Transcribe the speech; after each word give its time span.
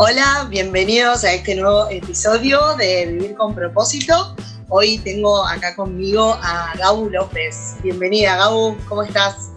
Hola, 0.00 0.46
bienvenidos 0.48 1.24
a 1.24 1.32
este 1.32 1.56
nuevo 1.56 1.90
episodio 1.90 2.76
de 2.76 3.06
Vivir 3.06 3.34
con 3.34 3.52
propósito. 3.52 4.36
Hoy 4.68 4.98
tengo 4.98 5.44
acá 5.44 5.74
conmigo 5.74 6.38
a 6.40 6.72
Gau 6.78 7.10
López. 7.10 7.74
Bienvenida, 7.82 8.36
Gau, 8.36 8.76
¿cómo 8.88 9.02
estás? 9.02 9.50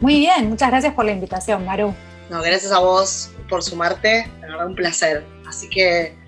Muy 0.00 0.18
bien, 0.18 0.48
muchas 0.48 0.70
gracias 0.70 0.92
por 0.92 1.04
la 1.04 1.12
invitación, 1.12 1.64
Maru. 1.64 1.94
No, 2.30 2.42
gracias 2.42 2.72
a 2.72 2.80
vos 2.80 3.30
por 3.48 3.62
sumarte, 3.62 4.28
la 4.40 4.48
verdad 4.48 4.66
un 4.66 4.74
placer. 4.74 5.24
Así 5.46 5.70
que, 5.70 6.18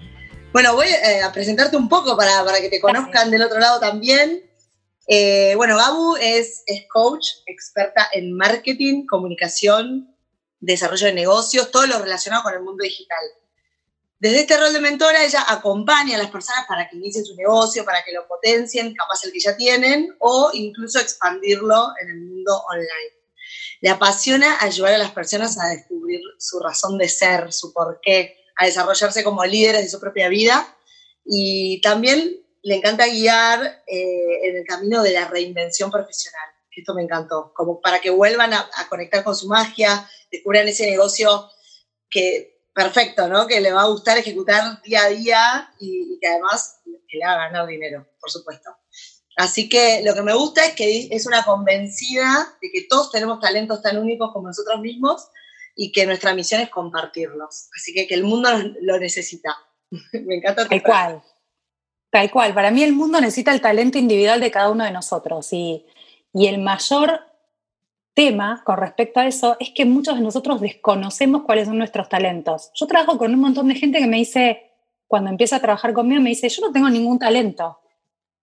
bueno, 0.52 0.76
voy 0.76 0.86
eh, 0.86 1.22
a 1.22 1.32
presentarte 1.32 1.76
un 1.76 1.88
poco 1.88 2.16
para, 2.16 2.44
para 2.44 2.60
que 2.60 2.68
te 2.68 2.80
conozcan 2.80 3.28
del 3.32 3.42
otro 3.42 3.58
lado 3.58 3.80
también. 3.80 4.40
Eh, 5.08 5.54
bueno, 5.56 5.76
Gabu 5.76 6.14
es, 6.20 6.62
es 6.66 6.86
coach, 6.88 7.26
experta 7.46 8.06
en 8.12 8.36
marketing, 8.36 9.04
comunicación, 9.04 10.14
desarrollo 10.60 11.08
de 11.08 11.14
negocios, 11.14 11.72
todo 11.72 11.88
lo 11.88 11.98
relacionado 11.98 12.44
con 12.44 12.54
el 12.54 12.62
mundo 12.62 12.84
digital. 12.84 13.18
Desde 14.20 14.40
este 14.40 14.56
rol 14.56 14.72
de 14.72 14.80
mentora, 14.80 15.24
ella 15.24 15.44
acompaña 15.46 16.16
a 16.16 16.18
las 16.18 16.30
personas 16.30 16.66
para 16.66 16.88
que 16.88 16.96
inicien 16.96 17.24
su 17.24 17.36
negocio, 17.36 17.84
para 17.84 18.02
que 18.02 18.12
lo 18.12 18.26
potencien, 18.26 18.94
capaz 18.94 19.24
el 19.24 19.32
que 19.32 19.40
ya 19.40 19.56
tienen, 19.56 20.14
o 20.18 20.50
incluso 20.54 20.98
expandirlo 20.98 21.92
en 22.02 22.08
el 22.08 22.20
mundo 22.22 22.64
online. 22.68 23.18
Le 23.80 23.90
apasiona 23.90 24.58
ayudar 24.60 24.94
a 24.94 24.98
las 24.98 25.12
personas 25.12 25.56
a 25.60 25.68
descubrir 25.68 26.20
su 26.38 26.58
razón 26.58 26.98
de 26.98 27.08
ser, 27.08 27.52
su 27.52 27.72
porqué, 27.72 28.44
a 28.56 28.66
desarrollarse 28.66 29.22
como 29.22 29.44
líderes 29.44 29.82
de 29.82 29.88
su 29.88 30.00
propia 30.00 30.28
vida 30.28 30.76
y 31.24 31.80
también 31.80 32.44
le 32.62 32.74
encanta 32.74 33.06
guiar 33.06 33.84
eh, 33.86 34.48
en 34.48 34.56
el 34.56 34.64
camino 34.64 35.02
de 35.02 35.12
la 35.12 35.28
reinvención 35.28 35.90
profesional. 35.90 36.48
Esto 36.70 36.94
me 36.94 37.02
encantó, 37.02 37.52
como 37.54 37.80
para 37.80 38.00
que 38.00 38.10
vuelvan 38.10 38.52
a, 38.52 38.68
conectar 38.88 39.24
con 39.24 39.34
su 39.34 39.48
magia, 39.48 40.08
descubran 40.30 40.68
ese 40.68 40.88
negocio 40.88 41.48
que 42.08 42.57
perfecto, 42.78 43.26
¿no? 43.26 43.48
Que 43.48 43.60
le 43.60 43.72
va 43.72 43.82
a 43.82 43.88
gustar 43.88 44.18
ejecutar 44.18 44.80
día 44.82 45.02
a 45.02 45.08
día 45.08 45.74
y, 45.80 46.14
y 46.14 46.18
que 46.20 46.28
además 46.28 46.80
le 46.84 47.24
haga 47.24 47.48
ganar 47.48 47.66
dinero, 47.66 48.06
por 48.20 48.30
supuesto. 48.30 48.70
Así 49.36 49.68
que 49.68 50.02
lo 50.04 50.14
que 50.14 50.22
me 50.22 50.32
gusta 50.34 50.64
es 50.64 50.74
que 50.74 51.08
es 51.10 51.26
una 51.26 51.44
convencida 51.44 52.56
de 52.62 52.70
que 52.70 52.86
todos 52.88 53.10
tenemos 53.10 53.40
talentos 53.40 53.82
tan 53.82 53.98
únicos 53.98 54.32
como 54.32 54.46
nosotros 54.46 54.80
mismos 54.80 55.28
y 55.74 55.90
que 55.90 56.06
nuestra 56.06 56.34
misión 56.34 56.60
es 56.60 56.70
compartirlos. 56.70 57.68
Así 57.76 57.92
que 57.92 58.06
que 58.06 58.14
el 58.14 58.22
mundo 58.22 58.48
lo 58.80 58.98
necesita. 59.00 59.56
me 60.12 60.36
encanta. 60.36 60.68
Tal 60.68 60.82
cual. 60.82 61.22
Tal 62.10 62.30
cual. 62.30 62.54
Para 62.54 62.70
mí 62.70 62.84
el 62.84 62.92
mundo 62.92 63.20
necesita 63.20 63.52
el 63.52 63.60
talento 63.60 63.98
individual 63.98 64.40
de 64.40 64.52
cada 64.52 64.70
uno 64.70 64.84
de 64.84 64.92
nosotros. 64.92 65.52
Y, 65.52 65.84
y 66.32 66.46
el 66.46 66.58
mayor 66.58 67.22
tema 68.18 68.62
con 68.64 68.78
respecto 68.78 69.20
a 69.20 69.28
eso 69.28 69.56
es 69.60 69.70
que 69.70 69.84
muchos 69.84 70.16
de 70.16 70.22
nosotros 70.22 70.60
desconocemos 70.60 71.42
cuáles 71.42 71.68
son 71.68 71.78
nuestros 71.78 72.08
talentos. 72.08 72.72
Yo 72.74 72.88
trabajo 72.88 73.16
con 73.16 73.32
un 73.32 73.38
montón 73.38 73.68
de 73.68 73.76
gente 73.76 74.00
que 74.00 74.08
me 74.08 74.16
dice, 74.16 74.72
cuando 75.06 75.30
empieza 75.30 75.54
a 75.54 75.60
trabajar 75.60 75.92
conmigo, 75.92 76.20
me 76.20 76.30
dice, 76.30 76.48
yo 76.48 76.66
no 76.66 76.72
tengo 76.72 76.90
ningún 76.90 77.20
talento. 77.20 77.78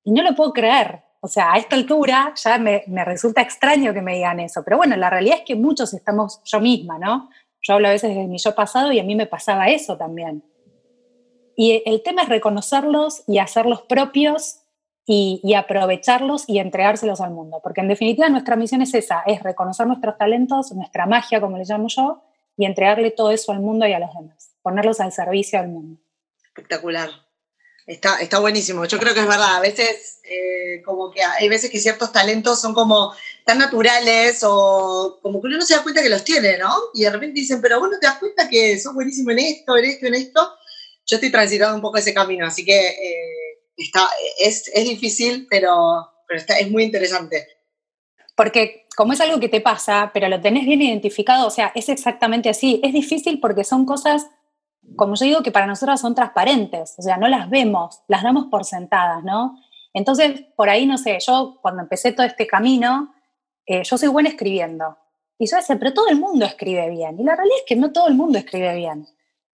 Y 0.06 0.14
no 0.14 0.24
lo 0.24 0.34
puedo 0.34 0.54
creer. 0.54 1.02
O 1.20 1.28
sea, 1.28 1.52
a 1.52 1.58
esta 1.58 1.76
altura 1.76 2.34
ya 2.42 2.58
me, 2.58 2.86
resulta 3.04 3.42
extraño 3.42 3.94
que 3.94 4.02
me 4.02 4.16
digan 4.16 4.40
eso. 4.40 4.64
Pero 4.64 4.78
bueno, 4.78 4.96
la 4.96 5.10
realidad 5.10 5.40
es 5.40 5.44
que 5.44 5.56
muchos 5.56 5.94
estamos 5.94 6.40
yo 6.46 6.62
misma, 6.62 6.98
¿no? 6.98 7.30
Yo 7.62 7.74
hablo 7.74 7.90
a 7.90 7.92
veces 7.92 8.16
de 8.16 8.28
mi 8.28 8.38
yo 8.38 8.56
pasado 8.56 8.94
y 8.94 9.00
a 9.00 9.04
mí 9.04 9.14
me 9.14 9.26
pasaba 9.26 9.68
eso 9.68 9.98
también. 9.98 10.42
Y 11.58 11.84
el 11.86 12.02
tema 12.02 12.22
es 12.22 12.30
reconocerlos 12.30 13.24
y 13.28 13.40
hacerlos 13.40 13.82
propios 13.82 14.62
y, 15.06 15.40
y, 15.44 15.54
aprovecharlos 15.54 16.46
y 16.48 16.60
entregárselos 16.60 17.22
al 17.22 17.32
mundo. 17.32 17.60
Porque 17.64 17.82
en 17.82 17.88
definitiva 17.88 18.30
nuestra 18.30 18.56
misión 18.56 18.82
es 18.82 18.94
esa, 18.94 19.22
es 19.26 19.44
reconocer 19.44 19.86
nuestros 19.88 20.18
talentos, 20.18 20.72
nuestra 20.72 21.06
magia, 21.06 21.40
como 21.40 21.58
le 21.58 21.66
llamo 21.66 21.88
yo, 21.88 22.24
y 22.58 22.66
entregarle 22.66 23.12
todo 23.12 23.32
eso 23.32 23.52
al 23.52 23.60
mundo 23.60 23.86
y 23.88 23.94
a 23.94 24.00
los 24.00 24.14
demás. 24.14 24.52
Ponerlos 24.62 25.00
al 25.00 25.12
servicio 25.12 25.60
al 25.60 25.68
mundo. 25.68 26.00
Espectacular. 26.46 27.10
Está, 27.86 28.20
está 28.20 28.40
buenísimo. 28.40 28.86
Yo 28.86 28.98
creo 28.98 29.14
que 29.14 29.20
es 29.20 29.28
verdad. 29.28 29.58
A 29.58 29.60
veces, 29.60 30.20
eh, 30.24 30.82
como 30.84 31.12
que 31.12 31.22
hay 31.22 31.48
veces 31.50 31.70
que 31.70 31.80
ciertos 31.80 32.12
talentos 32.12 32.60
son 32.60 32.74
como 32.74 33.14
tan 33.46 33.60
naturales 33.60 34.42
o 34.44 35.20
como 35.22 35.40
que 35.40 35.48
uno 35.48 35.58
no 35.58 35.66
se 35.66 35.76
da 35.76 35.84
cuenta 35.84 36.02
que 36.02 36.10
los 36.10 36.24
tiene, 36.24 36.58
¿no? 36.58 36.74
Y 36.96 37.04
de 37.04 37.12
repente 37.12 37.40
dicen, 37.40 37.62
pero 37.62 37.80
vos 37.80 37.90
no 37.92 38.00
te 38.00 38.08
das 38.08 38.18
cuenta 38.18 38.50
que 38.50 38.80
sos 38.80 38.94
buenísimo 38.96 39.30
en 39.32 39.40
esto, 39.40 39.78
en 39.78 39.86
esto, 39.86 40.08
en 40.08 40.16
esto. 40.16 40.56
Yo 41.06 41.18
estoy 41.18 41.32
transitando 41.32 41.76
un 41.76 41.82
poco 41.82 41.98
ese 41.98 42.14
camino, 42.14 42.48
así 42.48 42.66
que 42.66 42.88
eh, 42.88 43.45
está, 43.78 44.10
es, 44.40 44.70
es, 44.74 44.88
difícil, 44.88 45.48
pero, 45.50 46.08
pero 46.28 46.40
está, 46.40 46.58
es 46.58 46.70
muy 46.70 46.84
interesante. 46.84 47.48
Porque 48.36 48.88
como 48.96 49.14
es 49.14 49.22
algo 49.22 49.40
que 49.40 49.50
te 49.50 49.62
pasa, 49.62 50.12
pero 50.14 50.28
lo 50.30 50.42
tenés 50.42 50.66
bien 50.66 50.82
identificado, 50.82 51.48
o 51.48 51.52
sea, 51.52 51.72
es 51.76 51.90
exactamente 51.90 52.50
así. 52.50 52.82
Es 52.84 52.94
difícil 52.94 53.40
porque 53.40 53.64
son 53.64 53.86
cosas 53.86 54.28
como 54.96 55.16
yo 55.16 55.26
digo, 55.26 55.44
que 55.44 55.52
para 55.52 55.68
nosotras 55.68 56.00
son 56.00 56.16
transparentes, 56.16 56.96
o 56.98 57.02
sea, 57.02 57.18
no 57.18 57.28
las 57.28 57.50
vemos, 57.50 58.02
las 58.08 58.24
damos 58.24 58.46
por 58.46 58.66
sentadas, 58.66 59.24
¿no? 59.24 59.58
Entonces, 59.94 60.42
por 60.56 60.70
ahí, 60.70 60.86
no 60.86 60.98
sé, 60.98 61.18
yo 61.26 61.60
cuando 61.62 61.82
empecé 61.82 62.12
todo 62.12 62.26
este 62.26 62.46
camino, 62.48 63.14
eh, 63.66 63.84
yo 63.84 63.98
soy 63.98 64.10
buena 64.10 64.30
escribiendo. 64.30 64.98
Y 65.38 65.50
yo 65.50 65.58
decía, 65.58 65.78
pero 65.78 65.94
todo 65.94 66.08
el 66.10 66.20
mundo 66.20 66.46
escribe 66.46 66.90
bien. 66.90 67.20
Y 67.20 67.24
la 67.24 67.36
realidad 67.36 67.58
es 67.60 67.64
que 67.66 67.76
no 67.76 67.92
todo 67.92 68.08
el 68.08 68.16
mundo 68.16 68.38
escribe 68.38 68.76
bien. 68.76 69.08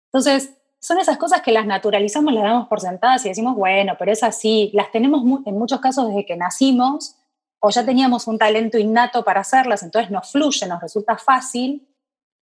Entonces, 0.05 0.53
son 0.81 0.99
esas 0.99 1.17
cosas 1.17 1.41
que 1.41 1.51
las 1.51 1.65
naturalizamos, 1.67 2.33
las 2.33 2.43
damos 2.43 2.67
por 2.67 2.81
sentadas 2.81 3.23
y 3.25 3.29
decimos, 3.29 3.55
bueno, 3.55 3.95
pero 3.99 4.11
es 4.11 4.23
así. 4.23 4.71
Las 4.73 4.91
tenemos 4.91 5.21
en 5.45 5.57
muchos 5.57 5.79
casos 5.79 6.07
desde 6.07 6.25
que 6.25 6.35
nacimos 6.35 7.15
o 7.59 7.69
ya 7.69 7.85
teníamos 7.85 8.25
un 8.27 8.39
talento 8.39 8.79
innato 8.79 9.23
para 9.23 9.41
hacerlas, 9.41 9.83
entonces 9.83 10.09
nos 10.09 10.31
fluye, 10.31 10.65
nos 10.65 10.81
resulta 10.81 11.17
fácil 11.17 11.87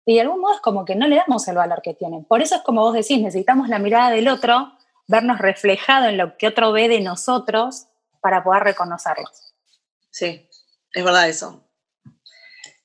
y 0.07 0.15
de 0.15 0.21
algún 0.21 0.41
modo 0.41 0.55
es 0.55 0.61
como 0.61 0.85
que 0.85 0.95
no 0.95 1.09
le 1.09 1.17
damos 1.17 1.47
el 1.49 1.57
valor 1.57 1.83
que 1.83 1.95
tienen. 1.95 2.25
Por 2.25 2.41
eso 2.41 2.55
es 2.55 2.63
como 2.63 2.83
vos 2.83 2.95
decís, 2.95 3.21
necesitamos 3.21 3.69
la 3.69 3.81
mirada 3.81 4.11
del 4.11 4.29
otro, 4.29 4.73
vernos 5.09 5.39
reflejado 5.41 6.09
en 6.09 6.17
lo 6.17 6.39
que 6.39 6.47
otro 6.47 6.71
ve 6.71 6.89
de 6.89 7.01
nosotros 7.01 7.89
para 8.21 8.45
poder 8.45 8.63
reconocerlos. 8.63 9.55
Sí, 10.11 10.49
es 10.93 11.05
verdad 11.05 11.29
eso. 11.29 11.65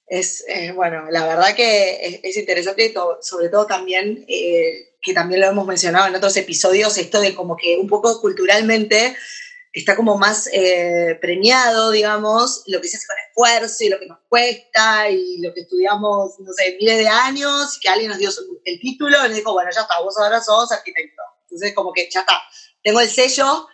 Es, 0.08 0.44
eh, 0.48 0.72
bueno, 0.72 1.10
la 1.10 1.26
verdad 1.26 1.56
que 1.56 2.20
es, 2.24 2.38
interesante, 2.38 2.94
sobre 3.22 3.50
todo 3.50 3.66
también, 3.66 4.26
eh, 4.28 4.95
que 5.06 5.14
también 5.14 5.40
lo 5.40 5.48
hemos 5.48 5.68
mencionado 5.68 6.08
en 6.08 6.16
otros 6.16 6.36
episodios, 6.36 6.98
esto 6.98 7.22
de 7.22 7.36
como 7.36 7.56
que 7.56 7.78
un 7.78 7.88
poco 7.88 8.20
culturalmente 8.20 9.16
está 9.72 9.96
como 9.96 10.18
más 10.18 10.50
eh, 10.52 11.18
premiado, 11.22 11.92
digamos, 11.92 12.64
lo 12.66 12.82
que 12.82 12.88
se 12.88 12.98
hace 12.98 13.06
con 13.06 13.18
esfuerzo 13.30 13.84
y 13.84 13.90
lo 13.90 14.00
que 14.00 14.08
nos 14.08 14.18
cuesta 14.28 15.10
y 15.12 15.38
lo 15.42 15.54
que 15.54 15.62
estudiamos, 15.62 16.40
no 16.40 16.52
sé, 16.54 16.76
miles 16.80 16.98
de 16.98 17.08
años 17.08 17.78
y 17.78 17.80
que 17.82 17.90
alguien 17.90 18.10
nos 18.10 18.18
dio 18.18 18.32
el 18.64 18.80
título 18.80 19.18
y 19.18 19.28
nos 19.28 19.36
dijo, 19.36 19.54
bueno, 19.54 19.70
ya 19.76 19.82
está, 19.82 20.02
vos 20.02 20.18
ahora 20.18 20.42
sos 20.42 20.72
arquitecto. 20.72 21.22
Entonces, 21.44 21.76
como 21.76 21.94
que 21.94 22.10
ya 22.12 22.22
está, 22.22 22.42
tengo 22.82 23.00
el 23.00 23.10
sello 23.10 23.68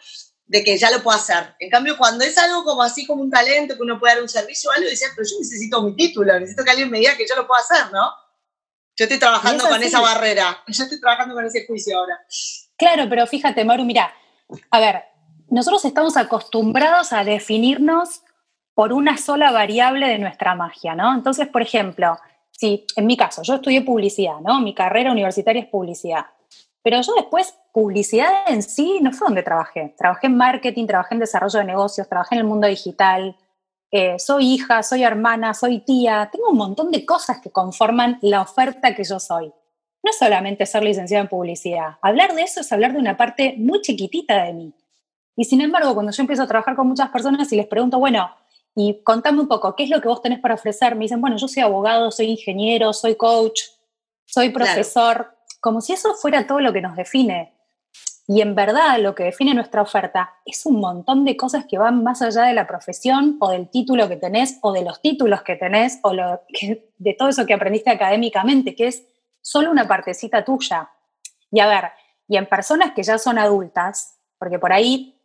de 0.47 0.65
que 0.65 0.77
ya 0.77 0.91
lo 0.91 1.01
puedo 1.01 1.17
hacer. 1.17 1.55
En 1.59 1.69
cambio, 1.69 1.97
cuando 1.97 2.25
es 2.25 2.37
algo 2.37 2.65
como 2.65 2.83
así, 2.83 3.05
como 3.05 3.21
un 3.21 3.31
talento, 3.31 3.75
que 3.77 3.83
uno 3.83 3.99
puede 3.99 4.15
dar 4.15 4.23
un 4.23 4.27
servicio 4.27 4.69
o 4.69 4.73
algo, 4.73 4.89
decías, 4.89 5.11
pero 5.15 5.25
yo 5.25 5.37
necesito 5.39 5.81
mi 5.81 5.95
título, 5.95 6.33
necesito 6.33 6.65
que 6.65 6.71
alguien 6.71 6.89
me 6.89 6.99
diga 6.99 7.15
que 7.15 7.25
yo 7.25 7.35
lo 7.37 7.47
puedo 7.47 7.61
hacer, 7.61 7.89
¿no? 7.93 8.09
Yo 8.97 9.06
estoy 9.06 9.19
trabajando 9.19 9.68
con 9.68 9.81
esa 9.81 10.02
barrera, 10.02 10.63
yo 10.68 10.84
estoy 10.84 11.00
trabajando 11.00 11.35
con 11.35 11.46
ese 11.46 11.66
juicio 11.66 11.97
ahora. 11.97 12.19
Claro, 12.78 13.07
pero 13.09 13.25
fíjate, 13.28 13.63
Maru, 13.63 13.85
mira, 13.85 14.13
a 14.69 14.79
ver, 14.79 15.03
nosotros 15.50 15.84
estamos 15.85 16.18
acostumbrados 16.18 17.13
a 17.13 17.24
definirnos 17.24 18.22
por 18.74 18.94
una 18.94 19.18
sola 19.18 19.52
variable 19.52 20.07
de 20.07 20.18
nuestra 20.18 20.56
magia, 20.56 20.96
¿no? 20.96 21.13
Entonces, 21.13 21.47
por 21.47 21.62
ejemplo, 21.62 22.18
si 22.52 22.85
en 22.96 23.06
mi 23.06 23.18
caso, 23.18 23.41
yo 23.44 23.56
estudié 23.56 23.81
publicidad, 23.81 24.40
¿no? 24.40 24.59
Mi 24.62 24.74
carrera 24.74 25.12
universitaria 25.12 25.62
es 25.62 25.68
publicidad. 25.68 26.25
Pero 26.84 27.02
yo 27.02 27.13
después, 27.16 27.53
publicidad 27.73 28.31
en 28.47 28.63
sí 28.63 29.00
no 29.02 29.12
fue 29.12 29.28
donde 29.28 29.44
trabajé. 29.44 29.94
Trabajé 29.97 30.28
en 30.28 30.38
marketing, 30.38 30.88
trabajé 30.88 31.16
en 31.16 31.19
desarrollo 31.19 31.59
de 31.59 31.66
negocios, 31.66 32.08
trabajé 32.08 32.35
en 32.35 32.41
el 32.41 32.47
mundo 32.47 32.68
digital. 32.68 33.35
Eh, 33.91 34.17
soy 34.20 34.53
hija, 34.53 34.82
soy 34.84 35.03
hermana, 35.03 35.53
soy 35.53 35.79
tía. 35.79 36.29
Tengo 36.32 36.49
un 36.49 36.58
montón 36.58 36.91
de 36.91 37.05
cosas 37.05 37.41
que 37.41 37.52
conforman 37.52 38.17
la 38.22 38.41
oferta 38.41 38.96
que 38.96 39.03
yo 39.03 39.20
soy. 39.20 39.52
No 40.03 40.14
solamente 40.17 40.66
ser 40.66 40.84
licenciada 40.84 41.22
en 41.22 41.29
publicidad. 41.29 41.97
Hablar 42.02 42.34
de 42.34 42.43
eso 42.43 42.61
es 42.61 42.72
hablar 42.72 42.93
de 42.93 42.99
una 42.99 43.17
parte 43.17 43.55
muy 43.58 43.82
chiquitita 43.82 44.43
de 44.43 44.53
mí. 44.53 44.73
Y 45.35 45.46
sin 45.46 45.61
embargo, 45.61 45.93
cuando 45.93 46.11
yo 46.11 46.22
empiezo 46.22 46.43
a 46.43 46.47
trabajar 46.47 46.76
con 46.76 46.88
muchas 46.88 47.09
personas 47.09 47.52
y 47.52 47.58
les 47.58 47.67
pregunto, 47.67 47.99
bueno, 47.99 48.32
y 48.76 49.02
contame 49.03 49.41
un 49.41 49.47
poco, 49.47 49.76
¿qué 49.76 49.84
es 49.84 49.90
lo 49.90 50.02
que 50.02 50.08
vos 50.08 50.22
tenés 50.22 50.40
para 50.40 50.55
ofrecer? 50.55 50.96
Me 50.96 51.05
dicen, 51.05 51.22
bueno, 51.22 51.37
yo 51.37 51.47
soy 51.47 51.61
abogado, 51.61 52.11
soy 52.11 52.28
ingeniero, 52.28 52.94
soy 52.94 53.16
coach, 53.16 53.61
soy 54.26 54.49
profesor, 54.49 55.35
como 55.59 55.82
si 55.82 55.94
eso 55.94 56.14
fuera 56.16 56.47
todo 56.47 56.61
lo 56.61 56.72
que 56.73 56.82
nos 56.82 56.96
define. 56.96 57.53
Y 58.31 58.39
en 58.39 58.55
verdad 58.55 58.97
lo 58.97 59.13
que 59.13 59.25
define 59.25 59.53
nuestra 59.53 59.81
oferta 59.81 60.35
es 60.45 60.66
un 60.66 60.79
montón 60.79 61.25
de 61.25 61.35
cosas 61.35 61.66
que 61.66 61.78
van 61.78 62.01
más 62.01 62.22
allá 62.22 62.43
de 62.43 62.53
la 62.53 62.66
profesión 62.66 63.35
o 63.41 63.51
del 63.51 63.69
título 63.69 64.07
que 64.07 64.16
tenés 64.16 64.57
o 64.61 64.72
de 64.72 64.83
los 64.83 65.01
títulos 65.01 65.41
que 65.41 65.57
tenés 65.57 65.99
o 66.01 66.13
de 66.13 67.13
todo 67.19 67.28
eso 67.28 67.45
que 67.45 67.53
aprendiste 67.53 67.89
académicamente, 67.89 68.73
que 68.73 68.87
es 68.87 69.05
solo 69.41 69.69
una 69.69 69.85
partecita 69.85 70.45
tuya. 70.45 70.89
Y 71.51 71.59
a 71.59 71.67
ver, 71.67 71.91
y 72.29 72.37
en 72.37 72.45
personas 72.45 72.93
que 72.93 73.03
ya 73.03 73.17
son 73.17 73.37
adultas, 73.37 74.17
porque 74.39 74.59
por 74.59 74.72
ahí 74.72 75.22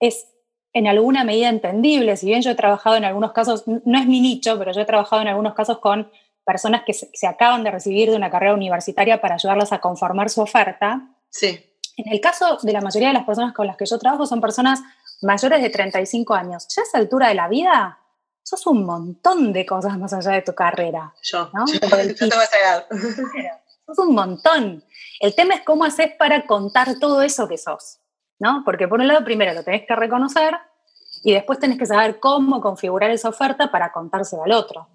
es 0.00 0.32
en 0.72 0.86
alguna 0.86 1.24
medida 1.24 1.50
entendible, 1.50 2.16
si 2.16 2.28
bien 2.28 2.40
yo 2.40 2.52
he 2.52 2.54
trabajado 2.54 2.96
en 2.96 3.04
algunos 3.04 3.32
casos, 3.32 3.64
no 3.66 3.98
es 3.98 4.06
mi 4.06 4.22
nicho, 4.22 4.58
pero 4.58 4.72
yo 4.72 4.80
he 4.80 4.86
trabajado 4.86 5.20
en 5.20 5.28
algunos 5.28 5.52
casos 5.52 5.80
con 5.80 6.10
personas 6.46 6.84
que 6.86 6.94
se, 6.94 7.26
acaban 7.26 7.62
de 7.62 7.72
recibir 7.72 8.08
de 8.08 8.16
una 8.16 8.30
carrera 8.30 8.54
universitaria 8.54 9.20
para 9.20 9.34
ayudarlas 9.34 9.70
a 9.72 9.82
conformar 9.82 10.30
su 10.30 10.40
oferta. 10.40 11.14
Sí. 11.28 11.62
En 11.98 12.12
el 12.12 12.20
caso 12.20 12.58
de 12.62 12.72
la 12.72 12.80
mayoría 12.80 13.08
de 13.08 13.14
las 13.14 13.24
personas 13.24 13.52
con 13.52 13.66
las 13.66 13.76
que 13.76 13.84
yo 13.84 13.98
trabajo 13.98 14.24
son 14.24 14.40
personas 14.40 14.80
mayores 15.20 15.60
de 15.60 15.68
35 15.68 16.32
años. 16.32 16.66
Ya 16.68 16.82
a 16.82 16.84
esa 16.84 16.98
altura 16.98 17.28
de 17.28 17.34
la 17.34 17.48
vida, 17.48 17.98
sos 18.44 18.66
un 18.68 18.86
montón 18.86 19.52
de 19.52 19.66
cosas 19.66 19.98
más 19.98 20.12
allá 20.12 20.30
de 20.30 20.42
tu 20.42 20.54
carrera. 20.54 21.12
Yo, 21.22 21.50
¿no? 21.52 21.66
yo, 21.66 21.74
yo 21.80 22.28
sos 23.86 23.98
un 23.98 24.14
montón. 24.14 24.84
El 25.18 25.34
tema 25.34 25.54
es 25.54 25.62
cómo 25.62 25.84
haces 25.84 26.12
para 26.16 26.46
contar 26.46 27.00
todo 27.00 27.20
eso 27.22 27.48
que 27.48 27.58
sos, 27.58 27.98
¿no? 28.38 28.62
Porque 28.64 28.86
por 28.86 29.00
un 29.00 29.08
lado, 29.08 29.24
primero 29.24 29.52
lo 29.52 29.64
tenés 29.64 29.84
que 29.84 29.96
reconocer 29.96 30.54
y 31.24 31.32
después 31.32 31.58
tenés 31.58 31.78
que 31.78 31.86
saber 31.86 32.20
cómo 32.20 32.60
configurar 32.60 33.10
esa 33.10 33.28
oferta 33.28 33.72
para 33.72 33.90
contárselo 33.90 34.44
al 34.44 34.52
otro. 34.52 34.88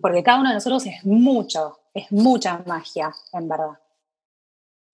Porque 0.00 0.22
cada 0.22 0.38
uno 0.38 0.50
de 0.50 0.54
nosotros 0.54 0.86
es 0.86 1.04
mucho, 1.04 1.80
es 1.92 2.12
mucha 2.12 2.62
magia, 2.64 3.12
en 3.32 3.48
verdad. 3.48 3.80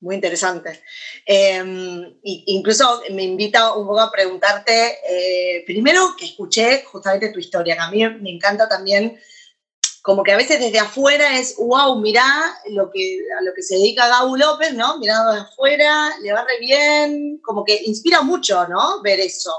Muy 0.01 0.15
interesante. 0.15 0.83
Em, 1.25 2.19
incluso 2.23 3.03
me 3.13 3.23
invita 3.23 3.75
un 3.75 3.87
poco 3.87 4.01
a 4.01 4.11
preguntarte, 4.11 4.99
eh, 5.09 5.65
primero 5.65 6.15
que 6.19 6.27
escuché 6.27 6.85
justamente 6.85 7.31
tu 7.31 7.39
historia, 7.39 7.77
que 7.77 7.83
a 7.83 7.91
mí 7.91 8.07
me 8.21 8.31
encanta 8.31 8.69
también 8.69 9.19
como 10.07 10.23
que 10.23 10.31
a 10.31 10.37
veces 10.37 10.61
desde 10.61 10.79
afuera 10.79 11.37
es, 11.37 11.57
wow, 11.57 11.99
mirá 11.99 12.25
lo 12.69 12.93
que, 12.93 13.19
a 13.37 13.43
lo 13.43 13.53
que 13.53 13.63
se 13.63 13.75
dedica 13.75 14.07
Gabo 14.07 14.37
López, 14.37 14.73
¿no? 14.73 14.99
Mirando 14.99 15.33
de 15.33 15.41
afuera, 15.41 16.17
le 16.23 16.33
va 16.33 16.45
re 16.45 16.61
bien, 16.61 17.41
como 17.43 17.65
que 17.65 17.83
inspira 17.87 18.23
mucho, 18.23 18.69
¿no? 18.69 19.03
Ver 19.03 19.19
eso. 19.19 19.53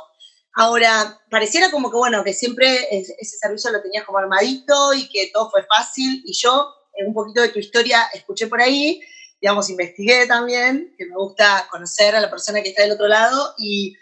Ahora, 0.54 1.20
pareciera 1.30 1.70
como 1.70 1.92
que, 1.92 1.98
bueno, 1.98 2.24
que 2.24 2.34
siempre 2.34 2.88
ese 2.90 3.38
servicio 3.38 3.72
lo 3.72 3.82
tenías 3.82 4.06
como 4.06 4.20
armadito 4.20 4.94
y 4.94 5.10
que 5.10 5.30
todo 5.34 5.52
fue 5.52 5.66
fácil. 5.66 6.24
Y 6.26 6.32
yo, 6.32 6.74
en 6.94 7.08
un 7.08 7.14
poquito 7.14 7.42
de 7.42 7.50
tu 7.50 7.60
historia, 7.60 8.08
escuché 8.14 8.48
por 8.48 8.62
ahí, 8.62 9.02
digamos, 9.42 9.70
investigué 9.70 10.26
también, 10.28 10.94
que 10.98 11.06
me 11.06 11.16
gusta 11.16 11.68
conocer 11.70 12.16
a 12.16 12.22
la 12.22 12.30
persona 12.30 12.62
que 12.62 12.70
está 12.70 12.84
del 12.84 12.94
otro 12.94 13.08
lado 13.08 13.54
y, 13.58 13.96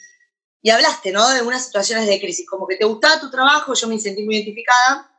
y 0.62 0.70
hablaste, 0.70 1.12
¿no? 1.12 1.28
De 1.30 1.42
unas 1.42 1.66
situaciones 1.66 2.08
de 2.08 2.20
crisis, 2.20 2.48
como 2.48 2.68
que 2.68 2.78
te 2.78 2.86
gustaba 2.86 3.20
tu 3.20 3.30
trabajo, 3.30 3.74
yo 3.74 3.88
me 3.88 4.00
sentí 4.00 4.24
muy 4.24 4.36
identificada 4.36 5.12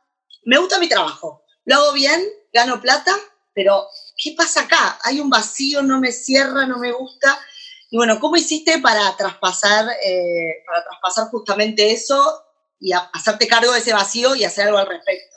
me 0.47 0.57
gusta 0.57 0.79
mi 0.79 0.87
trabajo, 0.87 1.43
lo 1.65 1.75
hago 1.75 1.91
bien, 1.91 2.23
gano 2.53 2.79
plata, 2.79 3.13
pero 3.53 3.85
¿qué 4.15 4.33
pasa 4.37 4.61
acá? 4.61 4.97
Hay 5.03 5.19
un 5.19 5.29
vacío, 5.29 5.81
no 5.81 5.99
me 5.99 6.13
cierra, 6.13 6.65
no 6.65 6.77
me 6.77 6.93
gusta. 6.93 7.37
Y 7.89 7.97
bueno, 7.97 8.17
¿cómo 8.21 8.37
hiciste 8.37 8.79
para 8.79 9.13
traspasar, 9.17 9.89
eh, 10.01 10.63
para 10.65 10.85
traspasar 10.85 11.27
justamente 11.31 11.91
eso 11.91 12.45
y 12.79 12.93
hacerte 12.93 13.45
cargo 13.45 13.73
de 13.73 13.79
ese 13.79 13.91
vacío 13.91 14.35
y 14.35 14.45
hacer 14.45 14.67
algo 14.67 14.77
al 14.77 14.87
respecto? 14.87 15.36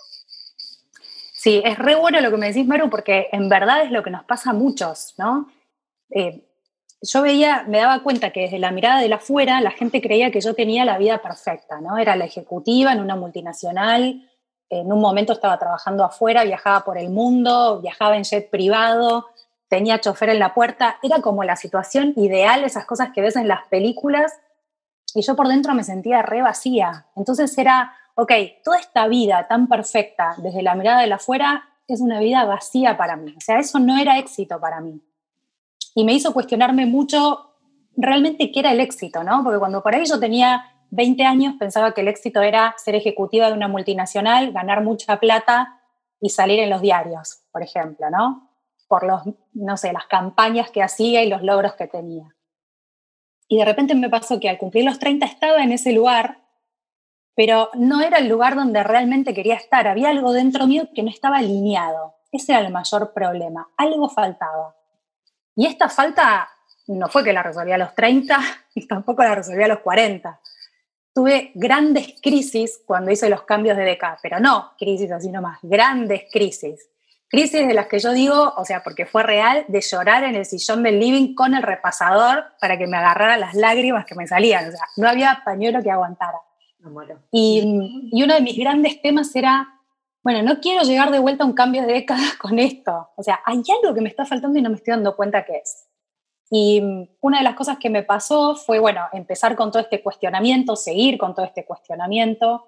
Sí, 1.42 1.62
es 1.64 1.78
re 1.78 1.94
bueno 1.94 2.20
lo 2.20 2.30
que 2.30 2.36
me 2.36 2.48
decís, 2.48 2.66
Maru, 2.66 2.90
porque 2.90 3.30
en 3.32 3.48
verdad 3.48 3.80
es 3.80 3.90
lo 3.90 4.02
que 4.02 4.10
nos 4.10 4.24
pasa 4.24 4.50
a 4.50 4.52
muchos, 4.52 5.14
¿no? 5.16 5.48
Eh, 6.10 6.46
yo 7.00 7.22
veía, 7.22 7.64
me 7.66 7.78
daba 7.78 8.02
cuenta 8.02 8.28
que 8.30 8.42
desde 8.42 8.58
la 8.58 8.72
mirada 8.72 9.00
de 9.00 9.08
la 9.08 9.16
afuera 9.16 9.58
la 9.62 9.70
gente 9.70 10.02
creía 10.02 10.30
que 10.30 10.42
yo 10.42 10.52
tenía 10.52 10.84
la 10.84 10.98
vida 10.98 11.22
perfecta, 11.22 11.80
¿no? 11.80 11.96
Era 11.96 12.14
la 12.14 12.26
ejecutiva 12.26 12.92
en 12.92 13.00
una 13.00 13.16
multinacional, 13.16 14.28
en 14.68 14.92
un 14.92 15.00
momento 15.00 15.32
estaba 15.32 15.58
trabajando 15.58 16.04
afuera, 16.04 16.44
viajaba 16.44 16.84
por 16.84 16.98
el 16.98 17.08
mundo, 17.08 17.80
viajaba 17.80 18.18
en 18.18 18.24
jet 18.24 18.50
privado, 18.50 19.28
tenía 19.66 19.98
chofer 19.98 20.28
en 20.28 20.40
la 20.40 20.52
puerta, 20.52 20.98
era 21.02 21.22
como 21.22 21.42
la 21.42 21.56
situación 21.56 22.12
ideal, 22.16 22.64
esas 22.64 22.84
cosas 22.84 23.12
que 23.14 23.22
ves 23.22 23.36
en 23.36 23.48
las 23.48 23.66
películas, 23.68 24.38
y 25.14 25.22
yo 25.22 25.36
por 25.36 25.48
dentro 25.48 25.72
me 25.72 25.84
sentía 25.84 26.20
re 26.20 26.42
vacía. 26.42 27.06
Entonces 27.16 27.56
era, 27.56 27.94
ok, 28.20 28.32
toda 28.62 28.78
esta 28.78 29.08
vida 29.08 29.46
tan 29.48 29.66
perfecta 29.66 30.34
desde 30.36 30.62
la 30.62 30.74
mirada 30.74 31.00
de 31.00 31.06
la 31.06 31.14
afuera 31.14 31.64
es 31.88 32.02
una 32.02 32.20
vida 32.20 32.44
vacía 32.44 32.98
para 32.98 33.16
mí, 33.16 33.34
o 33.34 33.40
sea, 33.40 33.58
eso 33.58 33.78
no 33.78 33.96
era 33.96 34.18
éxito 34.18 34.60
para 34.60 34.80
mí. 34.80 35.00
Y 35.94 36.04
me 36.04 36.12
hizo 36.12 36.34
cuestionarme 36.34 36.84
mucho 36.84 37.54
realmente 37.96 38.52
qué 38.52 38.60
era 38.60 38.72
el 38.72 38.80
éxito, 38.80 39.24
¿no? 39.24 39.42
Porque 39.42 39.58
cuando 39.58 39.82
por 39.82 39.94
ahí 39.94 40.04
yo 40.04 40.20
tenía 40.20 40.64
20 40.90 41.24
años 41.24 41.54
pensaba 41.58 41.94
que 41.94 42.02
el 42.02 42.08
éxito 42.08 42.42
era 42.42 42.74
ser 42.76 42.94
ejecutiva 42.94 43.46
de 43.46 43.54
una 43.54 43.68
multinacional, 43.68 44.52
ganar 44.52 44.84
mucha 44.84 45.18
plata 45.18 45.80
y 46.20 46.28
salir 46.28 46.60
en 46.60 46.68
los 46.68 46.82
diarios, 46.82 47.40
por 47.50 47.62
ejemplo, 47.62 48.10
¿no? 48.10 48.50
Por 48.86 49.06
los, 49.06 49.22
no 49.54 49.78
sé, 49.78 49.94
las 49.94 50.06
campañas 50.06 50.70
que 50.70 50.82
hacía 50.82 51.24
y 51.24 51.30
los 51.30 51.42
logros 51.42 51.72
que 51.72 51.86
tenía. 51.86 52.36
Y 53.48 53.56
de 53.56 53.64
repente 53.64 53.94
me 53.94 54.10
pasó 54.10 54.38
que 54.38 54.50
al 54.50 54.58
cumplir 54.58 54.84
los 54.84 54.98
30 54.98 55.24
estaba 55.24 55.62
en 55.62 55.72
ese 55.72 55.92
lugar, 55.92 56.40
pero 57.40 57.70
no 57.72 58.02
era 58.02 58.18
el 58.18 58.28
lugar 58.28 58.54
donde 58.54 58.82
realmente 58.82 59.32
quería 59.32 59.54
estar. 59.54 59.88
Había 59.88 60.10
algo 60.10 60.34
dentro 60.34 60.66
mío 60.66 60.90
que 60.94 61.02
no 61.02 61.08
estaba 61.08 61.38
alineado. 61.38 62.16
Ese 62.30 62.52
era 62.52 62.60
el 62.60 62.70
mayor 62.70 63.14
problema. 63.14 63.66
Algo 63.78 64.10
faltaba. 64.10 64.76
Y 65.56 65.64
esta 65.64 65.88
falta 65.88 66.50
no 66.88 67.08
fue 67.08 67.24
que 67.24 67.32
la 67.32 67.42
resolví 67.42 67.72
a 67.72 67.78
los 67.78 67.94
30 67.94 68.38
y 68.74 68.86
tampoco 68.86 69.22
la 69.22 69.36
resolví 69.36 69.62
a 69.62 69.68
los 69.68 69.78
40 69.78 70.38
tuve 71.14 71.50
grandes 71.54 72.14
crisis 72.22 72.82
cuando 72.86 73.10
hice 73.10 73.30
los 73.30 73.42
cambios 73.42 73.76
de 73.76 73.84
DK, 73.84 74.18
pero 74.22 74.38
no 74.38 74.72
crisis 74.78 75.10
así 75.10 75.30
nomás, 75.30 75.58
grandes 75.62 76.24
crisis. 76.30 76.88
Crisis 77.26 77.66
de 77.66 77.74
las 77.74 77.86
que 77.86 77.98
yo 77.98 78.12
digo, 78.12 78.52
o 78.56 78.64
sea, 78.66 78.82
porque 78.82 79.06
fue 79.06 79.22
real, 79.22 79.64
de 79.66 79.80
llorar 79.80 80.24
en 80.24 80.34
el 80.34 80.44
sillón 80.44 80.82
del 80.82 81.00
living 81.00 81.34
con 81.34 81.54
el 81.54 81.62
repasador 81.62 82.44
para 82.60 82.76
que 82.78 82.86
me 82.86 82.98
agarrara 82.98 83.38
las 83.38 83.54
lágrimas 83.54 84.04
que 84.04 84.14
me 84.14 84.26
salían. 84.26 84.68
O 84.68 84.72
sea, 84.72 84.86
no 84.96 85.08
había 85.08 85.42
pañuelo 85.44 85.82
que 85.82 85.90
aguantara. 85.90 86.38
Y, 87.30 88.10
y 88.12 88.22
uno 88.22 88.34
de 88.34 88.40
mis 88.40 88.56
grandes 88.56 89.00
temas 89.02 89.34
era, 89.36 89.68
bueno, 90.22 90.42
no 90.42 90.60
quiero 90.60 90.82
llegar 90.82 91.10
de 91.10 91.18
vuelta 91.18 91.44
a 91.44 91.46
un 91.46 91.52
cambio 91.52 91.82
de 91.82 91.92
década 91.92 92.22
con 92.40 92.58
esto. 92.58 93.10
O 93.16 93.22
sea, 93.22 93.40
hay 93.44 93.62
algo 93.82 93.94
que 93.94 94.00
me 94.00 94.08
está 94.08 94.24
faltando 94.24 94.58
y 94.58 94.62
no 94.62 94.70
me 94.70 94.76
estoy 94.76 94.92
dando 94.92 95.16
cuenta 95.16 95.44
qué 95.44 95.58
es. 95.58 95.86
Y 96.50 96.82
una 97.20 97.38
de 97.38 97.44
las 97.44 97.54
cosas 97.54 97.78
que 97.78 97.90
me 97.90 98.02
pasó 98.02 98.56
fue, 98.56 98.80
bueno, 98.80 99.02
empezar 99.12 99.54
con 99.54 99.70
todo 99.70 99.80
este 99.82 100.02
cuestionamiento, 100.02 100.74
seguir 100.74 101.16
con 101.16 101.32
todo 101.32 101.46
este 101.46 101.64
cuestionamiento. 101.64 102.66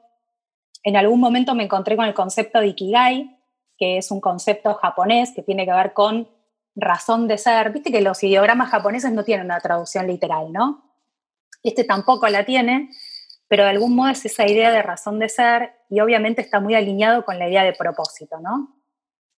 En 0.84 0.96
algún 0.96 1.18
momento 1.18 1.54
me 1.56 1.64
encontré 1.64 1.96
con 1.96 2.04
el 2.04 2.14
concepto 2.14 2.60
de 2.60 2.68
Ikigai, 2.68 3.36
que 3.76 3.98
es 3.98 4.12
un 4.12 4.20
concepto 4.20 4.74
japonés 4.74 5.32
que 5.34 5.42
tiene 5.42 5.66
que 5.66 5.72
ver 5.72 5.92
con 5.94 6.28
razón 6.76 7.26
de 7.26 7.38
ser. 7.38 7.72
Viste 7.72 7.90
que 7.90 8.00
los 8.00 8.22
ideogramas 8.22 8.70
japoneses 8.70 9.10
no 9.10 9.24
tienen 9.24 9.46
una 9.46 9.58
traducción 9.58 10.06
literal, 10.06 10.52
¿no? 10.52 10.84
Este 11.64 11.82
tampoco 11.82 12.28
la 12.28 12.44
tiene, 12.44 12.90
pero 13.52 13.64
de 13.64 13.68
algún 13.68 13.94
modo 13.94 14.08
es 14.08 14.24
esa 14.24 14.48
idea 14.48 14.70
de 14.70 14.80
razón 14.80 15.18
de 15.18 15.28
ser 15.28 15.74
y 15.90 16.00
obviamente 16.00 16.40
está 16.40 16.58
muy 16.58 16.74
alineado 16.74 17.22
con 17.22 17.38
la 17.38 17.50
idea 17.50 17.64
de 17.64 17.74
propósito, 17.74 18.40
¿no? 18.40 18.80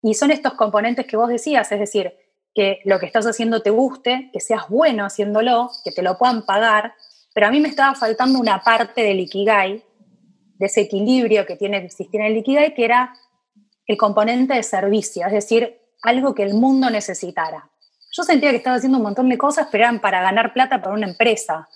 Y 0.02 0.14
son 0.14 0.30
estos 0.30 0.54
componentes 0.54 1.04
que 1.04 1.16
vos 1.16 1.28
decías, 1.28 1.72
es 1.72 1.80
decir, 1.80 2.14
que 2.54 2.78
lo 2.84 3.00
que 3.00 3.06
estás 3.06 3.26
haciendo 3.26 3.60
te 3.60 3.70
guste, 3.70 4.30
que 4.32 4.38
seas 4.38 4.68
bueno 4.68 5.04
haciéndolo, 5.04 5.68
que 5.84 5.90
te 5.90 6.02
lo 6.02 6.16
puedan 6.16 6.46
pagar, 6.46 6.94
pero 7.34 7.48
a 7.48 7.50
mí 7.50 7.58
me 7.58 7.68
estaba 7.68 7.96
faltando 7.96 8.38
una 8.38 8.62
parte 8.62 9.02
del 9.02 9.18
Ikigai, 9.18 9.82
de 10.58 10.66
ese 10.66 10.82
equilibrio 10.82 11.44
que 11.44 11.56
tiene 11.56 11.80
que 11.80 11.86
existir 11.86 12.20
en 12.20 12.28
el 12.28 12.36
Ikigai, 12.36 12.72
que 12.72 12.84
era 12.84 13.16
el 13.84 13.96
componente 13.96 14.54
de 14.54 14.62
servicio, 14.62 15.26
es 15.26 15.32
decir, 15.32 15.76
algo 16.04 16.36
que 16.36 16.44
el 16.44 16.54
mundo 16.54 16.88
necesitara. 16.88 17.68
Yo 18.12 18.22
sentía 18.22 18.50
que 18.50 18.58
estaba 18.58 18.76
haciendo 18.76 18.98
un 18.98 19.04
montón 19.04 19.28
de 19.28 19.38
cosas, 19.38 19.66
pero 19.72 19.82
eran 19.82 19.98
para 19.98 20.22
ganar 20.22 20.52
plata 20.52 20.80
para 20.80 20.94
una 20.94 21.08
empresa. 21.08 21.68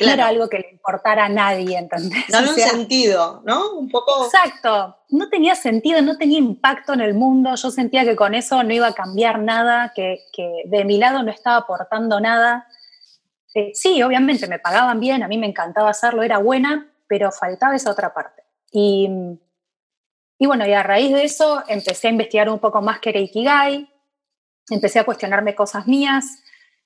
No 0.00 0.10
era 0.10 0.26
algo 0.26 0.48
que 0.48 0.58
le 0.58 0.70
importara 0.70 1.26
a 1.26 1.28
nadie, 1.28 1.76
¿entendés? 1.76 2.24
No 2.30 2.38
un 2.50 2.56
sentido, 2.56 3.42
¿no? 3.44 3.72
Un 3.78 3.88
poco. 3.88 4.24
Exacto. 4.24 4.96
No 5.10 5.28
tenía 5.28 5.54
sentido, 5.54 6.00
no 6.02 6.16
tenía 6.16 6.38
impacto 6.38 6.94
en 6.94 7.00
el 7.00 7.14
mundo. 7.14 7.54
Yo 7.54 7.70
sentía 7.70 8.04
que 8.04 8.16
con 8.16 8.34
eso 8.34 8.62
no 8.62 8.72
iba 8.72 8.88
a 8.88 8.94
cambiar 8.94 9.38
nada, 9.40 9.92
que, 9.94 10.18
de 10.64 10.84
mi 10.84 10.98
lado 10.98 11.22
no 11.22 11.30
estaba 11.30 11.56
aportando 11.56 12.20
nada. 12.20 12.66
Eh, 13.54 13.72
sí, 13.74 14.02
obviamente 14.02 14.46
me 14.46 14.58
pagaban 14.58 14.98
bien, 14.98 15.22
a 15.22 15.28
mí 15.28 15.36
me 15.36 15.46
encantaba 15.46 15.90
hacerlo, 15.90 16.22
era 16.22 16.38
buena, 16.38 16.90
pero 17.06 17.30
faltaba 17.30 17.76
esa 17.76 17.90
otra 17.90 18.14
parte. 18.14 18.42
Y, 18.72 19.10
y 20.38 20.46
bueno, 20.46 20.66
y 20.66 20.72
a 20.72 20.82
raíz 20.82 21.12
de 21.12 21.24
eso 21.24 21.62
empecé 21.68 22.08
a 22.08 22.12
investigar 22.12 22.48
un 22.48 22.58
poco 22.58 22.80
más 22.80 22.98
qué 23.00 23.10
era 23.10 23.20
Ikigai, 23.20 23.92
empecé 24.70 24.98
a 24.98 25.04
cuestionarme 25.04 25.54
cosas 25.54 25.86
mías, 25.86 26.42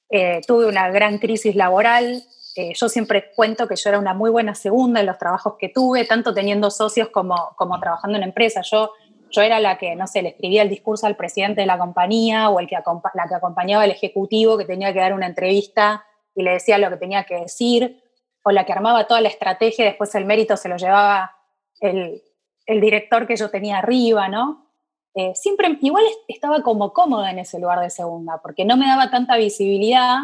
eh, 0.08 0.40
tuve 0.46 0.66
una 0.66 0.90
gran 0.90 1.18
crisis 1.18 1.54
laboral, 1.54 2.22
eh, 2.56 2.72
yo 2.74 2.88
siempre 2.88 3.32
cuento 3.34 3.68
que 3.68 3.76
yo 3.76 3.90
era 3.90 3.98
una 3.98 4.14
muy 4.14 4.30
buena 4.30 4.54
segunda 4.54 5.00
en 5.00 5.06
los 5.06 5.18
trabajos 5.18 5.56
que 5.58 5.68
tuve, 5.68 6.04
tanto 6.04 6.32
teniendo 6.32 6.70
socios 6.70 7.08
como, 7.10 7.54
como 7.56 7.78
trabajando 7.78 8.16
en 8.16 8.24
empresa. 8.24 8.62
Yo, 8.62 8.92
yo 9.30 9.42
era 9.42 9.60
la 9.60 9.78
que, 9.78 9.94
no 9.94 10.06
sé, 10.06 10.22
le 10.22 10.30
escribía 10.30 10.62
el 10.62 10.70
discurso 10.70 11.06
al 11.06 11.16
presidente 11.16 11.60
de 11.60 11.66
la 11.66 11.78
compañía 11.78 12.48
o 12.48 12.58
el 12.58 12.66
que 12.66 12.76
la 12.76 13.28
que 13.28 13.34
acompañaba 13.34 13.84
al 13.84 13.90
ejecutivo 13.90 14.56
que 14.56 14.64
tenía 14.64 14.92
que 14.92 15.00
dar 15.00 15.12
una 15.12 15.26
entrevista 15.26 16.04
y 16.34 16.42
le 16.42 16.52
decía 16.52 16.78
lo 16.78 16.88
que 16.90 16.96
tenía 16.96 17.24
que 17.24 17.36
decir, 17.36 18.02
o 18.42 18.50
la 18.50 18.64
que 18.64 18.72
armaba 18.72 19.06
toda 19.06 19.20
la 19.20 19.28
estrategia 19.28 19.84
y 19.84 19.88
después 19.88 20.14
el 20.14 20.24
mérito 20.24 20.56
se 20.56 20.68
lo 20.68 20.76
llevaba 20.76 21.36
el, 21.80 22.22
el 22.66 22.80
director 22.80 23.26
que 23.26 23.36
yo 23.36 23.50
tenía 23.50 23.78
arriba, 23.78 24.28
¿no? 24.28 24.66
Eh, 25.14 25.32
siempre, 25.34 25.78
igual 25.80 26.04
estaba 26.28 26.62
como 26.62 26.92
cómoda 26.92 27.30
en 27.30 27.38
ese 27.38 27.58
lugar 27.58 27.80
de 27.80 27.88
segunda, 27.90 28.40
porque 28.42 28.66
no 28.66 28.76
me 28.76 28.86
daba 28.86 29.10
tanta 29.10 29.36
visibilidad. 29.36 30.18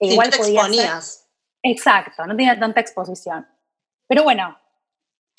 E 0.00 0.08
igual 0.08 0.30
podía 0.36 0.68
Exacto, 1.64 2.26
no 2.26 2.36
tenía 2.36 2.60
tanta 2.60 2.80
exposición. 2.80 3.46
Pero 4.06 4.22
bueno, 4.22 4.58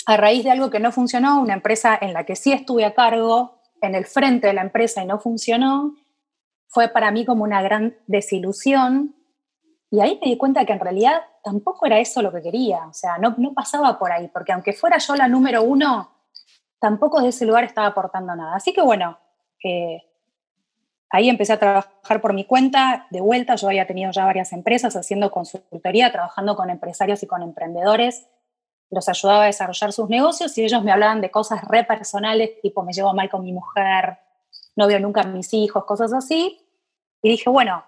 a 0.08 0.18
raíz 0.18 0.44
de 0.44 0.50
algo 0.50 0.72
que 0.72 0.80
no 0.80 0.92
funcionó, 0.92 1.40
una 1.40 1.54
empresa 1.54 1.98
en 2.02 2.14
la 2.14 2.26
que 2.26 2.36
sí 2.36 2.52
estuve 2.52 2.84
a 2.84 2.96
cargo 2.96 3.62
en 3.80 3.94
el 3.94 4.06
frente 4.06 4.48
de 4.48 4.54
la 4.54 4.64
empresa 4.64 5.04
y 5.04 5.06
no 5.06 5.20
funcionó, 5.20 5.96
fue 6.68 6.90
para 6.90 7.12
mí 7.12 7.26
como 7.26 7.44
una 7.44 7.62
gran 7.62 7.96
desilusión. 8.08 9.16
Y 9.92 10.00
ahí 10.00 10.20
me 10.20 10.32
di 10.32 10.38
cuenta 10.38 10.66
que 10.66 10.74
en 10.74 10.80
realidad 10.80 11.22
tampoco 11.44 11.86
era 11.86 12.00
eso 12.00 12.24
lo 12.24 12.34
que 12.34 12.42
quería, 12.42 12.88
o 12.88 12.94
sea, 12.94 13.20
no, 13.20 13.36
no 13.38 13.54
pasaba 13.54 14.00
por 14.00 14.12
ahí, 14.12 14.28
porque 14.30 14.52
aunque 14.52 14.74
fuera 14.74 14.98
yo 14.98 15.16
la 15.16 15.28
número 15.28 15.62
uno, 15.62 16.10
tampoco 16.80 17.22
de 17.22 17.30
ese 17.30 17.46
lugar 17.46 17.66
estaba 17.66 17.88
aportando 17.88 18.36
nada. 18.36 18.56
Así 18.56 18.74
que 18.74 18.82
bueno, 18.82 19.20
eh, 19.64 20.02
ahí 21.10 21.30
empecé 21.30 21.54
a 21.54 21.60
trabajar 21.60 22.22
por 22.22 22.34
mi 22.34 22.46
cuenta, 22.46 23.08
de 23.10 23.22
vuelta, 23.22 23.56
yo 23.56 23.68
había 23.68 23.88
tenido 23.88 24.12
ya 24.12 24.26
varias 24.26 24.54
empresas 24.54 24.96
haciendo 24.96 25.32
consultoría, 25.32 26.12
trabajando 26.12 26.56
con 26.56 26.70
empresarios 26.70 27.24
y 27.24 27.28
con 27.28 27.42
emprendedores, 27.42 28.28
los 28.92 29.10
ayudaba 29.10 29.44
a 29.44 29.48
desarrollar 29.48 29.92
sus 29.92 30.10
negocios 30.10 30.58
y 30.58 30.64
ellos 30.64 30.84
me 30.84 30.92
hablaban 30.92 31.22
de 31.22 31.32
cosas 31.32 31.64
re 31.66 31.84
personales, 31.84 32.62
tipo 32.62 32.84
me 32.84 32.94
llevo 32.94 33.14
mal 33.14 33.30
con 33.30 33.44
mi 33.44 33.52
mujer, 33.52 34.20
no 34.76 34.88
veo 34.88 35.00
nunca 35.00 35.22
a 35.22 35.28
mis 35.28 35.54
hijos, 35.54 35.86
cosas 35.86 36.14
así. 36.14 36.62
Y 37.22 37.30
dije, 37.30 37.50
bueno, 37.50 37.84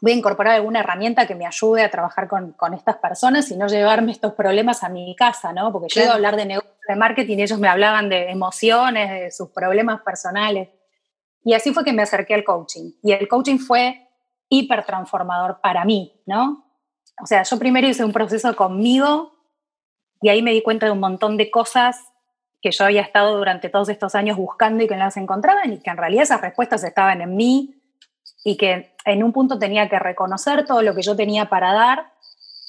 voy 0.00 0.12
a 0.12 0.16
incorporar 0.16 0.54
alguna 0.54 0.80
herramienta 0.80 1.26
que 1.26 1.34
me 1.34 1.46
ayude 1.46 1.82
a 1.82 1.90
trabajar 1.90 2.28
con, 2.28 2.74
estas 2.74 2.96
personas 2.96 3.50
y 3.50 3.56
no 3.56 3.66
llevarme 3.66 4.12
estos 4.12 4.34
problemas 4.34 4.82
a 4.82 4.88
mi 4.88 5.14
casa, 5.16 5.52
¿no? 5.52 5.72
Porque 5.72 5.88
yo 5.88 6.02
iba 6.02 6.12
a 6.12 6.14
hablar 6.14 6.36
de 6.36 6.46
negocios, 6.46 6.74
de 6.88 6.96
marketing 6.96 7.38
y 7.38 7.42
ellos 7.42 7.58
me 7.58 7.68
hablaban 7.68 8.08
de 8.08 8.30
emociones, 8.30 9.10
de 9.10 9.30
sus 9.30 9.50
problemas 9.50 10.02
personales. 10.02 10.68
Y 11.44 11.54
así 11.54 11.72
fue 11.72 11.84
que 11.84 11.92
me 11.92 12.02
acerqué 12.02 12.34
al 12.34 12.44
coaching. 12.44 12.92
Y 13.02 13.12
el 13.12 13.28
coaching 13.28 13.58
fue 13.58 14.08
hiper 14.48 14.84
transformador 14.84 15.60
para 15.60 15.84
mí, 15.84 16.20
¿no? 16.26 16.66
O 17.22 17.26
sea, 17.26 17.42
yo 17.42 17.58
primero 17.58 17.88
hice 17.88 18.04
un 18.04 18.12
proceso 18.12 18.54
conmigo 18.54 19.32
y 20.20 20.28
ahí 20.28 20.42
me 20.42 20.52
di 20.52 20.62
cuenta 20.62 20.86
de 20.86 20.92
un 20.92 21.00
montón 21.00 21.36
de 21.36 21.50
cosas 21.50 22.12
que 22.60 22.70
yo 22.70 22.84
había 22.84 23.02
estado 23.02 23.36
durante 23.36 23.68
todos 23.68 23.88
estos 23.88 24.14
años 24.14 24.36
buscando 24.36 24.84
y 24.84 24.88
que 24.88 24.94
no 24.94 25.04
las 25.04 25.16
encontraban 25.16 25.72
y 25.72 25.78
que 25.80 25.90
en 25.90 25.96
realidad 25.96 26.22
esas 26.22 26.40
respuestas 26.40 26.84
estaban 26.84 27.20
en 27.20 27.34
mí 27.34 27.82
y 28.44 28.56
que 28.56 28.94
en 29.04 29.22
un 29.24 29.32
punto 29.32 29.58
tenía 29.58 29.88
que 29.88 29.98
reconocer 29.98 30.64
todo 30.64 30.82
lo 30.82 30.94
que 30.94 31.02
yo 31.02 31.16
tenía 31.16 31.48
para 31.48 31.72
dar 31.72 32.12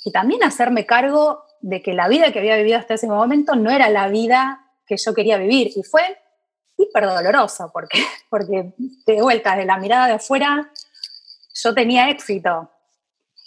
y 0.04 0.12
también 0.12 0.44
hacerme 0.44 0.86
cargo 0.86 1.44
de 1.62 1.82
que 1.82 1.94
la 1.94 2.08
vida 2.08 2.32
que 2.32 2.40
había 2.40 2.58
vivido 2.58 2.78
hasta 2.78 2.96
ese 2.96 3.08
momento 3.08 3.56
no 3.56 3.72
era 3.72 3.90
la 3.90 4.08
vida 4.08 4.72
que 4.86 4.98
yo 4.98 5.14
quería 5.14 5.38
vivir. 5.38 5.72
Y 5.76 5.84
fue 5.84 6.02
hiper 6.84 7.06
doloroso, 7.06 7.70
porque, 7.74 8.04
porque 8.30 8.74
de 9.06 9.22
vuelta, 9.22 9.56
de 9.56 9.66
la 9.66 9.78
mirada 9.78 10.08
de 10.08 10.14
afuera, 10.14 10.72
yo 11.54 11.74
tenía 11.74 12.10
éxito. 12.10 12.70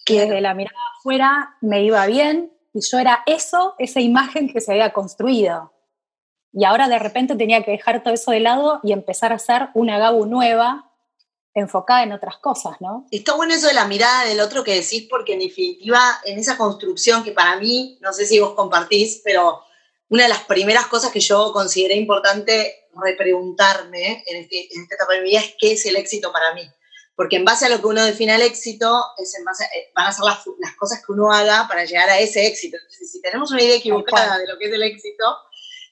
Y 0.06 0.18
desde 0.18 0.40
la 0.40 0.54
mirada 0.54 0.78
de 0.78 0.98
afuera 1.00 1.56
me 1.60 1.82
iba 1.82 2.06
bien 2.06 2.52
y 2.72 2.80
yo 2.80 2.98
era 2.98 3.22
eso, 3.26 3.74
esa 3.78 4.00
imagen 4.00 4.52
que 4.52 4.60
se 4.60 4.72
había 4.72 4.92
construido. 4.92 5.72
Y 6.52 6.64
ahora 6.64 6.88
de 6.88 6.98
repente 6.98 7.34
tenía 7.36 7.62
que 7.62 7.70
dejar 7.70 8.02
todo 8.02 8.14
eso 8.14 8.30
de 8.30 8.40
lado 8.40 8.80
y 8.82 8.92
empezar 8.92 9.32
a 9.32 9.38
ser 9.38 9.68
una 9.74 9.98
Gabu 9.98 10.26
nueva, 10.26 10.90
enfocada 11.54 12.02
en 12.02 12.12
otras 12.12 12.36
cosas, 12.36 12.76
¿no? 12.80 13.06
Está 13.10 13.34
bueno 13.34 13.54
eso 13.54 13.66
de 13.66 13.74
la 13.74 13.86
mirada 13.86 14.24
del 14.24 14.40
otro 14.40 14.62
que 14.62 14.74
decís, 14.74 15.06
porque 15.08 15.32
en 15.32 15.40
definitiva, 15.40 15.98
en 16.24 16.38
esa 16.38 16.56
construcción 16.58 17.24
que 17.24 17.32
para 17.32 17.56
mí, 17.56 17.98
no 18.02 18.12
sé 18.12 18.26
si 18.26 18.38
vos 18.38 18.52
compartís, 18.54 19.22
pero 19.24 19.62
una 20.08 20.24
de 20.24 20.28
las 20.28 20.44
primeras 20.44 20.86
cosas 20.86 21.10
que 21.10 21.20
yo 21.20 21.52
consideré 21.52 21.94
importante 21.94 22.88
repreguntarme 22.94 24.24
en, 24.26 24.42
este, 24.42 24.68
en 24.74 24.82
esta 24.82 24.94
etapa 24.94 25.14
de 25.14 25.22
mi 25.22 25.30
vida 25.30 25.40
es 25.40 25.54
qué 25.58 25.72
es 25.72 25.86
el 25.86 25.96
éxito 25.96 26.32
para 26.32 26.54
mí. 26.54 26.62
Porque 27.14 27.36
en 27.36 27.44
base 27.44 27.66
a 27.66 27.68
lo 27.70 27.80
que 27.80 27.86
uno 27.86 28.04
define 28.04 28.34
el 28.34 28.42
éxito, 28.42 29.04
es 29.16 29.34
en 29.38 29.44
base, 29.44 29.64
eh, 29.64 29.90
van 29.94 30.06
a 30.06 30.12
ser 30.12 30.24
las, 30.24 30.44
las, 30.58 30.76
cosas 30.76 31.02
que 31.04 31.12
uno 31.12 31.32
haga 31.32 31.66
para 31.66 31.84
llegar 31.84 32.10
a 32.10 32.18
ese 32.18 32.46
éxito. 32.46 32.76
Entonces, 32.76 33.10
si 33.10 33.22
tenemos 33.22 33.50
una 33.50 33.62
idea 33.62 33.76
equivocada 33.76 34.38
de 34.38 34.46
lo 34.46 34.58
que 34.58 34.66
es 34.66 34.72
el 34.72 34.82
éxito, 34.82 35.24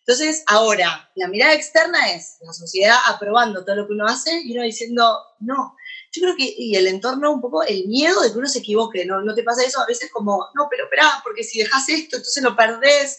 entonces, 0.06 0.44
ahora, 0.48 1.10
la 1.14 1.28
mirada 1.28 1.54
externa 1.54 2.12
es 2.12 2.36
la 2.42 2.52
sociedad 2.52 2.98
aprobando 3.06 3.64
todo 3.64 3.74
lo 3.76 3.86
que 3.86 3.94
uno 3.94 4.06
hace 4.06 4.38
y 4.44 4.52
uno 4.52 4.62
diciendo, 4.62 5.18
no. 5.40 5.76
Yo 6.12 6.20
creo 6.20 6.36
que, 6.36 6.54
y 6.58 6.76
el 6.76 6.86
entorno, 6.88 7.32
un 7.32 7.40
poco 7.40 7.62
el 7.62 7.86
miedo 7.88 8.20
de 8.20 8.30
que 8.30 8.36
uno 8.36 8.46
se 8.46 8.58
equivoque, 8.58 9.06
¿no? 9.06 9.22
¿No 9.22 9.34
te 9.34 9.42
pasa 9.42 9.64
eso? 9.64 9.80
A 9.80 9.86
veces 9.86 10.10
como, 10.12 10.50
no, 10.54 10.68
pero 10.70 10.84
espera, 10.84 11.22
porque 11.24 11.42
si 11.42 11.58
dejas 11.58 11.88
esto, 11.88 12.18
entonces 12.18 12.42
lo 12.42 12.54
perdés. 12.54 13.18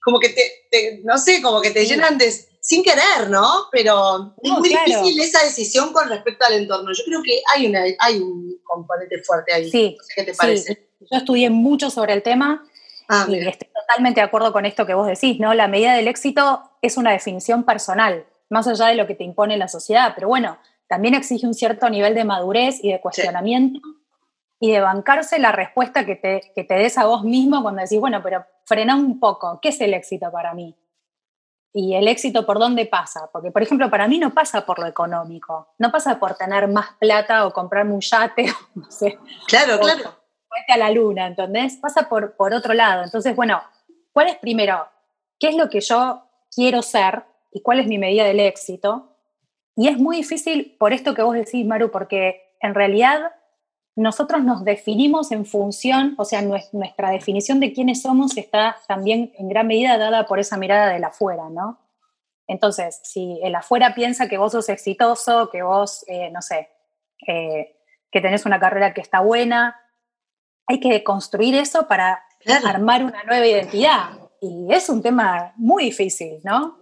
Como 0.00 0.18
que 0.18 0.28
te, 0.70 1.00
no 1.04 1.18
sé, 1.18 1.42
como 1.42 1.60
que 1.60 1.70
te 1.70 1.84
llenan 1.84 2.18
de, 2.18 2.32
sin 2.60 2.82
querer, 2.82 3.28
¿no? 3.28 3.66
Pero 3.72 4.34
es 4.42 4.50
muy 4.50 4.68
difícil 4.68 5.20
esa 5.20 5.44
decisión 5.44 5.92
con 5.92 6.08
respecto 6.08 6.44
al 6.46 6.54
entorno. 6.54 6.90
Yo 6.92 7.04
creo 7.04 7.22
que 7.22 7.40
hay, 7.54 7.66
una, 7.66 7.82
hay 7.98 8.18
un 8.18 8.60
componente 8.64 9.22
fuerte 9.22 9.52
ahí. 9.52 9.70
Sí. 9.70 9.98
¿Qué 10.14 10.24
te 10.24 10.34
parece? 10.34 10.88
Yo 11.00 11.18
estudié 11.18 11.50
mucho 11.50 11.90
sobre 11.90 12.12
el 12.12 12.22
tema 12.22 12.64
Ah, 13.08 13.24
y 13.26 13.38
estoy 13.38 13.68
totalmente 13.74 14.20
de 14.20 14.26
acuerdo 14.26 14.52
con 14.52 14.66
esto 14.66 14.84
que 14.84 14.92
vos 14.92 15.06
decís, 15.06 15.40
¿no? 15.40 15.54
La 15.54 15.66
medida 15.66 15.94
del 15.94 16.08
éxito 16.08 16.70
es 16.82 16.98
una 16.98 17.10
definición 17.10 17.64
personal, 17.64 18.26
más 18.50 18.68
allá 18.68 18.88
de 18.88 18.96
lo 18.96 19.06
que 19.06 19.14
te 19.14 19.24
impone 19.24 19.56
la 19.56 19.68
sociedad, 19.68 20.12
pero 20.14 20.28
bueno, 20.28 20.58
también 20.88 21.14
exige 21.14 21.46
un 21.46 21.54
cierto 21.54 21.88
nivel 21.88 22.14
de 22.14 22.24
madurez 22.24 22.84
y 22.84 22.92
de 22.92 23.00
cuestionamiento 23.00 23.80
y 24.60 24.72
de 24.72 24.80
bancarse 24.80 25.38
la 25.38 25.52
respuesta 25.52 26.04
que 26.04 26.16
te, 26.16 26.52
que 26.54 26.64
te 26.64 26.74
des 26.74 26.98
a 26.98 27.06
vos 27.06 27.24
mismo 27.24 27.62
cuando 27.62 27.80
decís, 27.80 27.98
bueno, 27.98 28.22
pero 28.22 28.44
frena 28.68 28.94
un 28.94 29.18
poco, 29.18 29.58
¿qué 29.60 29.70
es 29.70 29.80
el 29.80 29.94
éxito 29.94 30.30
para 30.30 30.54
mí? 30.54 30.76
Y 31.72 31.94
el 31.94 32.08
éxito 32.08 32.46
por 32.46 32.58
dónde 32.58 32.86
pasa, 32.86 33.30
porque 33.32 33.50
por 33.50 33.62
ejemplo 33.62 33.90
para 33.90 34.06
mí 34.08 34.18
no 34.18 34.32
pasa 34.34 34.66
por 34.66 34.78
lo 34.78 34.86
económico, 34.86 35.74
no 35.78 35.90
pasa 35.90 36.18
por 36.18 36.34
tener 36.36 36.68
más 36.68 36.90
plata 36.98 37.46
o 37.46 37.52
comprarme 37.52 37.94
un 37.94 38.00
yate, 38.00 38.46
no 38.74 38.90
sé. 38.90 39.18
Claro, 39.46 39.78
claro 39.80 40.18
a 40.68 40.76
la 40.76 40.90
luna, 40.90 41.26
¿entendés? 41.26 41.76
Pasa 41.76 42.08
por, 42.08 42.36
por 42.36 42.52
otro 42.52 42.74
lado. 42.74 43.04
Entonces, 43.04 43.34
bueno, 43.36 43.62
¿cuál 44.12 44.28
es 44.28 44.36
primero? 44.36 44.88
¿Qué 45.38 45.48
es 45.48 45.56
lo 45.56 45.68
que 45.68 45.80
yo 45.80 46.24
quiero 46.54 46.82
ser 46.82 47.24
y 47.52 47.62
cuál 47.62 47.80
es 47.80 47.86
mi 47.86 47.98
medida 47.98 48.24
del 48.24 48.40
éxito? 48.40 49.16
Y 49.76 49.88
es 49.88 49.98
muy 49.98 50.16
difícil 50.16 50.76
por 50.78 50.92
esto 50.92 51.14
que 51.14 51.22
vos 51.22 51.34
decís, 51.34 51.64
Maru, 51.66 51.90
porque 51.90 52.56
en 52.60 52.74
realidad 52.74 53.32
nosotros 53.98 54.44
nos 54.44 54.64
definimos 54.64 55.32
en 55.32 55.44
función, 55.44 56.14
o 56.18 56.24
sea, 56.24 56.40
nuestra 56.40 57.10
definición 57.10 57.58
de 57.58 57.72
quiénes 57.72 58.02
somos 58.02 58.36
está 58.36 58.76
también 58.86 59.32
en 59.36 59.48
gran 59.48 59.66
medida 59.66 59.98
dada 59.98 60.24
por 60.26 60.38
esa 60.38 60.56
mirada 60.56 60.92
del 60.92 61.02
afuera, 61.02 61.50
¿no? 61.50 61.80
Entonces, 62.46 63.00
si 63.02 63.40
el 63.42 63.56
afuera 63.56 63.96
piensa 63.96 64.28
que 64.28 64.38
vos 64.38 64.52
sos 64.52 64.68
exitoso, 64.68 65.50
que 65.50 65.62
vos, 65.62 66.04
eh, 66.06 66.30
no 66.30 66.42
sé, 66.42 66.68
eh, 67.26 67.76
que 68.12 68.20
tenés 68.20 68.46
una 68.46 68.60
carrera 68.60 68.94
que 68.94 69.00
está 69.00 69.18
buena, 69.18 69.80
hay 70.68 70.78
que 70.78 71.02
construir 71.02 71.56
eso 71.56 71.88
para 71.88 72.24
armar 72.64 73.04
una 73.04 73.24
nueva 73.24 73.46
identidad. 73.46 74.10
Y 74.40 74.72
es 74.72 74.88
un 74.88 75.02
tema 75.02 75.54
muy 75.56 75.86
difícil, 75.86 76.38
¿no? 76.44 76.78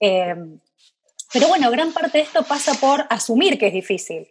Em, 0.00 0.58
pero 1.32 1.46
bueno, 1.46 1.70
gran 1.70 1.92
parte 1.92 2.18
de 2.18 2.24
esto 2.24 2.42
pasa 2.42 2.74
por 2.74 3.06
asumir 3.08 3.56
que 3.56 3.68
es 3.68 3.72
difícil 3.72 4.26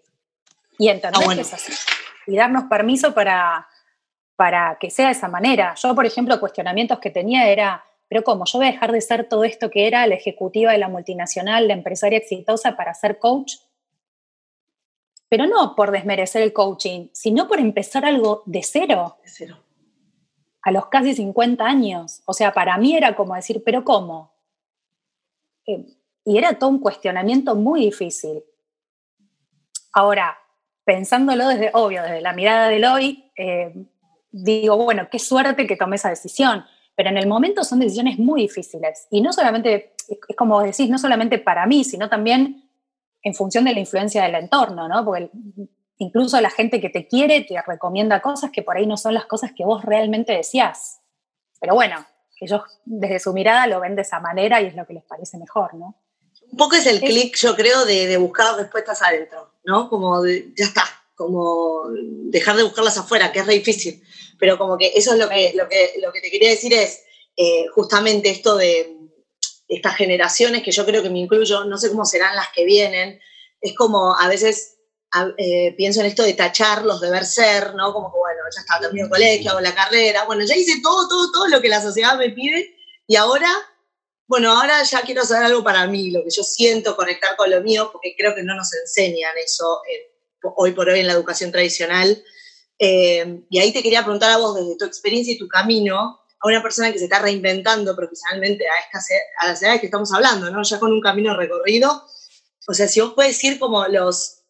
y 0.77 0.89
entender 0.89 1.23
ah, 1.25 1.33
que 1.33 1.41
es 1.41 1.53
así. 1.53 1.71
Y 2.27 2.35
darnos 2.35 2.65
permiso 2.65 3.13
para, 3.13 3.67
para 4.35 4.77
que 4.79 4.89
sea 4.89 5.07
de 5.07 5.13
esa 5.13 5.27
manera. 5.27 5.75
Yo, 5.75 5.93
por 5.95 6.05
ejemplo, 6.05 6.39
cuestionamientos 6.39 6.99
que 6.99 7.09
tenía 7.09 7.47
era, 7.49 7.83
pero 8.07 8.23
¿cómo? 8.23 8.45
Yo 8.45 8.59
voy 8.59 8.67
a 8.67 8.71
dejar 8.71 8.91
de 8.91 9.01
ser 9.01 9.29
todo 9.29 9.43
esto 9.43 9.69
que 9.69 9.87
era 9.87 10.05
la 10.07 10.15
ejecutiva 10.15 10.71
de 10.71 10.77
la 10.77 10.89
multinacional, 10.89 11.67
la 11.67 11.73
empresaria 11.73 12.17
exitosa 12.17 12.75
para 12.75 12.93
ser 12.93 13.19
coach 13.19 13.55
pero 15.29 15.47
no 15.47 15.75
por 15.75 15.91
desmerecer 15.91 16.43
el 16.43 16.53
coaching, 16.53 17.09
sino 17.11 17.47
por 17.47 17.59
empezar 17.59 18.05
algo 18.05 18.43
de 18.45 18.63
cero. 18.63 19.17
De 19.23 19.29
cero. 19.29 19.57
A 20.61 20.71
los 20.71 20.87
casi 20.87 21.13
50 21.13 21.65
años. 21.65 22.21
O 22.25 22.33
sea, 22.33 22.53
para 22.53 22.77
mí 22.77 22.95
era 22.95 23.15
como 23.15 23.35
decir, 23.35 23.63
pero 23.63 23.83
¿cómo? 23.83 24.33
Eh, 25.65 25.85
y 26.23 26.37
era 26.37 26.57
todo 26.57 26.69
un 26.69 26.79
cuestionamiento 26.79 27.55
muy 27.55 27.81
difícil. 27.81 28.43
Ahora, 29.93 30.37
pensándolo 30.85 31.47
desde, 31.47 31.71
obvio, 31.73 32.03
desde 32.03 32.21
la 32.21 32.33
mirada 32.33 32.69
del 32.69 32.85
hoy, 32.85 33.31
eh, 33.35 33.73
digo, 34.31 34.77
bueno, 34.77 35.07
qué 35.11 35.19
suerte 35.19 35.67
que 35.67 35.75
tomé 35.75 35.97
esa 35.97 36.09
decisión, 36.09 36.63
pero 36.95 37.09
en 37.09 37.17
el 37.17 37.27
momento 37.27 37.63
son 37.63 37.79
decisiones 37.79 38.17
muy 38.17 38.43
difíciles. 38.43 39.07
Y 39.09 39.21
no 39.21 39.33
solamente, 39.33 39.95
es 40.07 40.35
como 40.35 40.61
decís, 40.61 40.89
no 40.89 40.97
solamente 40.97 41.39
para 41.39 41.65
mí, 41.65 41.83
sino 41.83 42.07
también 42.07 42.69
en 43.21 43.33
función 43.33 43.65
de 43.65 43.73
la 43.73 43.79
influencia 43.79 44.23
del 44.23 44.35
entorno, 44.35 44.87
¿no? 44.87 45.03
Porque 45.03 45.29
incluso 45.97 46.39
la 46.39 46.49
gente 46.49 46.79
que 46.79 46.89
te 46.89 47.07
quiere 47.07 47.41
te 47.41 47.59
recomienda 47.61 48.21
cosas 48.21 48.51
que 48.51 48.61
por 48.61 48.77
ahí 48.77 48.85
no 48.85 48.97
son 48.97 49.13
las 49.13 49.25
cosas 49.25 49.51
que 49.53 49.65
vos 49.65 49.83
realmente 49.83 50.33
decías. 50.33 51.01
Pero 51.59 51.73
bueno, 51.73 52.05
ellos 52.39 52.61
desde 52.85 53.19
su 53.19 53.33
mirada 53.33 53.67
lo 53.67 53.79
ven 53.79 53.95
de 53.95 54.03
esa 54.03 54.19
manera 54.19 54.61
y 54.61 54.67
es 54.67 54.75
lo 54.75 54.85
que 54.85 54.93
les 54.93 55.03
parece 55.03 55.37
mejor, 55.37 55.73
¿no? 55.73 55.95
Un 56.51 56.57
poco 56.57 56.75
es 56.75 56.85
el 56.85 56.99
clic, 56.99 57.35
yo 57.37 57.55
creo, 57.55 57.85
de, 57.85 58.15
buscar 58.17 58.55
respuestas 58.55 59.01
adentro, 59.01 59.51
¿no? 59.65 59.89
Como 59.89 60.25
ya 60.25 60.65
está, 60.65 60.83
como 61.15 61.83
dejar 62.29 62.55
de 62.55 62.63
buscarlas 62.63 62.97
afuera, 62.97 63.31
que 63.31 63.39
es 63.39 63.47
difícil. 63.47 64.03
Pero 64.39 64.57
como 64.57 64.77
que 64.77 64.91
eso 64.95 65.13
es 65.13 65.19
lo 65.19 65.29
que, 65.29 65.53
lo 65.55 65.67
que, 65.69 65.93
lo 66.01 66.11
que 66.11 66.21
te 66.21 66.29
quería 66.29 66.49
decir 66.49 66.73
es 66.73 67.03
eh, 67.37 67.67
justamente 67.73 68.29
esto 68.29 68.55
de 68.57 68.95
estas 69.67 69.95
generaciones, 69.95 70.63
que 70.63 70.71
yo 70.71 70.85
creo 70.85 71.01
que 71.01 71.09
me 71.09 71.19
incluyo, 71.19 71.65
no 71.65 71.77
sé 71.77 71.89
cómo 71.89 72.05
serán 72.05 72.35
las 72.35 72.49
que 72.53 72.65
vienen, 72.65 73.19
es 73.61 73.75
como 73.75 74.15
a 74.15 74.27
veces 74.27 74.75
eh, 75.37 75.73
pienso 75.77 76.01
en 76.01 76.07
esto 76.07 76.23
de 76.23 76.33
tachar 76.33 76.83
los 76.83 77.01
deber 77.01 77.25
ser, 77.25 77.73
¿no? 77.73 77.93
Como 77.93 78.11
que, 78.11 78.17
bueno, 78.17 78.39
ya 78.53 78.61
está, 78.61 78.79
termino 78.79 79.05
el 79.05 79.11
colegio, 79.11 79.51
hago 79.51 79.61
la 79.61 79.73
carrera, 79.73 80.25
bueno, 80.25 80.43
ya 80.45 80.55
hice 80.55 80.81
todo, 80.81 81.07
todo, 81.07 81.31
todo 81.31 81.47
lo 81.47 81.61
que 81.61 81.69
la 81.69 81.81
sociedad 81.81 82.17
me 82.17 82.29
pide 82.29 82.75
y 83.07 83.15
ahora 83.15 83.49
bueno, 84.27 84.51
ahora 84.51 84.81
ya 84.83 85.01
quiero 85.01 85.23
saber 85.23 85.45
algo 85.45 85.63
para 85.63 85.85
mí, 85.87 86.11
lo 86.11 86.23
que 86.23 86.31
yo 86.31 86.43
siento, 86.43 86.95
conectar 86.95 87.35
con 87.35 87.49
lo 87.49 87.61
mío, 87.61 87.89
porque 87.91 88.15
creo 88.17 88.33
que 88.33 88.43
no 88.43 88.55
nos 88.55 88.73
enseñan 88.73 89.37
eso 89.37 89.81
hoy 90.55 90.71
por 90.71 90.89
hoy 90.89 90.99
en 90.99 91.07
la 91.07 91.13
educación 91.13 91.51
tradicional. 91.51 92.23
Eh, 92.79 93.41
y 93.49 93.59
ahí 93.59 93.71
te 93.71 93.83
quería 93.83 94.03
preguntar 94.03 94.31
a 94.31 94.37
vos, 94.37 94.55
desde 94.55 94.77
tu 94.77 94.85
experiencia 94.85 95.33
y 95.33 95.37
tu 95.37 95.47
camino, 95.47 96.19
a 96.39 96.47
una 96.47 96.61
persona 96.61 96.91
que 96.91 96.99
se 96.99 97.05
está 97.05 97.19
reinventando 97.19 97.95
profesionalmente 97.95 98.65
a, 98.67 98.79
estas, 98.85 99.07
a 99.39 99.47
las 99.47 99.61
edades 99.61 99.79
que 99.79 99.87
estamos 99.87 100.11
hablando, 100.11 100.49
¿no? 100.49 100.63
Ya 100.63 100.79
con 100.79 100.91
un 100.91 101.01
camino 101.01 101.35
recorrido. 101.35 102.05
O 102.67 102.73
sea, 102.73 102.87
si 102.87 103.01
vos 103.01 103.13
puedes 103.13 103.33
decir 103.33 103.59
como 103.59 103.87
los, 103.87 104.43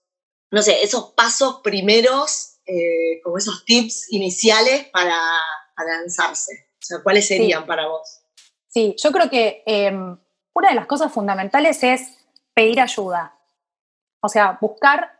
no 0.51 0.62
sé, 0.62 0.84
esos 0.84 1.13
pasos 1.13 1.60
primeros, 1.63 2.60
eh, 2.65 3.22
como 3.24 3.38
esos 3.38 3.65
tips 3.65 4.12
iniciales 4.12 4.88
para, 4.91 5.17
lanzarse. 5.77 6.70
O 6.82 6.86
sea, 6.86 7.03
¿cuáles 7.03 7.27
serían 7.27 7.65
para 7.65 7.88
vos? 7.88 8.25
Sí, 8.75 8.94
yo 9.01 9.13
creo 9.13 9.29
que 9.29 9.63
em, 9.65 10.17
una 10.53 10.67
de 10.67 10.75
las 10.75 10.86
cosas 10.86 11.10
fundamentales 11.10 11.82
es 11.82 12.27
pedir 12.53 12.82
ayuda. 12.82 13.34
O 14.20 14.27
sea, 14.27 14.58
buscar 14.60 15.17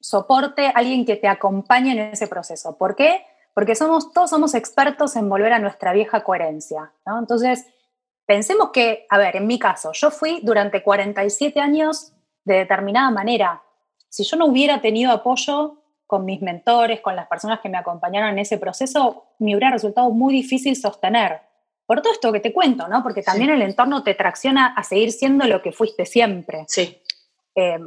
soporte, 0.00 0.72
alguien 0.74 1.06
que 1.06 1.14
te 1.14 1.28
acompañe 1.28 1.92
en 1.92 2.00
ese 2.00 2.26
proceso. 2.26 2.76
¿Por 2.76 2.96
qué? 2.96 3.24
Porque 3.54 3.76
somos, 3.76 4.12
todos 4.12 4.30
somos 4.30 4.56
expertos 4.56 5.14
en 5.14 5.28
volver 5.28 5.52
a 5.52 5.60
nuestra 5.60 5.92
vieja 5.92 6.24
coherencia. 6.24 6.90
Entonces, 7.06 7.66
pensemos 8.26 8.70
que, 8.72 9.06
a 9.10 9.18
ver, 9.18 9.36
en 9.36 9.46
mi 9.46 9.60
caso, 9.60 9.92
yo 9.92 10.10
fui 10.10 10.40
durante 10.42 10.82
47 10.82 11.60
años 11.60 12.12
de 12.42 12.56
determinada 12.56 13.12
manera. 13.12 13.62
Si 14.08 14.24
yo 14.24 14.36
no 14.36 14.46
hubiera 14.46 14.80
tenido 14.80 15.12
apoyo 15.12 15.84
con 16.08 16.24
mis 16.24 16.42
mentores, 16.42 17.00
con 17.00 17.14
las 17.14 17.28
personas 17.28 17.60
que 17.60 17.68
me 17.68 17.78
acompañaron 17.78 18.30
en 18.30 18.40
ese 18.40 18.58
proceso, 18.58 19.26
me 19.38 19.54
hubiera 19.54 19.70
resultado 19.70 20.10
muy 20.10 20.34
difícil 20.34 20.74
sostener. 20.74 21.47
Por 21.88 22.02
todo 22.02 22.12
esto 22.12 22.30
que 22.32 22.40
te 22.40 22.52
cuento, 22.52 22.86
¿no? 22.86 23.02
Porque 23.02 23.22
también 23.22 23.48
el 23.48 23.62
entorno 23.62 24.02
te 24.02 24.12
tracciona 24.12 24.74
a 24.74 24.84
seguir 24.84 25.10
siendo 25.10 25.46
lo 25.46 25.62
que 25.62 25.72
fuiste 25.72 26.04
siempre. 26.04 26.66
Sí. 26.68 27.00
Eh, 27.54 27.78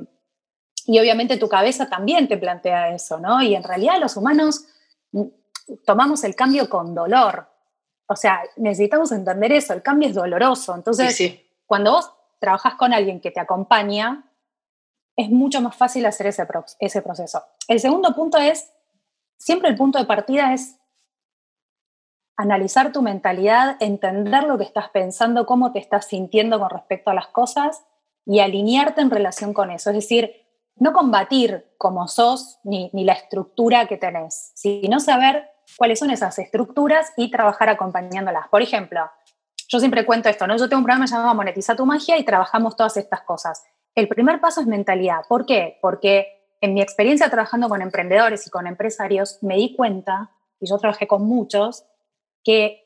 y 0.88 1.00
obviamente 1.00 1.38
tu 1.38 1.48
cabeza 1.48 1.88
también 1.88 2.28
te 2.28 2.36
plantea 2.40 2.96
eso, 2.96 3.20
¿no? 3.20 3.44
Y 3.44 3.54
en 3.54 3.62
realidad 3.62 4.00
los 4.00 4.18
humanos 4.18 4.66
mm, 5.12 5.22
tomamos 5.86 6.24
el 6.24 6.34
cambio 6.34 6.68
con 6.68 6.96
dolor. 6.96 7.48
O 8.08 8.16
sea, 8.16 8.42
necesitamos 8.56 9.12
entender 9.12 9.52
eso, 9.52 9.72
el 9.74 9.84
cambio 9.84 10.10
es 10.10 10.16
doloroso. 10.16 10.74
Entonces, 10.74 11.40
cuando 11.68 11.92
vos 11.92 12.12
trabajas 12.40 12.74
con 12.74 12.94
alguien 12.94 13.22
que 13.22 13.30
te 13.30 13.40
acompaña, 13.40 14.24
es 15.16 15.30
mucho 15.30 15.62
más 15.62 15.76
fácil 15.76 16.08
hacer 16.08 16.26
ese, 16.26 16.48
ese 16.80 17.02
proceso. 17.04 17.44
El 17.68 17.80
segundo 17.80 18.16
punto 18.16 18.40
es, 18.40 18.72
siempre 19.38 19.70
el 19.70 19.76
punto 19.76 20.00
de 20.00 20.06
partida 20.06 20.56
es 20.56 20.81
analizar 22.38 22.92
tu 22.92 23.02
mentalidad, 23.02 23.78
entender 23.80 24.44
lo 24.44 24.58
que 24.58 24.64
estás 24.64 24.90
pensando, 24.90 25.46
cómo 25.46 25.72
te 25.72 25.80
estás 25.80 26.06
sintiendo 26.06 26.60
con 26.60 26.70
respecto 26.70 27.12
a 27.12 27.14
las 27.14 27.28
cosas 27.28 27.84
y 28.26 28.40
alinearte 28.40 29.02
en 29.02 29.12
relación 29.12 29.54
con 29.54 29.72
eso. 29.72 29.90
Es 29.90 29.98
decir, 29.98 30.32
no 30.76 30.94
combatir 30.94 31.74
como 31.78 32.08
sos 32.08 32.60
ni, 32.64 32.90
la 32.94 33.14
estructura 33.14 33.88
que 33.88 33.98
tenés, 33.98 34.52
sino 34.56 35.00
saber 35.00 35.50
cuáles 35.78 36.00
son 36.00 36.12
esas 36.12 36.40
estructuras 36.40 37.12
y 37.18 37.30
trabajar 37.30 37.70
acompañándolas. 37.70 38.48
Por 38.50 38.62
ejemplo, 38.62 39.02
yo 39.68 39.80
siempre 39.80 40.06
cuento 40.06 40.30
esto, 40.30 40.48
¿no? 40.48 40.58
Yo 40.58 40.68
tengo 40.68 40.80
un 40.80 40.86
programa 40.86 41.06
llamado 41.06 41.36
Monetiza 41.36 41.76
tu 41.76 41.86
magia 41.86 42.18
y 42.18 42.24
trabajamos 42.24 42.76
todas 42.76 42.98
estas 42.98 43.22
cosas. 43.22 43.64
El 43.96 44.08
primer 44.08 44.40
paso 44.40 44.62
es 44.62 44.68
mentalidad. 44.68 45.22
¿Por 45.28 45.46
qué? 45.46 45.78
Porque 45.82 46.42
en 46.62 46.74
mi 46.74 46.82
experiencia 46.82 47.30
trabajando 47.30 47.70
con 47.70 47.82
emprendedores 47.82 48.48
y 48.48 48.50
con 48.50 48.68
empresarios, 48.68 49.40
me 49.42 49.56
di 49.56 49.76
cuenta, 49.76 50.32
y 50.60 50.70
yo 50.70 50.78
trabajé 50.78 51.08
con 51.08 51.24
muchos, 51.24 51.86
que 52.44 52.82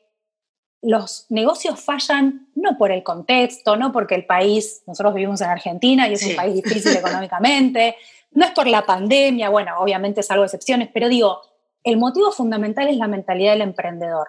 los 0.82 1.26
negocios 1.30 1.80
fallan 1.80 2.48
no 2.54 2.78
por 2.78 2.92
el 2.92 3.02
contexto, 3.02 3.76
no 3.76 3.92
porque 3.92 4.14
el 4.14 4.26
país, 4.26 4.82
nosotros 4.86 5.14
vivimos 5.14 5.40
en 5.40 5.50
Argentina 5.50 6.08
y 6.08 6.12
es 6.12 6.26
un 6.26 6.36
país 6.36 6.54
difícil 6.54 6.96
económicamente, 6.96 7.96
no 8.32 8.44
es 8.44 8.52
por 8.52 8.66
la 8.66 8.84
pandemia, 8.84 9.48
bueno, 9.48 9.78
obviamente 9.78 10.20
de 10.20 10.44
excepciones, 10.44 10.90
pero 10.92 11.08
digo, 11.08 11.40
el 11.82 11.96
motivo 11.96 12.30
fundamental 12.30 12.88
es 12.88 12.96
la 12.96 13.08
mentalidad 13.08 13.52
del 13.52 13.62
emprendedor 13.62 14.28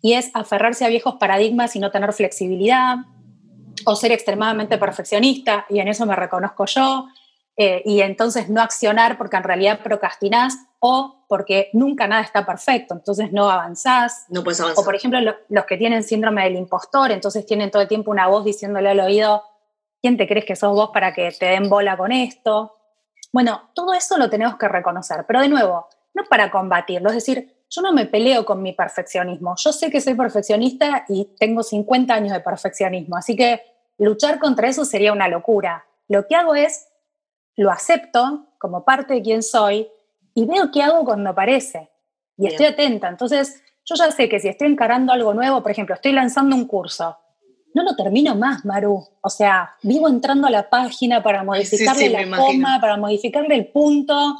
y 0.00 0.14
es 0.14 0.30
aferrarse 0.34 0.84
a 0.84 0.88
viejos 0.88 1.16
paradigmas 1.16 1.74
y 1.76 1.80
no 1.80 1.90
tener 1.90 2.12
flexibilidad 2.12 2.96
o 3.86 3.96
ser 3.96 4.12
extremadamente 4.12 4.78
perfeccionista, 4.78 5.66
y 5.68 5.80
en 5.80 5.88
eso 5.88 6.06
me 6.06 6.14
reconozco 6.14 6.64
yo, 6.66 7.08
eh, 7.56 7.82
y 7.84 8.00
entonces 8.00 8.48
no 8.48 8.62
accionar 8.62 9.18
porque 9.18 9.36
en 9.36 9.44
realidad 9.44 9.80
procrastinás 9.82 10.58
o 10.86 11.24
porque 11.28 11.70
nunca 11.72 12.06
nada 12.06 12.20
está 12.20 12.44
perfecto, 12.44 12.92
entonces 12.92 13.32
no 13.32 13.48
avanzás. 13.48 14.26
No 14.28 14.44
puedes 14.44 14.60
avanzar. 14.60 14.82
O 14.82 14.84
por 14.84 14.94
ejemplo 14.94 15.18
los 15.48 15.64
que 15.64 15.78
tienen 15.78 16.02
síndrome 16.02 16.44
del 16.44 16.56
impostor, 16.56 17.10
entonces 17.10 17.46
tienen 17.46 17.70
todo 17.70 17.80
el 17.80 17.88
tiempo 17.88 18.10
una 18.10 18.26
voz 18.26 18.44
diciéndole 18.44 18.90
al 18.90 19.00
oído, 19.00 19.42
¿quién 20.02 20.18
te 20.18 20.28
crees 20.28 20.44
que 20.44 20.56
sos 20.56 20.74
vos 20.74 20.90
para 20.92 21.14
que 21.14 21.30
te 21.30 21.46
den 21.46 21.70
bola 21.70 21.96
con 21.96 22.12
esto? 22.12 22.76
Bueno, 23.32 23.70
todo 23.74 23.94
eso 23.94 24.18
lo 24.18 24.28
tenemos 24.28 24.58
que 24.58 24.68
reconocer, 24.68 25.24
pero 25.26 25.40
de 25.40 25.48
nuevo, 25.48 25.88
no 26.12 26.24
para 26.28 26.50
combatirlo, 26.50 27.08
es 27.08 27.14
decir, 27.14 27.64
yo 27.70 27.80
no 27.80 27.94
me 27.94 28.04
peleo 28.04 28.44
con 28.44 28.60
mi 28.60 28.74
perfeccionismo, 28.74 29.54
yo 29.56 29.72
sé 29.72 29.90
que 29.90 30.02
soy 30.02 30.12
perfeccionista 30.12 31.06
y 31.08 31.34
tengo 31.38 31.62
50 31.62 32.12
años 32.12 32.32
de 32.32 32.40
perfeccionismo, 32.40 33.16
así 33.16 33.34
que 33.34 33.62
luchar 33.96 34.38
contra 34.38 34.68
eso 34.68 34.84
sería 34.84 35.14
una 35.14 35.28
locura. 35.28 35.86
Lo 36.08 36.26
que 36.26 36.36
hago 36.36 36.54
es 36.54 36.88
lo 37.56 37.70
acepto 37.70 38.48
como 38.58 38.84
parte 38.84 39.14
de 39.14 39.22
quien 39.22 39.42
soy 39.42 39.88
y 40.34 40.44
veo 40.46 40.70
qué 40.72 40.82
hago 40.82 41.04
cuando 41.04 41.30
aparece. 41.30 41.90
Y 42.36 42.46
estoy 42.46 42.66
atenta. 42.66 43.08
Entonces, 43.08 43.62
yo 43.84 43.94
ya 43.94 44.10
sé 44.10 44.28
que 44.28 44.40
si 44.40 44.48
estoy 44.48 44.68
encarando 44.68 45.12
algo 45.12 45.34
nuevo, 45.34 45.62
por 45.62 45.70
ejemplo, 45.70 45.94
estoy 45.94 46.12
lanzando 46.12 46.56
un 46.56 46.66
curso, 46.66 47.16
no 47.74 47.82
lo 47.82 47.96
termino 47.96 48.34
más, 48.36 48.64
Maru. 48.64 49.04
O 49.20 49.28
sea, 49.28 49.74
vivo 49.82 50.08
entrando 50.08 50.46
a 50.46 50.50
la 50.50 50.70
página 50.70 51.22
para 51.22 51.42
modificarle 51.42 52.08
la 52.08 52.36
coma, 52.36 52.80
para 52.80 52.96
modificarle 52.96 53.54
el 53.56 53.66
punto, 53.66 54.36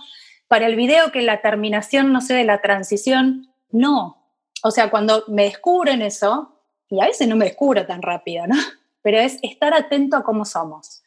para 0.48 0.66
el 0.66 0.76
video 0.76 1.11
que 1.11 1.22
la 1.22 1.42
terminación, 1.42 2.12
no 2.12 2.20
sé, 2.20 2.35
de 2.35 2.44
la 2.44 2.61
transición. 2.61 3.52
No. 3.70 4.30
O 4.62 4.70
sea, 4.70 4.88
cuando 4.88 5.24
me 5.28 5.44
descubren 5.44 6.00
eso, 6.00 6.61
y 6.88 7.00
a 7.00 7.07
veces 7.07 7.26
no 7.26 7.35
me 7.35 7.46
descubro 7.46 7.87
tan 7.87 8.02
rápido, 8.02 8.46
¿no? 8.46 8.54
Pero 9.02 9.18
es 9.18 9.38
estar 9.42 9.74
atento 9.74 10.16
a 10.16 10.22
cómo 10.22 10.44
somos 10.44 11.02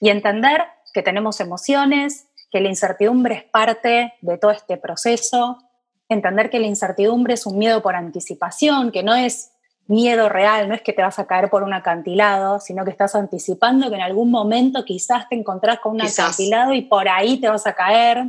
y 0.00 0.10
entender 0.10 0.64
que 0.92 1.02
tenemos 1.02 1.40
emociones, 1.40 2.28
que 2.54 2.60
la 2.60 2.68
incertidumbre 2.68 3.34
es 3.34 3.42
parte 3.42 4.14
de 4.20 4.38
todo 4.38 4.52
este 4.52 4.76
proceso, 4.76 5.58
entender 6.08 6.50
que 6.50 6.60
la 6.60 6.68
incertidumbre 6.68 7.34
es 7.34 7.46
un 7.46 7.58
miedo 7.58 7.82
por 7.82 7.96
anticipación, 7.96 8.92
que 8.92 9.02
no 9.02 9.12
es 9.12 9.50
miedo 9.88 10.28
real, 10.28 10.68
no 10.68 10.76
es 10.76 10.80
que 10.80 10.92
te 10.92 11.02
vas 11.02 11.18
a 11.18 11.26
caer 11.26 11.50
por 11.50 11.64
un 11.64 11.74
acantilado, 11.74 12.60
sino 12.60 12.84
que 12.84 12.92
estás 12.92 13.16
anticipando 13.16 13.88
que 13.88 13.96
en 13.96 14.02
algún 14.02 14.30
momento 14.30 14.84
quizás 14.84 15.28
te 15.28 15.34
encontrás 15.34 15.80
con 15.80 15.94
un 15.94 16.02
acantilado 16.02 16.72
y 16.74 16.82
por 16.82 17.08
ahí 17.08 17.40
te 17.40 17.48
vas 17.48 17.66
a 17.66 17.72
caer. 17.72 18.24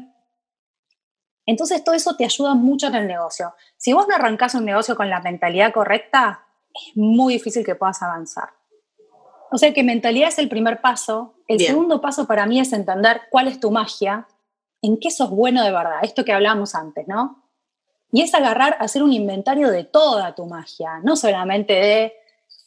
Entonces 1.45 1.83
todo 1.83 1.93
eso 1.93 2.15
te 2.15 2.25
ayuda 2.25 2.55
mucho 2.55 2.88
en 2.88 2.95
el 2.95 3.05
negocio. 3.05 3.53
Si 3.77 3.93
vos 3.93 4.07
no 4.07 4.15
arrancás 4.15 4.55
un 4.55 4.65
negocio 4.65 4.95
con 4.95 5.07
la 5.07 5.19
mentalidad 5.19 5.71
correcta, 5.71 6.47
es 6.73 6.97
muy 6.97 7.35
difícil 7.35 7.63
que 7.63 7.75
puedas 7.75 8.01
avanzar. 8.01 8.49
O 9.55 9.57
sea 9.57 9.73
que 9.73 9.83
mentalidad 9.83 10.27
es 10.27 10.37
el 10.37 10.49
primer 10.49 10.81
paso. 10.81 11.35
El 11.47 11.61
segundo 11.61 12.01
paso 12.01 12.27
para 12.27 12.45
mí 12.45 12.59
es 12.59 12.73
entender 12.73 13.21
cuál 13.29 13.47
es 13.47 13.57
tu 13.57 13.71
magia, 13.71 14.27
en 14.81 14.99
qué 14.99 15.09
sos 15.09 15.29
bueno 15.29 15.63
de 15.63 15.71
verdad, 15.71 15.99
esto 16.03 16.25
que 16.25 16.33
hablábamos 16.33 16.75
antes, 16.75 17.07
¿no? 17.07 17.41
Y 18.11 18.21
es 18.21 18.35
agarrar, 18.35 18.75
hacer 18.81 19.01
un 19.01 19.13
inventario 19.13 19.71
de 19.71 19.85
toda 19.85 20.35
tu 20.35 20.45
magia, 20.45 20.99
no 21.03 21.15
solamente 21.15 21.71
de 21.71 22.13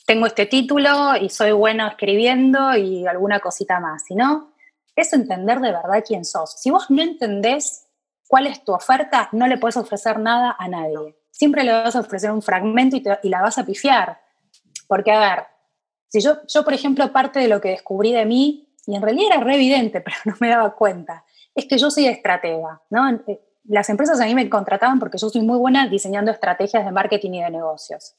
tengo 0.07 0.25
este 0.25 0.47
título 0.47 1.15
y 1.21 1.29
soy 1.29 1.53
bueno 1.53 1.87
escribiendo 1.87 2.75
y 2.75 3.07
alguna 3.07 3.41
cosita 3.41 3.81
más, 3.81 4.05
sino 4.07 4.55
es 4.97 5.13
entender 5.13 5.61
de 5.61 5.73
verdad 5.73 6.03
quién 6.07 6.25
sos. 6.25 6.55
Si 6.59 6.71
vos 6.71 6.87
no 6.89 7.03
entendés 7.03 7.87
cuál 8.27 8.47
es 8.47 8.65
tu 8.65 8.73
oferta, 8.73 9.29
no 9.33 9.47
le 9.47 9.59
puedes 9.59 9.77
ofrecer 9.77 10.21
nada 10.21 10.57
a 10.59 10.69
nadie. 10.69 11.19
Siempre 11.33 11.65
le 11.65 11.73
vas 11.73 11.97
a 11.97 12.01
ofrecer 12.01 12.31
un 12.31 12.41
fragmento 12.41 12.97
y, 12.97 13.05
y 13.25 13.29
la 13.29 13.43
vas 13.43 13.59
a 13.59 13.67
pifiar. 13.67 14.23
Porque, 14.87 15.13
a 15.13 15.21
ver, 15.21 15.58
si 16.09 16.21
yo, 16.21 16.39
yo, 16.47 16.65
por 16.65 16.75
ejemplo, 16.75 17.13
parte 17.13 17.39
de 17.39 17.49
lo 17.49 17.61
que 17.61 17.71
descubrí 17.71 18.13
de 18.13 18.25
mí, 18.25 18.69
y 18.87 18.97
en 18.97 19.03
realidad 19.03 19.33
era 19.33 19.45
re 19.45 19.55
evidente, 19.55 20.01
pero 20.05 20.17
no 20.25 20.35
me 20.41 20.49
daba 20.49 20.75
cuenta, 20.75 21.25
es 21.55 21.67
que 21.67 21.79
yo 21.79 21.91
soy 21.91 22.07
estratega, 22.07 22.83
¿no? 22.91 23.11
Eh, 23.27 23.41
las 23.65 23.91
empresas 23.91 24.19
a 24.21 24.25
mí 24.25 24.35
me 24.35 24.49
contrataban 24.49 24.99
porque 24.99 25.19
yo 25.19 25.29
soy 25.29 25.43
muy 25.43 25.59
buena 25.59 25.87
diseñando 25.89 26.31
estrategias 26.31 26.85
de 26.85 26.91
marketing 26.91 27.33
y 27.33 27.43
de 27.43 27.51
negocios. 27.51 28.17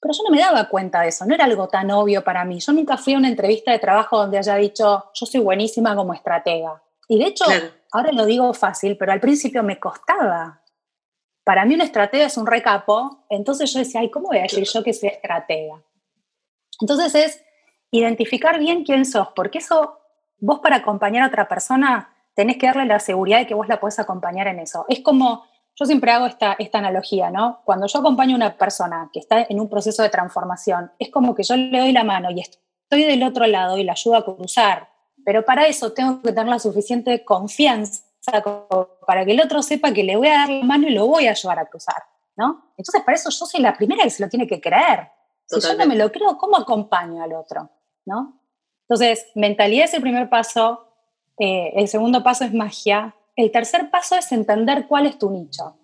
Pero 0.00 0.14
yo 0.14 0.22
no 0.24 0.30
me 0.30 0.40
daba 0.40 0.68
cuenta 0.68 1.02
de 1.02 1.08
eso, 1.08 1.24
no 1.24 1.34
era 1.34 1.44
algo 1.44 1.68
tan 1.68 1.90
obvio 1.90 2.22
para 2.24 2.44
mí. 2.44 2.58
Yo 2.60 2.72
nunca 2.72 2.96
fui 2.96 3.14
a 3.14 3.18
una 3.18 3.28
entrevista 3.28 3.70
de 3.70 3.78
trabajo 3.78 4.18
donde 4.18 4.38
haya 4.38 4.56
dicho, 4.56 5.10
yo 5.14 5.26
soy 5.26 5.40
buenísima 5.40 5.94
como 5.94 6.14
estratega. 6.14 6.82
Y 7.08 7.18
de 7.18 7.26
hecho, 7.26 7.44
ahora 7.92 8.12
lo 8.12 8.26
digo 8.26 8.52
fácil, 8.54 8.96
pero 8.96 9.12
al 9.12 9.20
principio 9.20 9.62
me 9.62 9.78
costaba. 9.78 10.62
Para 11.44 11.64
mí 11.64 11.74
una 11.74 11.84
estratega 11.84 12.26
es 12.26 12.36
un 12.36 12.46
recapo, 12.46 13.24
entonces 13.30 13.72
yo 13.72 13.78
decía, 13.78 14.00
ay, 14.00 14.10
¿cómo 14.10 14.28
voy 14.28 14.38
a 14.38 14.42
decir 14.42 14.64
yo 14.64 14.82
que 14.82 14.92
soy 14.92 15.08
estratega? 15.08 15.82
Entonces 16.80 17.14
es 17.14 17.44
identificar 17.90 18.58
bien 18.58 18.84
quién 18.84 19.04
sos, 19.04 19.28
porque 19.34 19.58
eso 19.58 19.98
vos 20.40 20.60
para 20.60 20.76
acompañar 20.76 21.24
a 21.24 21.28
otra 21.28 21.48
persona 21.48 22.14
tenés 22.34 22.56
que 22.56 22.66
darle 22.66 22.84
la 22.84 23.00
seguridad 23.00 23.38
de 23.38 23.46
que 23.46 23.54
vos 23.54 23.66
la 23.68 23.80
podés 23.80 23.98
acompañar 23.98 24.46
en 24.46 24.60
eso. 24.60 24.84
Es 24.88 25.00
como, 25.00 25.44
yo 25.74 25.86
siempre 25.86 26.12
hago 26.12 26.26
esta, 26.26 26.54
esta 26.58 26.78
analogía, 26.78 27.30
¿no? 27.30 27.62
Cuando 27.64 27.86
yo 27.88 27.98
acompaño 27.98 28.34
a 28.34 28.36
una 28.36 28.56
persona 28.56 29.10
que 29.12 29.18
está 29.18 29.44
en 29.48 29.58
un 29.58 29.68
proceso 29.68 30.02
de 30.02 30.08
transformación, 30.08 30.92
es 30.98 31.10
como 31.10 31.34
que 31.34 31.42
yo 31.42 31.56
le 31.56 31.80
doy 31.80 31.92
la 31.92 32.04
mano 32.04 32.30
y 32.30 32.40
estoy 32.40 33.04
del 33.04 33.24
otro 33.24 33.46
lado 33.46 33.76
y 33.76 33.84
la 33.84 33.92
ayudo 33.92 34.16
a 34.16 34.24
cruzar, 34.24 34.88
pero 35.24 35.44
para 35.44 35.66
eso 35.66 35.92
tengo 35.92 36.22
que 36.22 36.30
tener 36.30 36.46
la 36.46 36.58
suficiente 36.58 37.24
confianza 37.24 38.02
para 39.06 39.24
que 39.24 39.32
el 39.32 39.40
otro 39.40 39.62
sepa 39.62 39.92
que 39.92 40.04
le 40.04 40.16
voy 40.16 40.28
a 40.28 40.38
dar 40.38 40.50
la 40.50 40.64
mano 40.64 40.86
y 40.86 40.92
lo 40.92 41.06
voy 41.06 41.26
a 41.26 41.30
ayudar 41.30 41.58
a 41.58 41.66
cruzar, 41.66 42.02
¿no? 42.36 42.72
Entonces, 42.76 43.02
para 43.02 43.16
eso 43.16 43.30
yo 43.30 43.46
soy 43.46 43.60
la 43.60 43.74
primera 43.74 44.04
que 44.04 44.10
se 44.10 44.22
lo 44.22 44.28
tiene 44.28 44.46
que 44.46 44.60
creer. 44.60 45.10
Si 45.48 45.60
yo 45.60 45.74
no 45.74 45.86
me 45.86 45.96
lo 45.96 46.12
creo, 46.12 46.36
¿cómo 46.36 46.56
acompaño 46.56 47.22
al 47.22 47.32
otro? 47.32 47.70
¿no? 48.08 48.40
Entonces, 48.82 49.26
mentalidad 49.34 49.84
es 49.84 49.94
el 49.94 50.00
primer 50.00 50.28
paso, 50.28 50.88
eh, 51.38 51.72
el 51.76 51.88
segundo 51.88 52.22
paso 52.22 52.44
es 52.44 52.54
magia, 52.54 53.14
el 53.36 53.52
tercer 53.52 53.90
paso 53.90 54.16
es 54.16 54.32
entender 54.32 54.86
cuál 54.88 55.06
es 55.06 55.18
tu 55.18 55.30
nicho, 55.30 55.76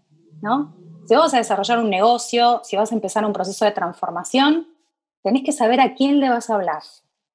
¿no? 0.43 0.75
Si 1.07 1.15
vas 1.15 1.35
a 1.35 1.37
desarrollar 1.37 1.79
un 1.79 1.91
negocio, 1.91 2.63
si 2.65 2.77
vas 2.77 2.91
a 2.91 2.95
empezar 2.95 3.25
un 3.27 3.35
proceso 3.35 3.67
de 3.67 3.73
transformación, 3.73 4.69
tenés 5.23 5.45
que 5.45 5.53
saber 5.53 5.81
a 5.81 5.95
quién 5.95 6.19
le 6.19 6.31
vas 6.31 6.49
a 6.49 6.55
hablar. 6.55 6.83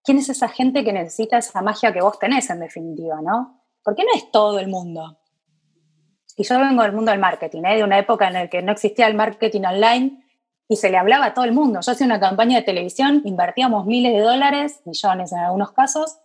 ¿Quién 0.03 0.17
es 0.17 0.27
esa 0.27 0.49
gente 0.49 0.83
que 0.83 0.91
necesita 0.91 1.37
esa 1.37 1.61
magia 1.61 1.93
que 1.93 2.01
vos 2.01 2.17
tenés, 2.17 2.49
en 2.49 2.59
definitiva, 2.61 3.21
¿no? 3.21 3.61
Porque 3.83 4.03
no 4.03 4.09
es 4.15 4.31
todo 4.31 4.57
el 4.57 4.67
mundo. 4.67 5.19
Y 6.35 6.43
yo 6.43 6.59
vengo 6.59 6.81
del 6.81 6.93
mundo 6.93 7.11
del 7.11 7.19
marketing, 7.19 7.63
¿eh? 7.65 7.77
de 7.77 7.83
una 7.83 7.99
época 7.99 8.27
en 8.27 8.33
la 8.33 8.47
que 8.47 8.61
no 8.63 8.71
existía 8.71 9.07
el 9.07 9.13
marketing 9.13 9.61
online 9.65 10.25
y 10.69 10.75
se 10.75 10.91
le 10.91 10.97
hablaba 10.97 11.25
a 11.25 11.33
todo 11.33 11.45
el 11.45 11.51
mundo. 11.51 11.79
Yo 11.83 11.91
hacía 11.91 12.05
una 12.05 12.19
campaña 12.19 12.59
de 12.59 12.63
televisión, 12.63 13.23
invertíamos 13.25 13.87
miles 13.87 14.13
de 14.13 14.19
dólares, 14.19 14.79
millones 14.85 15.31
en 15.31 15.39
algunos 15.39 15.71
casos, 15.71 16.17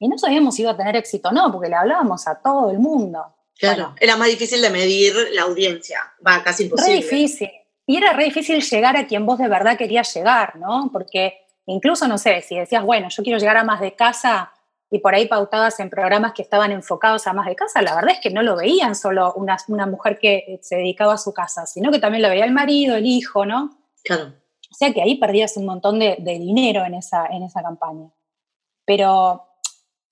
y 0.00 0.08
no 0.08 0.18
sabíamos 0.18 0.56
si 0.56 0.62
iba 0.62 0.72
a 0.72 0.76
tener 0.76 0.96
éxito 0.96 1.28
o 1.28 1.32
no, 1.32 1.52
porque 1.52 1.68
le 1.68 1.76
hablábamos 1.76 2.26
a 2.26 2.42
todo 2.42 2.72
el 2.72 2.80
mundo. 2.80 3.24
Claro, 3.56 3.94
era 4.00 4.16
más 4.16 4.26
difícil 4.26 4.60
de 4.60 4.70
medir 4.70 5.14
la 5.32 5.42
audiencia, 5.42 6.00
va, 6.26 6.42
casi 6.42 6.64
imposible. 6.64 6.96
Re 6.96 6.96
difícil. 6.96 7.50
Y 7.86 7.96
era 7.96 8.12
re 8.12 8.24
difícil 8.24 8.60
llegar 8.60 8.96
a 8.96 9.06
quien 9.06 9.24
vos 9.24 9.38
de 9.38 9.46
verdad 9.46 9.78
querías 9.78 10.12
llegar, 10.12 10.56
¿no? 10.56 10.90
Porque 10.92 11.38
incluso, 11.66 12.08
no 12.08 12.18
sé, 12.18 12.42
si 12.42 12.56
decías, 12.56 12.82
bueno, 12.84 13.08
yo 13.08 13.22
quiero 13.22 13.38
llegar 13.38 13.56
a 13.56 13.62
más 13.62 13.80
de 13.80 13.94
casa 13.94 14.52
y 14.90 14.98
por 14.98 15.14
ahí 15.14 15.28
pautabas 15.28 15.78
en 15.78 15.90
programas 15.90 16.32
que 16.32 16.42
estaban 16.42 16.72
enfocados 16.72 17.28
a 17.28 17.32
más 17.32 17.46
de 17.46 17.54
casa, 17.54 17.80
la 17.82 17.94
verdad 17.94 18.10
es 18.14 18.20
que 18.20 18.30
no 18.30 18.42
lo 18.42 18.56
veían 18.56 18.96
solo 18.96 19.32
una, 19.34 19.56
una 19.68 19.86
mujer 19.86 20.18
que 20.18 20.58
se 20.60 20.76
dedicaba 20.76 21.14
a 21.14 21.18
su 21.18 21.32
casa, 21.32 21.66
sino 21.66 21.92
que 21.92 22.00
también 22.00 22.22
lo 22.22 22.28
veía 22.28 22.44
el 22.44 22.52
marido, 22.52 22.96
el 22.96 23.06
hijo, 23.06 23.46
¿no? 23.46 23.81
Claro. 24.04 24.34
O 24.70 24.74
sea 24.74 24.92
que 24.92 25.02
ahí 25.02 25.16
perdías 25.16 25.56
un 25.56 25.66
montón 25.66 25.98
de, 25.98 26.16
dinero 26.18 26.84
en 26.84 26.94
esa, 26.94 27.26
en 27.26 27.42
esa 27.42 27.62
campaña. 27.62 28.10
Pero 28.84 29.46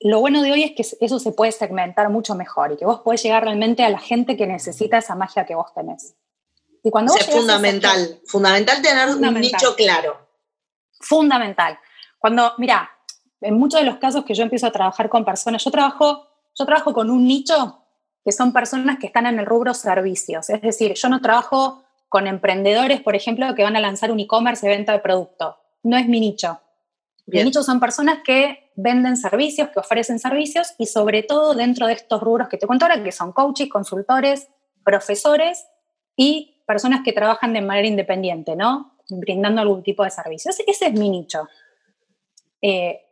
lo 0.01 0.21
bueno 0.21 0.43
de 0.43 0.53
hoy 0.53 0.63
es 0.65 0.73
que 0.73 1.05
eso 1.05 1.19
se 1.19 1.33
puede 1.33 1.53
segmentar 1.53 2.11
mucho 2.11 2.35
mejor 2.35 2.73
y 2.73 2.77
que 2.77 2.85
vos 2.85 3.01
podés 3.01 3.23
llegar 3.23 3.45
realmente 3.45 3.85
a 3.85 3.91
la 3.91 3.99
gente 3.99 4.37
que 4.37 4.47
necesita 4.47 4.99
esa 4.99 5.15
magia 5.15 5.47
que 5.47 5.55
vos 5.55 5.73
tenés. 5.75 6.15
Y 6.83 6.91
cuando 6.91 7.15
es 7.15 7.27
fundamental, 7.27 8.21
fundamental 8.27 8.83
tener 8.83 9.09
un 9.09 9.41
nicho 9.41 9.75
claro. 9.77 10.29
Fundamental. 11.01 11.79
Cuando, 12.19 12.53
mira, 12.59 12.91
en 13.41 13.59
muchos 13.59 13.81
de 13.81 13.87
los 13.87 13.97
casos 13.97 14.25
que 14.25 14.35
yo 14.35 14.43
empiezo 14.43 14.67
a 14.67 14.73
trabajar 14.73 15.09
con 15.09 15.25
personas, 15.25 15.65
yo 15.65 15.71
trabajo, 15.71 16.27
yo 16.55 16.65
trabajo 16.65 16.93
con 16.93 17.11
un 17.11 17.25
nicho 17.25 17.83
que 18.25 18.33
son 18.33 18.53
personas 18.53 18.99
que 18.99 19.07
están 19.07 19.27
en 19.27 19.39
el 19.39 19.47
rubro 19.47 19.73
servicios. 19.75 20.51
Es 20.51 20.61
decir, 20.61 20.95
yo 20.95 21.09
no 21.09 21.21
trabajo 21.21 21.83
con 22.11 22.27
emprendedores, 22.27 23.01
por 23.01 23.15
ejemplo, 23.15 23.55
que 23.55 23.63
van 23.63 23.77
a 23.77 23.81
lanzar 23.81 24.11
un 24.11 24.19
e-commerce 24.19 24.67
de 24.67 24.77
venta 24.77 24.93
de 24.93 24.99
producto. 24.99 25.57
No 25.85 25.97
es 25.97 26.09
mi 26.09 26.19
nicho. 26.19 26.61
Mi 27.27 27.45
nicho 27.45 27.63
son 27.63 27.79
personas 27.79 28.19
que 28.25 28.73
venden 28.75 29.17
servicios, 29.17 29.69
que 29.69 29.79
ofrecen 29.79 30.19
servicios 30.19 30.75
y 30.77 30.87
sobre 30.87 31.23
todo 31.23 31.55
dentro 31.55 31.87
de 31.87 31.93
estos 31.93 32.21
rubros 32.21 32.49
que 32.49 32.57
te 32.59 32.67
cuento 32.67 32.85
ahora, 32.85 33.01
que 33.05 33.13
son 33.13 33.31
coaches, 33.31 33.69
consultores, 33.69 34.49
profesores 34.85 35.69
y 36.17 36.61
personas 36.67 37.03
que 37.05 37.13
trabajan 37.13 37.53
de 37.53 37.61
manera 37.61 37.87
independiente, 37.87 38.57
¿no? 38.57 38.97
Brindando 39.09 39.61
algún 39.61 39.85
tipo 39.85 40.03
de 40.03 40.11
servicio. 40.11 40.51
Ese, 40.51 40.87
es 40.87 40.93
mi 40.93 41.11
nicho. 41.11 41.49
Eh, 42.61 43.03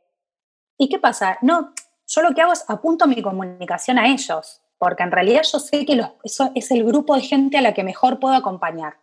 ¿Y 0.77 0.89
qué 0.89 0.99
pasa? 0.99 1.39
No, 1.43 1.73
yo 2.09 2.23
lo 2.23 2.35
que 2.35 2.43
hago 2.43 2.53
es 2.53 2.65
apunto 2.67 3.07
mi 3.07 3.23
comunicación 3.23 3.97
a 4.01 4.09
ellos 4.09 4.61
porque 4.79 5.03
en 5.03 5.11
realidad 5.11 5.43
yo 5.43 5.59
sé 5.59 5.85
que 5.85 6.01
eso 6.25 6.53
es 6.55 6.71
el 6.71 6.85
grupo 6.85 7.15
de 7.15 7.23
gente 7.23 7.59
a 7.59 7.63
la 7.63 7.75
que 7.75 7.85
mejor 7.85 8.21
puedo 8.21 8.35
acompañar. 8.35 8.99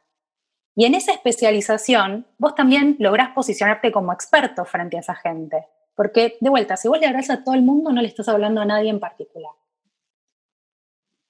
Y 0.75 0.85
en 0.85 0.95
esa 0.95 1.13
especialización, 1.13 2.27
vos 2.37 2.55
también 2.55 2.97
lográs 2.99 3.29
posicionarte 3.29 3.91
como 3.91 4.11
experto 4.11 4.65
frente 4.65 4.97
a 4.97 5.01
esa 5.01 5.15
gente. 5.15 5.67
Porque, 5.95 6.37
de 6.41 6.49
vuelta, 6.49 6.75
si 6.75 6.89
vos 6.89 6.99
le 6.99 7.07
hablas 7.07 7.29
a 7.29 7.43
todo 7.43 7.55
el 7.55 7.61
mundo, 7.61 7.91
no 7.91 8.01
le 8.01 8.07
estás 8.07 8.27
hablando 8.27 8.59
a 8.59 8.65
nadie 8.65 8.89
en 8.89 8.99
particular. 8.99 9.53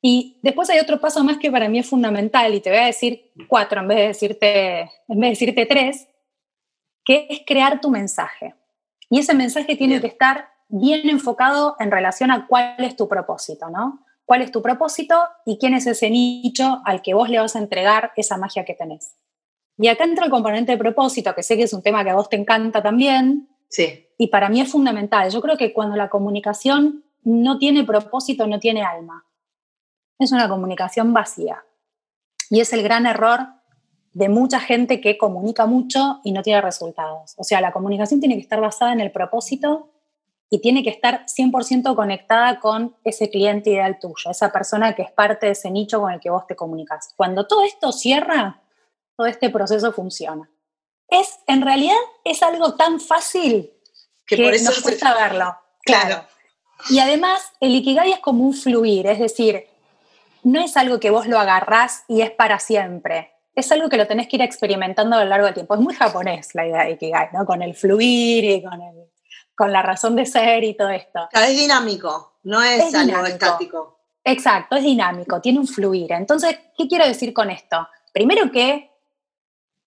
Y 0.02 0.40
después 0.42 0.70
hay 0.70 0.80
otro 0.80 1.00
paso 1.00 1.24
más 1.24 1.38
que 1.38 1.52
para 1.52 1.70
mí 1.70 1.80
es 1.80 1.90
fundamental, 1.90 2.54
y 2.54 2.62
te 2.62 2.70
voy 2.70 2.80
a 2.80 2.86
decir 2.86 3.32
cuatro 3.48 3.82
en 3.82 3.88
vez 3.88 3.98
de 3.98 4.08
decirte, 4.08 4.80
en 4.82 5.20
vez 5.20 5.22
de 5.22 5.30
decirte 5.30 5.66
tres, 5.66 6.08
que 7.04 7.28
es 7.30 7.42
crear 7.46 7.82
tu 7.82 7.90
mensaje. 7.90 8.56
Y 9.10 9.20
ese 9.20 9.34
mensaje 9.36 9.76
tiene 9.76 10.02
que 10.02 10.08
estar 10.08 10.50
bien 10.68 11.08
enfocado 11.10 11.76
en 11.80 11.92
relación 11.92 12.32
a 12.32 12.48
cuál 12.48 12.84
es 12.84 12.96
tu 12.96 13.08
propósito, 13.08 13.70
¿no? 13.70 14.05
Cuál 14.26 14.42
es 14.42 14.52
tu 14.52 14.62
propósito 14.62 15.16
y 15.46 15.58
quién 15.58 15.74
es 15.74 15.88
ese 15.88 16.10
nicho 16.10 16.82
al 16.86 17.02
que 17.02 17.14
vos 17.14 17.30
le 17.30 17.40
vas 17.40 17.56
a 17.56 17.60
entregar 17.60 18.12
esa 18.16 18.38
magia 18.38 18.66
que 18.66 18.74
tenés. 18.74 19.16
Y 19.78 19.88
acá 19.88 20.06
entra 20.06 20.26
el 20.26 20.32
componente 20.32 20.72
de 20.72 20.78
propósito, 20.78 21.36
que 21.36 21.44
sé 21.44 21.58
que 21.58 21.64
es 21.64 21.74
un 21.74 21.82
tema 21.82 22.04
que 22.04 22.10
a 22.10 22.16
vos 22.16 22.30
te 22.30 22.38
encanta 22.38 22.82
también. 22.82 23.50
Sí. 23.70 24.08
Y 24.18 24.28
para 24.28 24.50
mí 24.50 24.62
es 24.62 24.72
fundamental. 24.72 25.30
Yo 25.30 25.42
creo 25.42 25.58
que 25.58 25.74
cuando 25.74 25.96
la 25.96 26.10
comunicación 26.10 27.04
no 27.24 27.58
tiene 27.58 27.84
propósito, 27.84 28.48
no 28.48 28.60
tiene 28.60 28.84
alma. 28.84 29.26
Es 30.18 30.32
una 30.32 30.48
comunicación 30.48 31.14
vacía. 31.14 31.64
Y 32.50 32.62
es 32.62 32.72
el 32.72 32.84
gran 32.84 33.06
error 33.06 33.48
de 34.14 34.30
mucha 34.30 34.62
gente 34.62 35.02
que 35.02 35.18
comunica 35.18 35.66
mucho 35.66 36.22
y 36.24 36.32
no 36.32 36.42
tiene 36.42 36.62
resultados. 36.62 37.34
O 37.38 37.44
sea, 37.44 37.60
la 37.60 37.74
comunicación 37.74 38.22
tiene 38.22 38.36
que 38.36 38.42
estar 38.42 38.62
basada 38.62 38.94
en 38.94 39.02
el 39.02 39.12
propósito 39.12 39.90
y 40.50 40.60
tiene 40.62 40.84
que 40.84 40.90
estar 40.90 41.26
100% 41.26 41.96
conectada 41.96 42.60
con 42.60 42.96
ese 43.04 43.30
cliente 43.30 43.72
ideal 43.72 44.00
tuyo, 44.00 44.30
esa 44.30 44.52
persona 44.52 44.94
que 44.94 45.02
es 45.02 45.12
parte 45.12 45.48
de 45.48 45.54
ese 45.54 45.72
nicho 45.72 46.00
con 46.00 46.12
el 46.12 46.20
que 46.20 46.30
vos 46.30 46.46
te 46.48 46.56
comunicas. 46.56 47.14
Cuando 47.16 47.48
todo 47.48 47.64
esto 47.64 47.92
cierra, 47.92 48.62
todo 49.18 49.28
este 49.28 49.50
proceso 49.50 49.92
funciona. 49.92 50.50
Es, 51.08 51.40
en 51.48 51.62
realidad, 51.62 51.96
es 52.24 52.44
algo 52.44 52.76
tan 52.76 53.00
fácil 53.00 53.72
que, 54.26 54.38
por 54.38 54.54
eso 54.54 54.72
nos 54.72 54.82
cuesta 54.82 55.14
verlo. 55.14 55.56
Claro. 55.82 56.26
Y 56.90 57.00
además, 57.00 57.42
el 57.60 57.76
Ikigai 57.76 58.12
es 58.12 58.20
como 58.20 58.44
un 58.44 58.54
fluir, 58.54 59.08
es 59.08 59.20
decir, 59.20 59.68
no 60.44 60.62
es 60.62 60.78
algo 60.78 61.00
que 61.00 61.10
vos 61.10 61.28
lo 61.28 61.40
agarrás 61.40 62.04
y 62.08 62.22
es 62.22 62.32
para 62.32 62.60
siempre. 62.60 63.32
Es 63.56 63.72
algo 63.72 63.90
que 63.90 63.98
lo 63.98 64.06
tenés 64.06 64.28
que 64.28 64.36
ir 64.36 64.42
experimentando 64.42 65.16
a 65.16 65.24
lo 65.24 65.30
largo 65.30 65.46
del 65.46 65.56
tiempo. 65.56 65.76
Es 65.76 65.80
muy 65.80 65.96
japonés 65.96 66.54
la 66.54 66.68
idea 66.68 66.84
de 66.84 66.92
Ikigai, 66.92 67.30
¿no? 67.34 67.46
Con 67.46 67.62
el 67.62 67.74
fluir 67.74 68.44
y 68.44 68.64
con 68.64 68.82
el 68.82 69.10
con 69.56 69.72
la 69.72 69.82
razón 69.82 70.16
de 70.16 70.26
ser 70.26 70.64
y 70.64 70.76
todo 70.76 70.90
esto. 70.90 71.28
es 71.32 71.58
dinámico, 71.58 72.34
no 72.44 72.62
es, 72.62 72.94
algo 72.94 73.26
estático. 73.26 74.00
Exacto, 74.24 74.76
es 74.76 74.84
dinámico, 74.84 75.40
tiene 75.40 75.60
un 75.60 75.68
fluir. 75.68 76.12
Entonces, 76.12 76.58
¿qué 76.78 76.88
quiero 76.88 77.06
decir 77.06 77.34
con 77.34 77.50
esto? 77.50 77.88
Primero 78.12 78.52
que, 78.52 78.92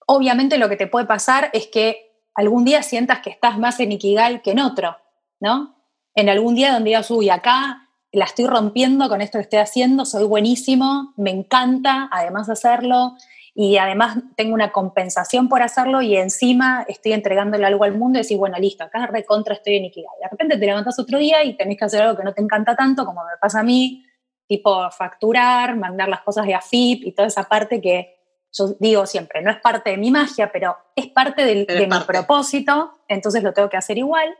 obviamente 0.06 0.58
lo 0.58 0.68
que 0.68 0.76
te 0.76 0.86
puede 0.86 1.06
pasar 1.06 1.50
es 1.52 1.66
que 1.66 2.08
algún 2.34 2.64
día 2.64 2.82
sientas 2.82 3.20
que 3.20 3.30
estás 3.30 3.58
más 3.58 3.80
en 3.80 3.92
Ikigai 3.92 4.42
que 4.42 4.52
en 4.52 4.60
otro, 4.60 4.96
¿no? 5.40 5.76
En 6.14 6.28
algún 6.28 6.54
día 6.54 6.72
donde 6.72 6.90
digas, 6.90 7.10
uy, 7.10 7.30
acá 7.30 7.88
la 8.12 8.24
estoy 8.24 8.46
rompiendo 8.46 9.08
con 9.08 9.20
esto 9.20 9.38
que 9.38 9.42
estoy 9.42 9.58
haciendo, 9.58 10.04
soy 10.04 10.24
buenísimo, 10.24 11.12
me 11.16 11.30
encanta 11.30 12.08
además 12.10 12.48
hacerlo, 12.48 13.16
y 13.60 13.76
además 13.76 14.18
tengo 14.36 14.54
una 14.54 14.70
compensación 14.70 15.48
por 15.48 15.62
hacerlo 15.62 16.00
y 16.00 16.16
encima 16.16 16.84
estoy 16.86 17.12
entregándole 17.12 17.66
algo 17.66 17.82
al 17.82 17.92
mundo 17.98 18.16
y 18.16 18.22
decir, 18.22 18.38
bueno, 18.38 18.56
listo, 18.56 18.84
acá 18.84 19.08
recontra 19.08 19.54
estoy 19.54 19.74
en 19.74 19.86
Ikigai. 19.86 20.12
De 20.22 20.28
repente 20.28 20.58
te 20.58 20.64
levantas 20.64 20.96
otro 21.00 21.18
día 21.18 21.42
y 21.42 21.56
tenés 21.56 21.76
que 21.76 21.86
hacer 21.86 22.02
algo 22.02 22.16
que 22.16 22.22
no 22.22 22.32
te 22.32 22.40
encanta 22.40 22.76
tanto, 22.76 23.04
como 23.04 23.24
me 23.24 23.36
pasa 23.40 23.58
a 23.58 23.62
mí, 23.64 24.06
tipo 24.46 24.88
facturar, 24.92 25.74
mandar 25.74 26.08
las 26.08 26.20
cosas 26.20 26.46
de 26.46 26.54
AFIP 26.54 27.04
y 27.04 27.10
toda 27.10 27.26
esa 27.26 27.48
parte 27.48 27.80
que 27.80 28.20
yo 28.52 28.76
digo 28.78 29.06
siempre, 29.06 29.42
no 29.42 29.50
es 29.50 29.58
parte 29.58 29.90
de 29.90 29.96
mi 29.96 30.12
magia, 30.12 30.52
pero 30.52 30.76
es 30.94 31.08
parte 31.08 31.44
de 31.44 31.88
mi 31.88 31.98
propósito, 32.06 33.00
entonces 33.08 33.42
lo 33.42 33.52
tengo 33.52 33.68
que 33.68 33.76
hacer 33.76 33.98
igual. 33.98 34.36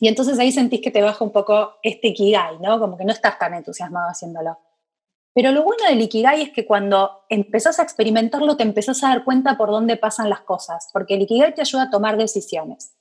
Y 0.00 0.08
entonces 0.08 0.36
ahí 0.40 0.50
sentís 0.50 0.80
que 0.80 0.90
te 0.90 1.00
baja 1.00 1.24
un 1.24 1.30
poco 1.30 1.76
este 1.80 2.08
Ikigai, 2.08 2.58
¿no? 2.58 2.80
Como 2.80 2.96
que 2.96 3.04
no 3.04 3.12
estás 3.12 3.38
tan 3.38 3.54
entusiasmado 3.54 4.08
haciéndolo. 4.10 4.58
Pero 5.34 5.50
lo 5.50 5.64
bueno 5.64 5.84
del 5.88 6.00
Ikigai 6.00 6.42
es 6.42 6.50
que 6.50 6.64
cuando 6.64 7.24
empezás 7.28 7.80
a 7.80 7.82
experimentarlo, 7.82 8.56
te 8.56 8.62
empezás 8.62 9.02
a 9.02 9.08
dar 9.08 9.24
cuenta 9.24 9.56
por 9.56 9.70
dónde 9.70 9.96
pasan 9.96 10.30
las 10.30 10.40
cosas, 10.40 10.88
porque 10.92 11.14
el 11.14 11.22
Ikigai 11.22 11.54
te 11.54 11.60
ayuda 11.60 11.84
a 11.84 11.90
tomar 11.90 12.16
decisiones. 12.16 12.94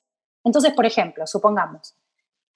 Entonces, 0.43 0.73
por 0.73 0.85
ejemplo, 0.85 1.27
supongamos, 1.27 1.95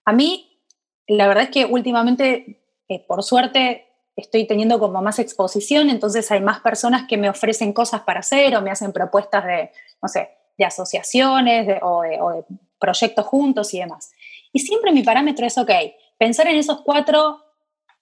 a 0.04 0.13
mí, 0.13 0.63
la 1.08 1.28
verdad 1.28 1.44
es 1.44 1.50
que 1.52 1.66
últimamente, 1.66 2.63
eh, 2.88 3.06
por 3.08 3.24
suerte, 3.24 3.86
estoy 4.16 4.48
teniendo 4.48 4.80
como 4.80 5.02
más 5.02 5.20
exposición, 5.20 5.90
entonces 5.90 6.32
hay 6.32 6.42
más 6.42 6.62
personas 6.62 7.08
que 7.08 7.18
me 7.18 7.30
ofrecen 7.30 7.72
cosas 7.72 8.02
para 8.02 8.22
hacer 8.22 8.56
o 8.56 8.62
me 8.62 8.72
hacen 8.72 8.92
propuestas 8.92 9.46
de, 9.46 9.72
no 10.02 10.10
sé, 10.10 10.30
de 10.58 10.66
asociaciones 10.66 11.80
o, 11.84 12.02
de, 12.02 12.20
o 12.20 12.32
de 12.32 12.44
proyectos 12.80 13.26
juntos 13.26 13.74
y 13.74 13.80
demás. 13.80 14.12
Y 14.52 14.60
siempre 14.60 14.92
mi 14.92 15.04
parámetro 15.04 15.46
es, 15.46 15.58
ok, 15.58 15.72
pensar 16.18 16.48
en 16.48 16.56
esos 16.56 16.82
cuatro 16.82 17.44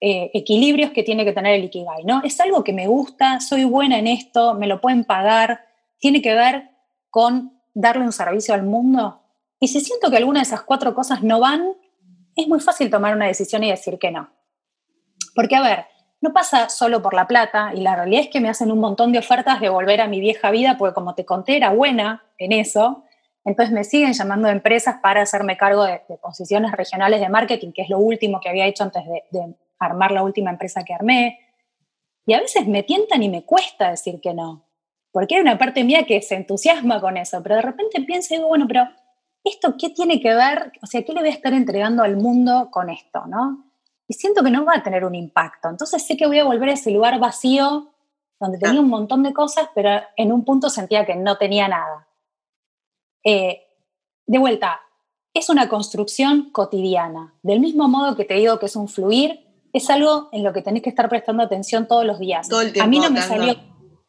eh, 0.08 0.30
equilibrios 0.34 0.92
que 0.92 1.02
tiene 1.02 1.24
que 1.24 1.32
tener 1.32 1.54
el 1.54 1.64
Ikigai, 1.64 2.04
¿no? 2.04 2.22
Es 2.22 2.38
algo 2.38 2.62
que 2.62 2.72
me 2.72 2.86
gusta, 2.86 3.40
soy 3.40 3.64
buena 3.64 3.98
en 3.98 4.06
esto, 4.06 4.54
me 4.54 4.68
lo 4.68 4.80
pueden 4.80 5.02
pagar, 5.02 5.64
tiene 5.98 6.22
que 6.22 6.32
ver 6.32 6.70
con 7.10 7.60
darle 7.74 8.04
un 8.04 8.12
servicio 8.12 8.54
al 8.54 8.62
mundo. 8.62 9.24
Y 9.58 9.66
si 9.66 9.80
siento 9.80 10.08
que 10.08 10.18
alguna 10.18 10.38
de 10.38 10.44
esas 10.44 10.62
cuatro 10.62 10.94
cosas 10.94 11.24
no 11.24 11.40
van, 11.40 11.72
es 12.36 12.46
muy 12.46 12.60
fácil 12.60 12.88
tomar 12.88 13.16
una 13.16 13.26
decisión 13.26 13.64
y 13.64 13.70
decir 13.72 13.98
que 13.98 14.12
no. 14.12 14.30
Porque, 15.34 15.56
a 15.56 15.62
ver, 15.62 15.86
no 16.20 16.32
pasa 16.32 16.68
solo 16.68 17.02
por 17.02 17.12
la 17.12 17.26
plata, 17.26 17.72
y 17.74 17.80
la 17.80 17.96
realidad 17.96 18.20
es 18.20 18.28
que 18.28 18.40
me 18.40 18.48
hacen 18.48 18.70
un 18.70 18.78
montón 18.78 19.10
de 19.10 19.18
ofertas 19.18 19.60
de 19.60 19.70
volver 19.70 20.00
a 20.00 20.06
mi 20.06 20.20
vieja 20.20 20.52
vida, 20.52 20.78
porque 20.78 20.94
como 20.94 21.16
te 21.16 21.24
conté, 21.24 21.56
era 21.56 21.72
buena 21.72 22.22
en 22.38 22.52
eso. 22.52 23.02
Entonces 23.44 23.74
me 23.74 23.82
siguen 23.82 24.12
llamando 24.12 24.46
empresas 24.46 24.98
para 25.02 25.22
hacerme 25.22 25.56
cargo 25.56 25.82
de, 25.82 26.00
posiciones 26.22 26.70
regionales 26.70 27.20
de 27.20 27.28
marketing, 27.28 27.72
que 27.72 27.82
es 27.82 27.88
lo 27.88 27.98
último 27.98 28.38
que 28.40 28.50
había 28.50 28.66
hecho 28.66 28.84
antes 28.84 29.02
de 29.04 29.56
armar 29.78 30.12
la 30.12 30.22
última 30.22 30.50
empresa 30.50 30.84
que 30.84 30.94
armé. 30.94 31.40
Y 32.26 32.34
a 32.34 32.40
veces 32.40 32.66
me 32.66 32.82
tientan 32.82 33.22
y 33.22 33.28
me 33.28 33.44
cuesta 33.44 33.90
decir 33.90 34.20
que 34.20 34.34
no, 34.34 34.66
porque 35.12 35.36
hay 35.36 35.40
una 35.40 35.58
parte 35.58 35.84
mía 35.84 36.04
que 36.04 36.20
se 36.20 36.34
entusiasma 36.34 37.00
con 37.00 37.16
eso, 37.16 37.42
pero 37.42 37.56
de 37.56 37.62
repente 37.62 38.02
pienso 38.02 38.34
y 38.34 38.36
digo, 38.36 38.48
bueno, 38.48 38.66
pero 38.68 38.88
¿esto 39.44 39.74
qué 39.78 39.90
tiene 39.90 40.20
que 40.20 40.34
ver? 40.34 40.72
O 40.82 40.86
sea, 40.86 41.02
¿qué 41.04 41.12
le 41.12 41.20
voy 41.20 41.30
a 41.30 41.32
estar 41.32 41.52
entregando 41.52 42.02
al 42.02 42.16
mundo 42.16 42.68
con 42.70 42.90
esto, 42.90 43.24
no? 43.26 43.64
Y 44.08 44.14
siento 44.14 44.42
que 44.42 44.50
no 44.50 44.64
va 44.64 44.74
a 44.74 44.82
tener 44.82 45.04
un 45.04 45.14
impacto. 45.14 45.68
Entonces 45.68 46.06
sé 46.06 46.16
que 46.16 46.26
voy 46.26 46.38
a 46.38 46.44
volver 46.44 46.68
a 46.68 46.74
ese 46.74 46.90
lugar 46.90 47.18
vacío 47.18 47.92
donde 48.38 48.58
tenía 48.58 48.80
un 48.80 48.88
montón 48.88 49.22
de 49.22 49.32
cosas, 49.32 49.68
pero 49.74 50.02
en 50.16 50.32
un 50.32 50.44
punto 50.44 50.68
sentía 50.68 51.06
que 51.06 51.16
no 51.16 51.38
tenía 51.38 51.68
nada. 51.68 52.06
Eh, 53.24 53.62
de 54.26 54.38
vuelta, 54.38 54.80
es 55.32 55.48
una 55.48 55.68
construcción 55.68 56.50
cotidiana. 56.50 57.34
Del 57.42 57.60
mismo 57.60 57.88
modo 57.88 58.16
que 58.16 58.24
te 58.24 58.34
digo 58.34 58.58
que 58.58 58.66
es 58.66 58.76
un 58.76 58.88
fluir, 58.88 59.45
es 59.76 59.90
algo 59.90 60.28
en 60.32 60.42
lo 60.42 60.52
que 60.52 60.62
tenés 60.62 60.82
que 60.82 60.88
estar 60.88 61.08
prestando 61.08 61.42
atención 61.42 61.86
todos 61.86 62.04
los 62.04 62.18
días. 62.18 62.48
Todo 62.48 62.62
el 62.62 62.72
tiempo, 62.72 62.86
a 62.86 62.88
mí 62.88 62.98
no 62.98 63.10
me 63.10 63.20
salió, 63.20 63.56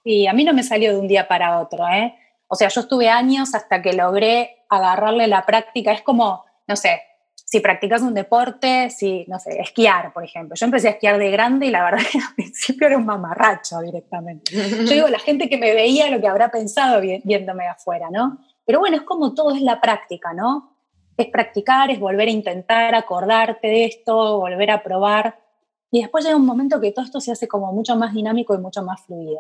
sí, 0.03 0.27
a 0.27 0.34
mí 0.34 0.43
no 0.43 0.53
me 0.53 0.63
salió 0.63 0.93
de 0.93 0.99
un 0.99 1.08
día 1.08 1.27
para 1.27 1.60
otro, 1.60 1.88
¿eh? 1.88 2.15
O 2.47 2.56
sea, 2.56 2.69
yo 2.69 2.82
estuve 2.82 3.10
años 3.10 3.53
hasta 3.53 3.82
que 3.82 3.93
logré 3.93 4.63
agarrarle 4.69 5.27
la 5.27 5.45
práctica. 5.45 5.91
Es 5.91 6.01
como, 6.01 6.45
no 6.67 6.75
sé, 6.75 7.01
si 7.49 7.60
practicas 7.62 8.01
un 8.01 8.13
deporte, 8.13 8.89
si, 8.89 9.25
no 9.27 9.39
sé, 9.39 9.60
esquiar, 9.62 10.12
por 10.13 10.23
ejemplo. 10.23 10.56
Yo 10.56 10.65
empecé 10.65 10.89
a 10.89 10.91
esquiar 10.91 11.17
de 11.17 11.32
grande 11.32 11.67
y 11.67 11.71
la 11.71 11.84
verdad 11.84 12.06
que 12.12 12.17
al 12.17 12.36
principio 12.36 12.88
era 12.88 12.97
un 12.97 13.06
mamarracho 13.06 13.80
directamente. 13.82 14.51
Yo 14.53 14.93
digo, 14.93 15.08
la 15.08 15.19
gente 15.19 15.49
que 15.49 15.58
me 15.58 15.73
veía 15.73 16.10
lo 16.10 16.19
que 16.19 16.27
habrá 16.27 16.49
pensado 16.49 17.01
viéndome 17.01 17.63
de 17.63 17.69
afuera, 17.69 18.10
¿no? 18.12 18.39
Pero 18.65 18.80
bueno, 18.80 18.97
es 18.97 19.03
como 19.03 19.34
todo 19.34 19.56
es 19.56 19.62
la 19.62 19.80
práctica, 19.80 20.34
¿no? 20.34 20.75
Es 21.15 21.27
practicar, 21.27 21.89
es 21.89 21.99
volver 21.99 22.27
a 22.27 22.32
intentar, 22.32 22.93
acordarte 22.95 23.67
de 23.67 23.86
esto, 23.86 24.39
volver 24.39 24.69
a 24.71 24.84
probar. 24.84 25.39
Y 25.91 26.02
después 26.02 26.26
llega 26.26 26.36
un 26.36 26.45
momento 26.45 26.82
que 26.82 26.91
todo 26.91 27.06
esto 27.06 27.21
se 27.21 27.32
hace 27.32 27.47
como 27.47 27.71
mucho 27.71 27.95
más 27.95 28.13
dinámico 28.13 28.54
y 28.54 28.58
mucho 28.58 28.82
más 28.84 29.06
fluido. 29.06 29.38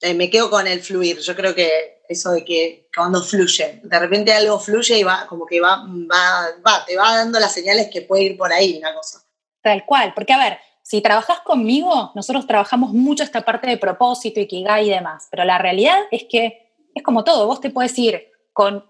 Eh, 0.00 0.14
me 0.14 0.28
quedo 0.28 0.50
con 0.50 0.66
el 0.66 0.80
fluir. 0.80 1.20
Yo 1.20 1.36
creo 1.36 1.54
que 1.54 2.02
eso 2.08 2.32
de 2.32 2.44
que 2.44 2.88
cuando 2.94 3.22
fluye, 3.22 3.80
de 3.82 3.98
repente 3.98 4.32
algo 4.32 4.58
fluye 4.58 4.98
y 4.98 5.04
va, 5.04 5.26
como 5.28 5.46
que 5.46 5.60
va, 5.60 5.84
va, 5.86 6.84
te 6.84 6.96
va 6.96 7.16
dando 7.16 7.38
las 7.38 7.52
señales 7.52 7.88
que 7.92 8.02
puede 8.02 8.24
ir 8.24 8.36
por 8.36 8.52
ahí 8.52 8.78
una 8.78 8.92
cosa. 8.94 9.22
Tal 9.62 9.84
cual, 9.86 10.12
porque 10.14 10.32
a 10.32 10.38
ver, 10.38 10.58
si 10.82 11.00
trabajas 11.00 11.40
conmigo, 11.40 12.10
nosotros 12.16 12.48
trabajamos 12.48 12.92
mucho 12.92 13.22
esta 13.22 13.42
parte 13.42 13.68
de 13.68 13.76
propósito, 13.76 14.40
ikigai 14.40 14.88
y 14.88 14.90
demás, 14.90 15.28
pero 15.30 15.44
la 15.44 15.58
realidad 15.58 15.96
es 16.10 16.24
que 16.28 16.74
es 16.94 17.02
como 17.02 17.22
todo, 17.22 17.46
vos 17.46 17.60
te 17.60 17.70
puedes 17.70 17.96
ir 17.96 18.28
con 18.52 18.84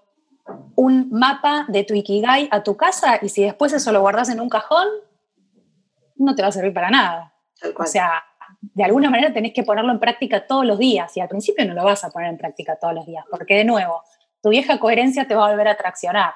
un 0.74 1.10
mapa 1.10 1.66
de 1.68 1.84
tu 1.84 1.94
ikigai 1.94 2.48
a 2.50 2.62
tu 2.62 2.76
casa 2.76 3.18
y 3.20 3.28
si 3.28 3.44
después 3.44 3.72
eso 3.74 3.92
lo 3.92 4.00
guardas 4.00 4.30
en 4.30 4.40
un 4.40 4.48
cajón, 4.48 4.88
no 6.16 6.34
te 6.34 6.42
va 6.42 6.48
a 6.48 6.52
servir 6.52 6.72
para 6.72 6.90
nada. 6.90 7.32
O 7.76 7.86
sea, 7.86 8.22
de 8.60 8.84
alguna 8.84 9.10
manera 9.10 9.32
tenés 9.32 9.52
que 9.52 9.62
ponerlo 9.62 9.92
en 9.92 10.00
práctica 10.00 10.46
todos 10.46 10.64
los 10.64 10.78
días 10.78 11.16
y 11.16 11.20
al 11.20 11.28
principio 11.28 11.64
no 11.64 11.74
lo 11.74 11.84
vas 11.84 12.04
a 12.04 12.10
poner 12.10 12.30
en 12.30 12.38
práctica 12.38 12.76
todos 12.76 12.94
los 12.94 13.06
días, 13.06 13.24
porque 13.30 13.54
de 13.54 13.64
nuevo, 13.64 14.02
tu 14.42 14.50
vieja 14.50 14.78
coherencia 14.78 15.26
te 15.26 15.34
va 15.34 15.46
a 15.46 15.50
volver 15.50 15.68
a 15.68 15.76
traccionar. 15.76 16.34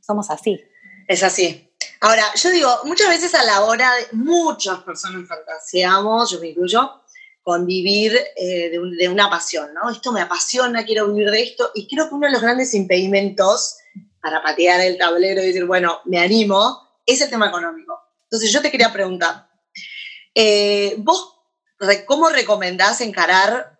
Somos 0.00 0.30
así. 0.30 0.62
Es 1.08 1.22
así. 1.22 1.70
Ahora, 2.00 2.24
yo 2.34 2.50
digo, 2.50 2.68
muchas 2.84 3.08
veces 3.08 3.34
a 3.34 3.44
la 3.44 3.64
hora, 3.64 3.90
de, 3.94 4.16
muchas 4.16 4.80
personas 4.80 5.26
fantaseamos, 5.26 6.30
yo 6.30 6.40
me 6.40 6.48
incluyo, 6.48 7.00
con 7.42 7.66
vivir 7.66 8.18
eh, 8.36 8.70
de, 8.70 8.80
de, 8.98 9.08
una 9.08 9.28
pasión, 9.30 9.72
¿no? 9.74 9.90
Esto 9.90 10.12
me 10.12 10.20
apasiona, 10.20 10.84
quiero 10.84 11.08
vivir 11.08 11.30
de 11.30 11.42
esto, 11.42 11.70
y 11.74 11.86
creo 11.88 12.08
que 12.08 12.14
uno 12.14 12.26
de 12.26 12.32
los 12.32 12.42
grandes 12.42 12.74
impedimentos 12.74 13.76
para 14.20 14.42
patear 14.42 14.80
el 14.80 14.96
tablero 14.96 15.42
y 15.42 15.48
decir, 15.48 15.66
bueno, 15.66 16.00
me 16.06 16.18
animo, 16.18 16.88
es 17.04 17.20
el 17.20 17.28
tema 17.30 17.48
económico. 17.48 18.03
Entonces 18.24 18.52
yo 18.52 18.62
te 18.62 18.70
quería 18.70 18.92
preguntar, 18.92 19.48
eh, 20.34 20.96
¿Vos 20.98 21.34
cómo 22.06 22.28
recomendás 22.28 23.00
encarar, 23.00 23.78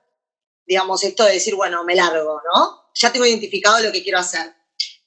digamos, 0.66 1.02
esto 1.04 1.24
de 1.24 1.32
decir, 1.32 1.54
bueno, 1.54 1.84
me 1.84 1.94
largo, 1.94 2.40
¿no? 2.52 2.84
Ya 2.94 3.12
tengo 3.12 3.26
identificado 3.26 3.80
lo 3.80 3.92
que 3.92 4.02
quiero 4.02 4.18
hacer. 4.18 4.54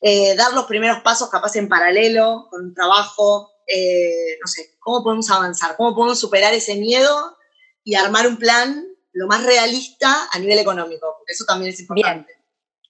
Eh, 0.01 0.35
dar 0.35 0.53
los 0.53 0.65
primeros 0.65 1.01
pasos 1.01 1.29
capaz 1.29 1.55
en 1.55 1.69
paralelo 1.69 2.47
con 2.49 2.65
un 2.65 2.73
trabajo, 2.73 3.51
eh, 3.65 4.37
no 4.41 4.47
sé, 4.47 4.77
¿cómo 4.79 5.03
podemos 5.03 5.29
avanzar? 5.31 5.75
¿Cómo 5.75 5.95
podemos 5.95 6.19
superar 6.19 6.53
ese 6.53 6.75
miedo 6.75 7.37
y 7.83 7.95
armar 7.95 8.27
un 8.27 8.37
plan 8.37 8.85
lo 9.13 9.27
más 9.27 9.43
realista 9.43 10.27
a 10.31 10.39
nivel 10.39 10.59
económico? 10.59 11.15
Porque 11.17 11.33
eso 11.33 11.45
también 11.45 11.73
es 11.73 11.79
importante. 11.79 12.36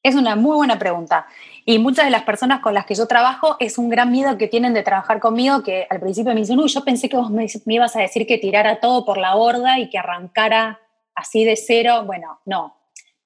Es 0.04 0.16
una 0.16 0.36
muy 0.36 0.56
buena 0.56 0.80
pregunta. 0.80 1.28
Y 1.66 1.80
muchas 1.80 2.06
de 2.06 2.12
las 2.12 2.24
personas 2.24 2.62
con 2.62 2.74
las 2.74 2.86
que 2.86 2.96
yo 2.96 3.08
trabajo 3.08 3.58
es 3.60 3.78
un 3.78 3.90
gran 3.90 4.12
miedo 4.12 4.38
que 4.38 4.48
tienen 4.48 4.74
de 4.74 4.84
trabajar 4.84 5.20
conmigo, 5.20 5.64
que 5.64 5.86
al 5.90 6.00
principio 6.00 6.34
me 6.34 6.42
dicen, 6.42 6.60
uy, 6.60 6.70
yo 6.70 6.84
pensé 6.84 7.10
que 7.10 7.18
vos 7.18 7.30
me, 7.30 7.48
ibas 7.66 7.96
a 7.96 8.00
decir 8.00 8.26
que 8.26 8.38
tirara 8.38 8.80
todo 8.80 9.06
por 9.06 9.18
la 9.18 9.36
borda 9.36 9.80
y 9.80 9.90
que 9.90 9.98
arrancara 9.98 10.80
así 11.16 11.44
de 11.44 11.56
cero. 11.56 12.04
Bueno, 12.06 12.40
no. 12.46 12.76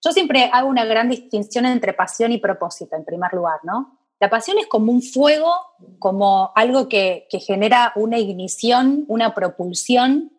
Yo 0.04 0.12
siempre 0.12 0.50
hago 0.52 0.68
una 0.68 0.86
gran 0.86 1.10
distinción 1.10 1.66
entre 1.66 1.94
pasión 1.94 2.32
y 2.32 2.40
propósito, 2.40 2.96
en 2.96 3.06
primer 3.06 3.32
lugar, 3.34 3.60
¿no? 3.64 4.00
La 4.20 4.30
pasión 4.30 4.58
es 4.58 4.68
como 4.68 4.92
un 4.92 5.02
fuego, 5.02 5.54
como 6.00 6.52
algo 6.56 6.90
que, 6.90 7.28
que 7.30 7.40
genera 7.40 7.92
una 7.96 8.18
ignición, 8.18 9.06
una 9.08 9.34
propulsión 9.34 10.32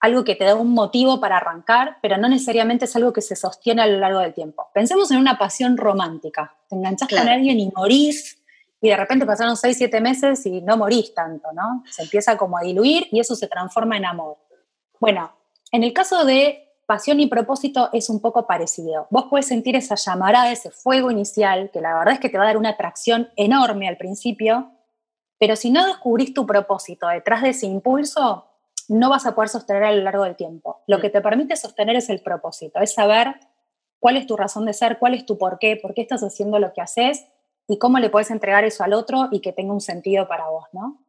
algo 0.00 0.24
que 0.24 0.34
te 0.34 0.44
da 0.44 0.54
un 0.54 0.72
motivo 0.72 1.20
para 1.20 1.36
arrancar, 1.36 1.98
pero 2.00 2.16
no 2.16 2.28
necesariamente 2.28 2.86
es 2.86 2.96
algo 2.96 3.12
que 3.12 3.20
se 3.20 3.36
sostiene 3.36 3.82
a 3.82 3.86
lo 3.86 3.98
largo 3.98 4.20
del 4.20 4.34
tiempo. 4.34 4.68
Pensemos 4.72 5.10
en 5.10 5.18
una 5.18 5.38
pasión 5.38 5.76
romántica. 5.76 6.56
Te 6.68 6.76
enganchas 6.76 7.08
con 7.08 7.28
alguien 7.28 7.60
y 7.60 7.70
morís, 7.76 8.40
y 8.80 8.88
de 8.88 8.96
repente 8.96 9.26
pasaron 9.26 9.56
seis, 9.56 9.76
siete 9.76 10.00
meses 10.00 10.44
y 10.46 10.62
no 10.62 10.76
morís 10.76 11.14
tanto, 11.14 11.52
¿no? 11.52 11.84
Se 11.90 12.02
empieza 12.02 12.36
como 12.36 12.56
a 12.56 12.62
diluir 12.62 13.08
y 13.12 13.20
eso 13.20 13.36
se 13.36 13.46
transforma 13.46 13.96
en 13.96 14.06
amor. 14.06 14.38
Bueno, 14.98 15.32
en 15.70 15.84
el 15.84 15.92
caso 15.92 16.24
de 16.24 16.66
pasión 16.86 17.20
y 17.20 17.26
propósito 17.26 17.90
es 17.92 18.08
un 18.08 18.20
poco 18.20 18.46
parecido. 18.46 19.06
Vos 19.10 19.26
puedes 19.28 19.46
sentir 19.46 19.76
esa 19.76 19.96
llamarada, 19.96 20.50
ese 20.50 20.70
fuego 20.70 21.10
inicial, 21.10 21.70
que 21.72 21.80
la 21.80 21.96
verdad 21.96 22.14
es 22.14 22.20
que 22.20 22.30
te 22.30 22.38
va 22.38 22.44
a 22.44 22.46
dar 22.46 22.56
una 22.56 22.70
atracción 22.70 23.28
enorme 23.36 23.86
al 23.86 23.98
principio, 23.98 24.72
pero 25.38 25.56
si 25.56 25.70
no 25.70 25.86
descubrís 25.86 26.34
tu 26.34 26.46
propósito 26.46 27.06
detrás 27.06 27.42
de 27.42 27.50
ese 27.50 27.66
impulso, 27.66 28.49
no 28.90 29.08
vas 29.08 29.24
a 29.24 29.34
poder 29.34 29.48
sostener 29.48 29.84
a 29.84 29.92
lo 29.92 30.02
largo 30.02 30.24
del 30.24 30.36
tiempo. 30.36 30.82
Lo 30.86 30.98
mm. 30.98 31.00
que 31.00 31.10
te 31.10 31.20
permite 31.20 31.56
sostener 31.56 31.96
es 31.96 32.10
el 32.10 32.20
propósito, 32.20 32.80
es 32.80 32.92
saber 32.92 33.36
cuál 34.00 34.16
es 34.16 34.26
tu 34.26 34.36
razón 34.36 34.66
de 34.66 34.72
ser, 34.72 34.98
cuál 34.98 35.14
es 35.14 35.24
tu 35.24 35.38
por 35.38 35.58
qué, 35.58 35.76
por 35.76 35.94
qué 35.94 36.02
estás 36.02 36.22
haciendo 36.22 36.58
lo 36.58 36.72
que 36.72 36.80
haces 36.80 37.26
y 37.68 37.78
cómo 37.78 37.98
le 37.98 38.10
puedes 38.10 38.30
entregar 38.30 38.64
eso 38.64 38.82
al 38.82 38.92
otro 38.92 39.28
y 39.30 39.40
que 39.40 39.52
tenga 39.52 39.72
un 39.72 39.80
sentido 39.80 40.26
para 40.26 40.48
vos, 40.48 40.64
¿no? 40.72 41.04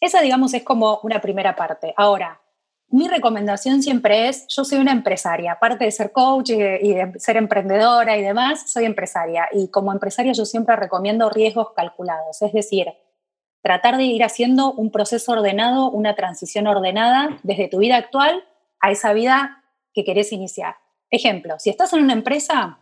Esa, 0.00 0.20
digamos, 0.20 0.54
es 0.54 0.64
como 0.64 1.00
una 1.02 1.20
primera 1.20 1.54
parte. 1.54 1.94
Ahora, 1.96 2.40
mi 2.88 3.06
recomendación 3.06 3.82
siempre 3.82 4.28
es, 4.28 4.46
yo 4.48 4.64
soy 4.64 4.78
una 4.78 4.92
empresaria, 4.92 5.52
aparte 5.52 5.84
de 5.84 5.90
ser 5.90 6.10
coach 6.10 6.50
y 6.50 6.56
de, 6.56 7.12
ser 7.18 7.36
emprendedora 7.36 8.16
y 8.16 8.22
demás, 8.22 8.70
soy 8.70 8.86
empresaria. 8.86 9.48
Y 9.52 9.68
como 9.68 9.92
empresaria 9.92 10.32
yo 10.32 10.44
siempre 10.44 10.74
recomiendo 10.74 11.28
riesgos 11.30 11.72
calculados, 11.76 12.40
es 12.42 12.52
decir, 12.52 12.88
tratar 13.68 13.98
de 13.98 14.04
ir 14.04 14.24
haciendo 14.24 14.72
un 14.72 14.90
proceso 14.90 15.32
ordenado, 15.32 15.90
una 15.90 16.14
transición 16.14 16.66
ordenada 16.66 17.36
desde 17.42 17.68
tu 17.68 17.80
vida 17.80 17.96
actual 17.96 18.42
a 18.80 18.90
esa 18.90 19.12
vida 19.12 19.62
que 19.92 20.04
querés 20.04 20.32
iniciar. 20.32 20.76
Ejemplo, 21.10 21.58
si 21.58 21.68
estás 21.68 21.92
en 21.92 22.02
una 22.02 22.14
empresa, 22.14 22.78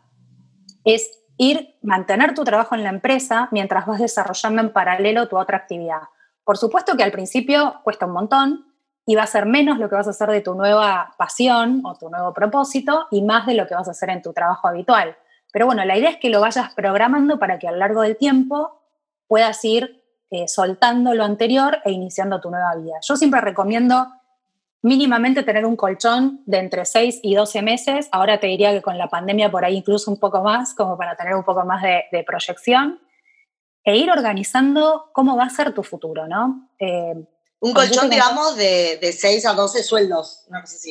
es 0.85 1.11
ir, 1.39 1.75
mantener 1.83 2.35
tu 2.35 2.45
trabajo 2.45 2.77
en 2.77 2.85
la 2.85 2.91
empresa 2.91 3.49
mientras 3.51 3.85
vas 3.85 3.99
desarrollando 3.99 4.63
en 4.63 4.73
paralelo 4.73 5.27
tu 5.27 5.37
otra 5.37 5.57
actividad. 5.57 6.03
Por 6.45 6.57
supuesto 6.57 6.97
que 6.97 7.03
al 7.03 7.11
principio 7.11 7.81
cuesta 7.83 8.07
un 8.07 8.13
montón 8.13 8.67
y 9.05 9.17
va 9.17 9.25
a 9.25 9.27
ser 9.27 9.45
menos 9.45 9.81
lo 9.81 9.89
que 9.89 9.97
vas 9.97 10.07
a 10.07 10.11
hacer 10.11 10.31
de 10.31 10.41
tu 10.41 10.55
nueva 10.55 11.17
pasión 11.19 11.83
o 11.85 11.97
tu 11.97 12.11
nuevo 12.11 12.33
propósito 12.33 13.09
y 13.11 13.23
más 13.23 13.45
de 13.47 13.55
lo 13.55 13.67
que 13.67 13.75
vas 13.75 13.89
a 13.89 13.91
hacer 13.91 14.11
en 14.11 14.23
tu 14.23 14.33
trabajo 14.33 14.69
habitual. 14.69 15.17
Pero 15.53 15.67
bueno, 15.67 15.85
la 15.85 15.99
idea 15.99 16.11
es 16.11 16.19
que 16.19 16.31
lo 16.31 16.41
vayas 16.41 16.73
programando 16.75 17.41
para 17.41 17.59
que 17.59 17.67
a 17.67 17.73
lo 17.73 17.79
largo 17.79 18.03
del 18.03 18.17
tiempo 18.17 18.85
puedas 19.27 19.65
ir 19.65 20.06
eh, 20.31 20.49
soltando 20.49 21.15
lo 21.15 21.25
anterior 21.25 21.79
e 21.85 21.93
iniciando 21.93 22.41
tu 22.41 22.51
nueva 22.51 22.75
vida. 22.75 22.97
Yo 23.03 23.17
siempre 23.17 23.41
recomiendo 23.41 24.09
mínimamente 24.83 25.43
tener 25.43 25.65
un 25.65 25.77
colchón 25.77 26.43
de 26.47 26.59
entre 26.59 26.85
6 26.85 27.21
y 27.23 27.35
12 27.35 27.63
meses. 27.63 28.09
Ahora 28.13 28.39
te 28.39 28.47
diría 28.47 28.73
que 28.73 28.83
con 28.83 28.99
la 28.99 29.09
pandemia 29.09 29.51
por 29.51 29.65
ahí 29.65 29.77
incluso 29.77 30.11
un 30.11 30.19
poco 30.19 30.43
más, 30.43 30.75
como 30.75 30.97
para 30.97 31.17
tener 31.17 31.35
un 31.35 31.45
poco 31.45 31.65
más 31.65 31.83
de, 31.83 32.25
proyección. 32.25 33.01
E 33.85 33.97
ir 33.97 34.11
organizando 34.11 35.11
cómo 35.13 35.37
va 35.37 35.45
a 35.45 35.51
ser 35.51 35.73
tu 35.73 35.85
futuro, 35.85 36.27
¿no? 36.27 36.71
Eh, 36.81 37.15
Un 37.61 37.73
colchón, 37.73 38.11
digamos, 38.11 38.57
de, 38.57 38.99
de 39.01 39.13
6 39.13 39.47
a 39.47 39.53
12 39.53 39.83
sueldos. 39.85 40.45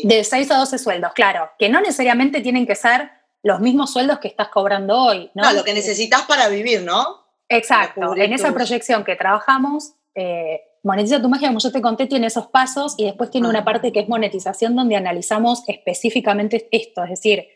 De 0.03 0.23
6 0.23 0.51
a 0.51 0.57
12 0.59 0.77
sueldos, 0.77 1.11
claro, 1.13 1.49
que 1.59 1.67
no 1.67 1.81
necesariamente 1.81 2.39
tienen 2.39 2.65
que 2.65 2.75
ser 2.75 3.11
los 3.43 3.59
mismos 3.59 3.91
sueldos 3.91 4.19
que 4.19 4.29
estás 4.29 4.47
cobrando 4.47 4.97
hoy, 4.97 5.29
¿no? 5.35 5.43
No, 5.43 5.53
lo 5.53 5.63
que 5.63 5.73
necesitas 5.73 6.23
para 6.23 6.47
vivir, 6.47 6.83
¿no? 6.83 7.24
Exacto, 7.49 8.15
en 8.15 8.33
esa 8.33 8.53
proyección 8.53 9.03
que 9.03 9.15
trabajamos, 9.15 9.93
eh, 10.15 10.61
Monetiza 10.85 11.19
tu 11.19 11.29
magia, 11.29 11.47
como 11.47 11.57
yo 11.57 11.71
te 11.71 11.81
conté, 11.81 12.05
tiene 12.05 12.27
esos 12.27 12.45
pasos 12.45 12.93
y 12.99 13.05
después 13.05 13.31
tiene 13.31 13.49
una 13.49 13.65
parte 13.65 13.91
que 13.91 14.01
es 14.01 14.07
monetización 14.07 14.75
donde 14.75 14.95
analizamos 14.95 15.63
específicamente 15.67 16.69
esto, 16.71 17.03
es 17.03 17.09
decir, 17.09 17.47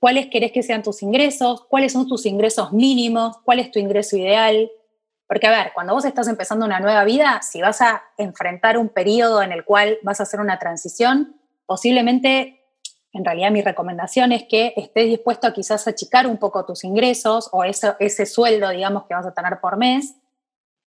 cuáles 0.00 0.28
querés 0.28 0.50
que 0.50 0.62
sean 0.62 0.82
tus 0.82 1.02
ingresos, 1.02 1.66
cuáles 1.68 1.92
son 1.92 2.08
tus 2.08 2.24
ingresos 2.24 2.72
mínimos, 2.72 3.36
cuál 3.44 3.58
es 3.58 3.70
tu 3.70 3.78
ingreso 3.78 4.16
ideal. 4.16 4.70
Porque, 5.28 5.46
a 5.46 5.50
ver, 5.50 5.72
cuando 5.74 5.92
vos 5.92 6.06
estás 6.06 6.26
empezando 6.26 6.64
una 6.64 6.80
nueva 6.80 7.04
vida, 7.04 7.42
si 7.42 7.60
vas 7.60 7.82
a 7.82 8.02
enfrentar 8.16 8.78
un 8.78 8.88
periodo 8.88 9.42
en 9.42 9.52
el 9.52 9.66
cual 9.66 9.98
vas 10.02 10.20
a 10.20 10.22
hacer 10.22 10.40
una 10.40 10.58
transición, 10.58 11.36
posiblemente, 11.66 12.59
en 13.12 13.24
realidad 13.24 13.50
mi 13.50 13.62
recomendación 13.62 14.32
es 14.32 14.44
que 14.44 14.72
estés 14.76 15.06
dispuesto 15.06 15.46
a 15.46 15.52
quizás 15.52 15.86
achicar 15.88 16.26
un 16.26 16.36
poco 16.36 16.64
tus 16.64 16.84
ingresos 16.84 17.48
o 17.52 17.64
ese, 17.64 17.94
ese 17.98 18.26
sueldo, 18.26 18.68
digamos, 18.70 19.04
que 19.04 19.14
vas 19.14 19.26
a 19.26 19.34
tener 19.34 19.60
por 19.60 19.76
mes, 19.76 20.14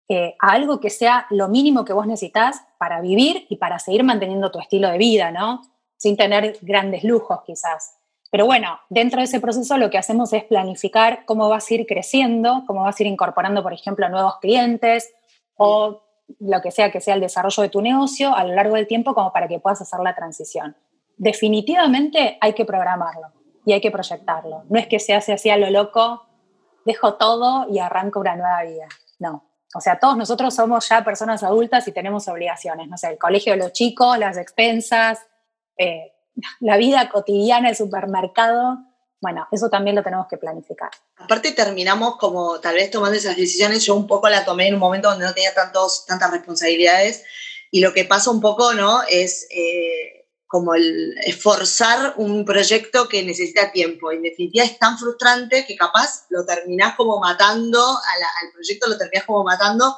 eh, 0.09 0.35
a 0.39 0.53
algo 0.53 0.79
que 0.79 0.89
sea 0.89 1.27
lo 1.29 1.47
mínimo 1.47 1.85
que 1.85 1.93
vos 1.93 2.07
necesitas 2.07 2.61
para 2.77 2.99
vivir 2.99 3.45
y 3.47 3.57
para 3.57 3.79
seguir 3.79 4.03
manteniendo 4.03 4.51
tu 4.51 4.59
estilo 4.59 4.89
de 4.89 4.97
vida, 4.97 5.31
¿no? 5.31 5.61
Sin 5.97 6.17
tener 6.17 6.57
grandes 6.61 7.03
lujos 7.03 7.41
quizás. 7.45 7.95
Pero 8.31 8.45
bueno, 8.45 8.79
dentro 8.89 9.19
de 9.19 9.25
ese 9.25 9.39
proceso 9.39 9.77
lo 9.77 9.89
que 9.89 9.97
hacemos 9.97 10.33
es 10.33 10.43
planificar 10.43 11.25
cómo 11.25 11.47
vas 11.47 11.69
a 11.69 11.73
ir 11.73 11.85
creciendo, 11.85 12.63
cómo 12.67 12.81
vas 12.81 12.99
a 12.99 13.03
ir 13.03 13.07
incorporando, 13.07 13.63
por 13.63 13.73
ejemplo, 13.73 14.09
nuevos 14.09 14.37
clientes 14.39 15.11
o 15.55 16.01
lo 16.39 16.61
que 16.61 16.71
sea 16.71 16.91
que 16.91 17.01
sea 17.01 17.15
el 17.15 17.21
desarrollo 17.21 17.63
de 17.63 17.69
tu 17.69 17.81
negocio 17.81 18.35
a 18.35 18.43
lo 18.43 18.53
largo 18.53 18.75
del 18.75 18.87
tiempo 18.87 19.13
como 19.13 19.31
para 19.31 19.47
que 19.47 19.59
puedas 19.59 19.81
hacer 19.81 19.99
la 20.01 20.15
transición. 20.15 20.75
Definitivamente 21.19 22.37
hay 22.39 22.53
que 22.53 22.63
programarlo 22.63 23.33
y 23.65 23.73
hay 23.73 23.81
que 23.81 23.91
proyectarlo. 23.91 24.63
No 24.69 24.79
es 24.79 24.87
que 24.87 24.99
se 24.99 25.13
hace 25.13 25.33
así 25.33 25.49
a 25.49 25.57
lo 25.57 25.69
loco, 25.69 26.25
dejo 26.85 27.15
todo 27.15 27.67
y 27.69 27.79
arranco 27.79 28.21
una 28.21 28.37
nueva 28.37 28.63
vida. 28.63 28.87
No, 29.19 29.51
o 29.75 29.81
sea, 29.81 29.99
todos 29.99 30.15
nosotros 30.15 30.55
somos 30.55 30.87
ya 30.87 31.03
personas 31.03 31.43
adultas 31.43 31.85
y 31.89 31.91
tenemos 31.91 32.29
obligaciones, 32.29 32.87
no 32.87 32.97
sé, 32.97 33.09
el 33.09 33.17
colegio 33.17 33.51
de 33.51 33.59
los 33.59 33.73
chicos, 33.73 34.17
las 34.17 34.37
expensas, 34.37 35.19
eh, 35.77 36.13
la 36.61 36.77
vida 36.77 37.09
cotidiana, 37.09 37.67
el 37.67 37.75
supermercado. 37.75 38.77
Bueno, 39.19 39.45
eso 39.51 39.69
también 39.69 39.97
lo 39.97 40.03
tenemos 40.03 40.27
que 40.29 40.37
planificar. 40.37 40.89
Aparte 41.17 41.51
terminamos 41.51 42.15
como 42.15 42.61
tal 42.61 42.75
vez 42.75 42.89
tomando 42.89 43.17
esas 43.17 43.35
decisiones, 43.35 43.85
yo 43.85 43.93
un 43.93 44.07
poco 44.07 44.29
la 44.29 44.45
tomé 44.45 44.69
en 44.69 44.75
un 44.75 44.79
momento 44.79 45.09
donde 45.09 45.25
no 45.25 45.33
tenía 45.33 45.53
tantos, 45.53 46.05
tantas 46.05 46.31
responsabilidades 46.31 47.25
y 47.71 47.81
lo 47.81 47.91
que 47.91 48.05
pasa 48.05 48.31
un 48.31 48.39
poco, 48.39 48.73
¿no? 48.73 49.01
Es... 49.09 49.45
Eh, 49.49 50.15
como 50.49 50.73
el 50.73 51.15
esforzar 51.27 52.15
un 52.17 52.43
proyecto 52.43 53.07
que 53.07 53.21
necesita 53.21 53.71
tiempo. 53.71 54.11
En 54.11 54.23
definitiva 54.23 54.65
es 54.65 54.79
tan 54.79 54.97
frustrante 54.97 55.63
que 55.63 55.75
capaz 55.75 56.25
lo 56.29 56.43
terminás 56.43 56.95
como 56.95 57.19
matando, 57.19 57.79
al 57.79 58.51
proyecto 58.51 58.89
lo 58.89 58.97
terminás 58.97 59.27
como 59.27 59.43
matando 59.43 59.95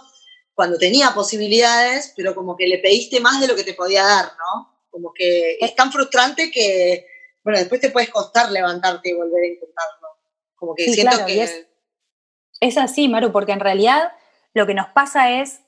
cuando 0.54 0.78
tenía 0.78 1.14
posibilidades, 1.14 2.14
pero 2.18 2.36
como 2.36 2.58
que 2.58 2.68
le 2.68 2.80
pediste 2.80 3.22
más 3.22 3.40
de 3.40 3.48
lo 3.48 3.56
que 3.56 3.64
te 3.64 3.76
podía 3.76 4.04
dar, 4.04 4.26
¿no? 4.26 4.78
Como 4.90 5.14
que 5.14 5.58
es 5.62 5.74
tan 5.74 5.90
frustrante 5.90 6.52
que, 6.52 7.08
bueno, 7.46 7.58
después 7.58 7.80
te 7.80 7.90
puedes 7.90 8.10
costar 8.10 8.52
levantarte 8.52 9.12
y 9.12 9.14
volver 9.14 9.44
a 9.46 9.48
intentarlo. 9.48 10.08
Como 10.56 10.76
que 10.76 10.92
siento 10.92 11.26
que... 11.26 11.44
Es, 11.44 11.66
es, 12.60 12.78
así, 12.78 13.08
Maru, 13.08 13.32
porque 13.32 13.54
en 13.54 13.62
realidad 13.62 14.12
lo 14.54 14.68
que 14.68 14.74
nos 14.74 14.90
pasa 14.90 15.32
es, 15.42 15.62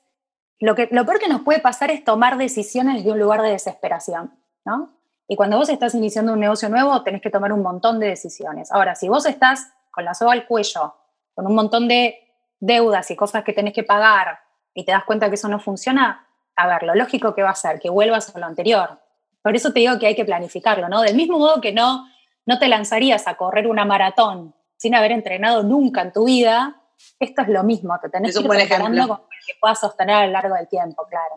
lo, 0.58 0.74
que, 0.74 0.90
lo 0.90 1.06
peor 1.06 1.20
que 1.20 1.28
nos 1.28 1.40
puede 1.40 1.60
pasar 1.60 1.90
es 1.90 2.04
tomar 2.04 2.36
decisiones 2.36 3.02
de 3.02 3.12
un 3.12 3.18
lugar 3.18 3.40
de 3.40 3.48
desesperación. 3.48 4.43
¿No? 4.64 4.94
Y 5.26 5.36
cuando 5.36 5.56
vos 5.56 5.68
estás 5.68 5.94
iniciando 5.94 6.32
un 6.32 6.40
negocio 6.40 6.68
nuevo, 6.68 7.02
tenés 7.02 7.22
que 7.22 7.30
tomar 7.30 7.52
un 7.52 7.62
montón 7.62 7.98
de 7.98 8.08
decisiones. 8.08 8.70
Ahora, 8.70 8.94
si 8.94 9.08
vos 9.08 9.24
estás 9.26 9.72
con 9.90 10.04
la 10.04 10.14
soga 10.14 10.32
al 10.32 10.46
cuello, 10.46 10.94
con 11.34 11.46
un 11.46 11.54
montón 11.54 11.88
de 11.88 12.18
deudas 12.60 13.10
y 13.10 13.16
cosas 13.16 13.42
que 13.44 13.52
tenés 13.52 13.72
que 13.72 13.84
pagar 13.84 14.38
y 14.74 14.84
te 14.84 14.92
das 14.92 15.04
cuenta 15.04 15.28
que 15.28 15.36
eso 15.36 15.48
no 15.48 15.60
funciona, 15.60 16.26
a 16.56 16.66
ver, 16.66 16.82
lo 16.82 16.94
lógico 16.94 17.34
que 17.34 17.42
va 17.42 17.50
a 17.50 17.54
ser 17.54 17.80
que 17.80 17.88
vuelvas 17.88 18.34
a 18.34 18.38
lo 18.38 18.46
anterior. 18.46 19.00
Por 19.42 19.56
eso 19.56 19.72
te 19.72 19.80
digo 19.80 19.98
que 19.98 20.06
hay 20.06 20.14
que 20.14 20.24
planificarlo, 20.24 20.88
¿no? 20.88 21.00
Del 21.02 21.16
mismo 21.16 21.38
modo 21.38 21.60
que 21.60 21.72
no, 21.72 22.06
no 22.46 22.58
te 22.58 22.68
lanzarías 22.68 23.26
a 23.26 23.36
correr 23.36 23.66
una 23.66 23.84
maratón 23.84 24.54
sin 24.76 24.94
haber 24.94 25.12
entrenado 25.12 25.62
nunca 25.62 26.02
en 26.02 26.12
tu 26.12 26.24
vida, 26.24 26.82
esto 27.18 27.42
es 27.42 27.48
lo 27.48 27.62
mismo, 27.62 27.98
te 28.00 28.08
tenés 28.08 28.36
que 28.36 28.42
ir 28.42 28.48
preparando 28.48 29.06
para 29.08 29.28
que 29.46 29.54
puedas 29.60 29.80
sostener 29.80 30.16
a 30.16 30.26
lo 30.26 30.32
largo 30.32 30.54
del 30.54 30.68
tiempo, 30.68 31.06
claro. 31.06 31.36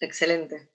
Excelente. 0.00 0.69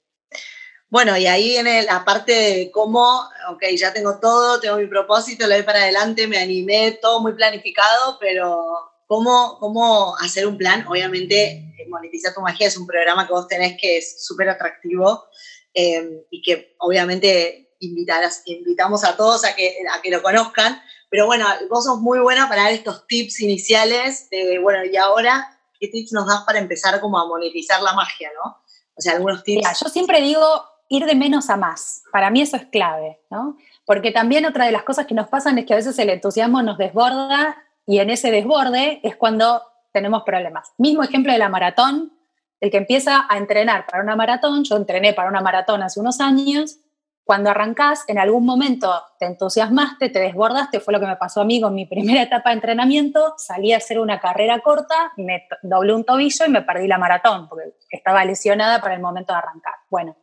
Bueno, 0.89 1.17
y 1.17 1.25
ahí 1.27 1.49
viene 1.49 1.83
la 1.83 2.05
parte 2.05 2.31
de 2.31 2.71
cómo, 2.71 3.21
ok, 3.49 3.63
ya 3.75 3.91
tengo 3.91 4.19
todo, 4.19 4.59
tengo 4.59 4.77
mi 4.77 4.87
propósito, 4.87 5.47
lo 5.47 5.55
doy 5.55 5.63
para 5.63 5.79
adelante, 5.79 6.27
me 6.27 6.37
animé, 6.37 6.91
todo 7.01 7.21
muy 7.21 7.33
planificado, 7.33 8.17
pero 8.19 8.63
cómo, 9.07 9.57
cómo 9.59 10.15
hacer 10.17 10.47
un 10.47 10.57
plan. 10.57 10.85
Obviamente, 10.87 11.73
Monetiza 11.89 12.33
tu 12.33 12.41
Magia 12.41 12.67
es 12.67 12.77
un 12.77 12.87
programa 12.87 13.27
que 13.27 13.33
vos 13.33 13.47
tenés 13.47 13.77
que 13.79 13.97
es 13.97 14.25
súper 14.25 14.49
atractivo 14.49 15.25
eh, 15.73 16.25
y 16.29 16.41
que 16.41 16.75
obviamente 16.79 17.73
invitamos 17.79 19.03
a 19.03 19.15
todos 19.15 19.43
a 19.45 19.55
que, 19.55 19.77
a 19.91 20.01
que 20.01 20.09
lo 20.11 20.21
conozcan. 20.21 20.81
Pero 21.09 21.25
bueno, 21.27 21.45
vos 21.69 21.85
sos 21.85 21.99
muy 21.99 22.19
buena 22.19 22.49
para 22.49 22.63
dar 22.63 22.71
estos 22.71 23.05
tips 23.07 23.39
iniciales 23.41 24.29
de, 24.29 24.59
bueno, 24.59 24.83
y 24.85 24.95
ahora, 24.97 25.59
¿qué 25.79 25.87
tips 25.87 26.13
nos 26.13 26.27
das 26.27 26.41
para 26.45 26.59
empezar 26.59 26.99
como 26.99 27.19
a 27.19 27.27
monetizar 27.27 27.81
la 27.81 27.93
magia, 27.93 28.31
no? 28.43 28.57
O 28.95 29.01
sea, 29.01 29.13
algunos 29.13 29.43
tips. 29.43 29.79
yo 29.81 29.89
siempre 29.89 30.21
digo, 30.21 30.41
ir 30.89 31.05
de 31.05 31.15
menos 31.15 31.49
a 31.49 31.57
más. 31.57 32.03
Para 32.11 32.29
mí 32.29 32.41
eso 32.41 32.57
es 32.57 32.65
clave, 32.65 33.19
¿no? 33.29 33.57
Porque 33.85 34.11
también 34.11 34.45
otra 34.45 34.65
de 34.65 34.71
las 34.71 34.83
cosas 34.83 35.05
que 35.05 35.15
nos 35.15 35.27
pasan 35.27 35.57
es 35.57 35.65
que 35.65 35.73
a 35.73 35.77
veces 35.77 35.97
el 35.99 36.09
entusiasmo 36.09 36.61
nos 36.61 36.77
desborda 36.77 37.57
y 37.85 37.99
en 37.99 38.09
ese 38.09 38.31
desborde 38.31 38.99
es 39.03 39.15
cuando 39.15 39.61
tenemos 39.91 40.23
problemas. 40.23 40.73
Mismo 40.77 41.03
ejemplo 41.03 41.31
de 41.31 41.39
la 41.39 41.49
maratón, 41.49 42.13
el 42.59 42.71
que 42.71 42.77
empieza 42.77 43.25
a 43.29 43.37
entrenar 43.37 43.85
para 43.85 44.03
una 44.03 44.15
maratón, 44.15 44.63
yo 44.63 44.75
entrené 44.75 45.13
para 45.13 45.29
una 45.29 45.41
maratón 45.41 45.83
hace 45.83 45.99
unos 45.99 46.19
años, 46.19 46.79
cuando 47.25 47.49
arrancás, 47.49 48.03
en 48.07 48.19
algún 48.19 48.45
momento 48.45 49.01
te 49.17 49.25
entusiasmaste, 49.25 50.09
te 50.09 50.19
desbordaste, 50.19 50.79
fue 50.79 50.93
lo 50.93 50.99
que 50.99 51.07
me 51.07 51.15
pasó 51.15 51.41
a 51.41 51.45
mí 51.45 51.59
con 51.59 51.73
mi 51.73 51.87
primera 51.87 52.21
etapa 52.21 52.49
de 52.51 52.57
entrenamiento, 52.57 53.33
salí 53.37 53.73
a 53.73 53.77
hacer 53.77 53.99
una 53.99 54.19
carrera 54.19 54.59
corta, 54.59 55.11
me 55.17 55.47
doblé 55.63 55.95
un 55.95 56.03
tobillo 56.03 56.45
y 56.45 56.49
me 56.49 56.61
perdí 56.61 56.87
la 56.87 56.99
maratón, 56.99 57.49
porque 57.49 57.73
estaba 57.89 58.23
lesionada 58.25 58.79
para 58.79 58.93
el 58.93 59.01
momento 59.01 59.33
de 59.33 59.39
arrancar. 59.39 59.73
Bueno, 59.89 60.15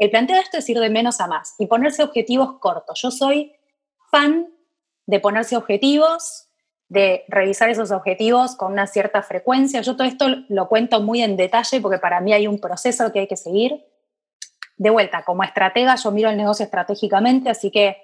el 0.00 0.10
planteo 0.10 0.36
de 0.36 0.42
esto 0.42 0.56
es 0.56 0.68
ir 0.70 0.80
de 0.80 0.88
menos 0.88 1.20
a 1.20 1.26
más 1.26 1.54
y 1.58 1.66
ponerse 1.66 2.02
objetivos 2.02 2.58
cortos. 2.58 2.98
Yo 3.02 3.10
soy 3.10 3.52
fan 4.10 4.48
de 5.04 5.20
ponerse 5.20 5.58
objetivos, 5.58 6.48
de 6.88 7.24
revisar 7.28 7.68
esos 7.68 7.90
objetivos 7.90 8.56
con 8.56 8.72
una 8.72 8.86
cierta 8.86 9.22
frecuencia. 9.22 9.82
Yo 9.82 9.96
todo 9.96 10.08
esto 10.08 10.26
lo 10.48 10.68
cuento 10.68 11.02
muy 11.02 11.22
en 11.22 11.36
detalle 11.36 11.82
porque 11.82 11.98
para 11.98 12.22
mí 12.22 12.32
hay 12.32 12.46
un 12.46 12.58
proceso 12.58 13.12
que 13.12 13.20
hay 13.20 13.26
que 13.28 13.36
seguir. 13.36 13.84
De 14.78 14.88
vuelta, 14.88 15.22
como 15.22 15.44
estratega, 15.44 15.94
yo 15.96 16.10
miro 16.12 16.30
el 16.30 16.38
negocio 16.38 16.64
estratégicamente, 16.64 17.50
así 17.50 17.70
que, 17.70 17.98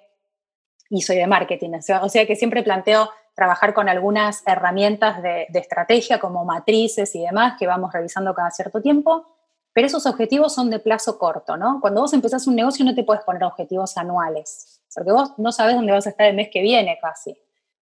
y 0.91 1.01
soy 1.01 1.17
de 1.17 1.27
marketing, 1.27 1.71
o 2.03 2.09
sea 2.11 2.27
que 2.27 2.37
siempre 2.37 2.63
planteo 2.63 3.11
trabajar 3.35 3.73
con 3.73 3.89
algunas 3.89 4.47
herramientas 4.47 5.23
de, 5.23 5.47
de 5.49 5.59
estrategia 5.59 6.21
como 6.21 6.45
matrices 6.45 7.15
y 7.15 7.23
demás 7.23 7.55
que 7.59 7.67
vamos 7.67 7.91
revisando 7.95 8.35
cada 8.35 8.51
cierto 8.51 8.83
tiempo 8.83 9.36
pero 9.77 9.89
esos 9.89 10.07
objetivos 10.07 10.55
son 10.55 10.71
de 10.71 10.79
plazo 10.79 11.19
corto, 11.19 11.59
¿no? 11.59 11.83
Cuando 11.83 12.01
vos 12.01 12.15
empezás 12.15 12.47
un 12.47 12.57
negocio 12.57 12.83
no 12.83 12.95
te 12.95 13.05
puedes 13.05 13.23
poner 13.25 13.45
objetivos 13.45 13.99
anuales, 13.99 14.81
porque 14.95 15.13
vos 15.13 15.35
no 15.37 15.53
sabes 15.53 15.75
dónde 15.75 15.93
vas 15.93 16.07
a 16.07 16.09
estar 16.09 16.27
el 16.27 16.35
mes 16.35 16.49
que 16.51 16.63
viene 16.63 16.99
casi. 16.99 17.37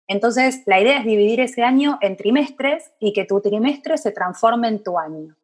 Entonces, 0.05 0.61
la 0.67 0.79
idea 0.79 0.99
es 0.99 1.03
dividir 1.03 1.39
ese 1.39 1.63
año 1.63 1.97
en 2.01 2.15
trimestres 2.15 2.91
y 2.99 3.11
que 3.11 3.25
tu 3.25 3.41
trimestre 3.41 3.97
se 3.97 4.11
transforme 4.11 4.67
en 4.67 4.83
tu 4.83 4.99
año. 4.99 5.35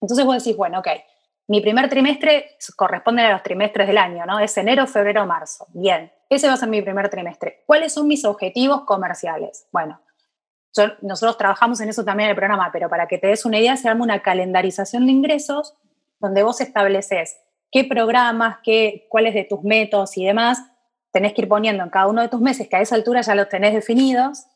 Entonces 0.00 0.26
vos 0.26 0.42
decís, 0.42 0.56
bueno, 0.56 0.80
ok, 0.80 0.88
mi 1.46 1.60
primer 1.60 1.88
trimestre 1.88 2.56
corresponde 2.74 3.22
a 3.22 3.30
los 3.30 3.44
trimestres 3.44 3.86
del 3.86 3.98
año, 3.98 4.26
¿no? 4.26 4.40
Es 4.40 4.56
enero, 4.56 4.88
febrero, 4.88 5.24
marzo. 5.24 5.68
Bien, 5.68 6.10
ese 6.28 6.48
va 6.48 6.54
a 6.54 6.56
ser 6.56 6.68
mi 6.68 6.82
primer 6.82 7.08
trimestre. 7.10 7.62
¿Cuáles 7.64 7.92
son 7.92 8.08
mis 8.08 8.24
objetivos 8.24 8.80
comerciales? 8.80 9.68
Bueno, 9.70 10.00
nosotros 11.00 11.38
trabajamos 11.38 11.80
en 11.80 11.88
eso 11.88 12.04
también 12.04 12.26
en 12.26 12.30
el 12.30 12.36
programa, 12.36 12.70
pero 12.72 12.88
para 12.88 13.06
que 13.06 13.18
te 13.18 13.28
des 13.28 13.44
una 13.44 13.58
idea, 13.58 13.76
se 13.76 13.84
llama 13.84 14.04
una 14.04 14.22
calendarización 14.22 15.06
de 15.06 15.12
ingresos, 15.12 15.74
donde 16.20 16.42
vos 16.42 16.60
estableces 16.60 17.36
qué 17.70 17.84
programas, 17.84 18.58
qué, 18.62 19.06
cuáles 19.08 19.34
de 19.34 19.44
tus 19.44 19.62
métodos 19.62 20.16
y 20.16 20.24
demás 20.24 20.62
tenés 21.10 21.32
que 21.32 21.42
ir 21.42 21.48
poniendo 21.48 21.82
en 21.82 21.90
cada 21.90 22.08
uno 22.08 22.22
de 22.22 22.28
tus 22.28 22.40
meses, 22.40 22.68
que 22.68 22.76
a 22.76 22.80
esa 22.80 22.94
altura 22.94 23.22
ya 23.22 23.34
los 23.34 23.48
tenés 23.48 23.74
definidos, 23.74 24.46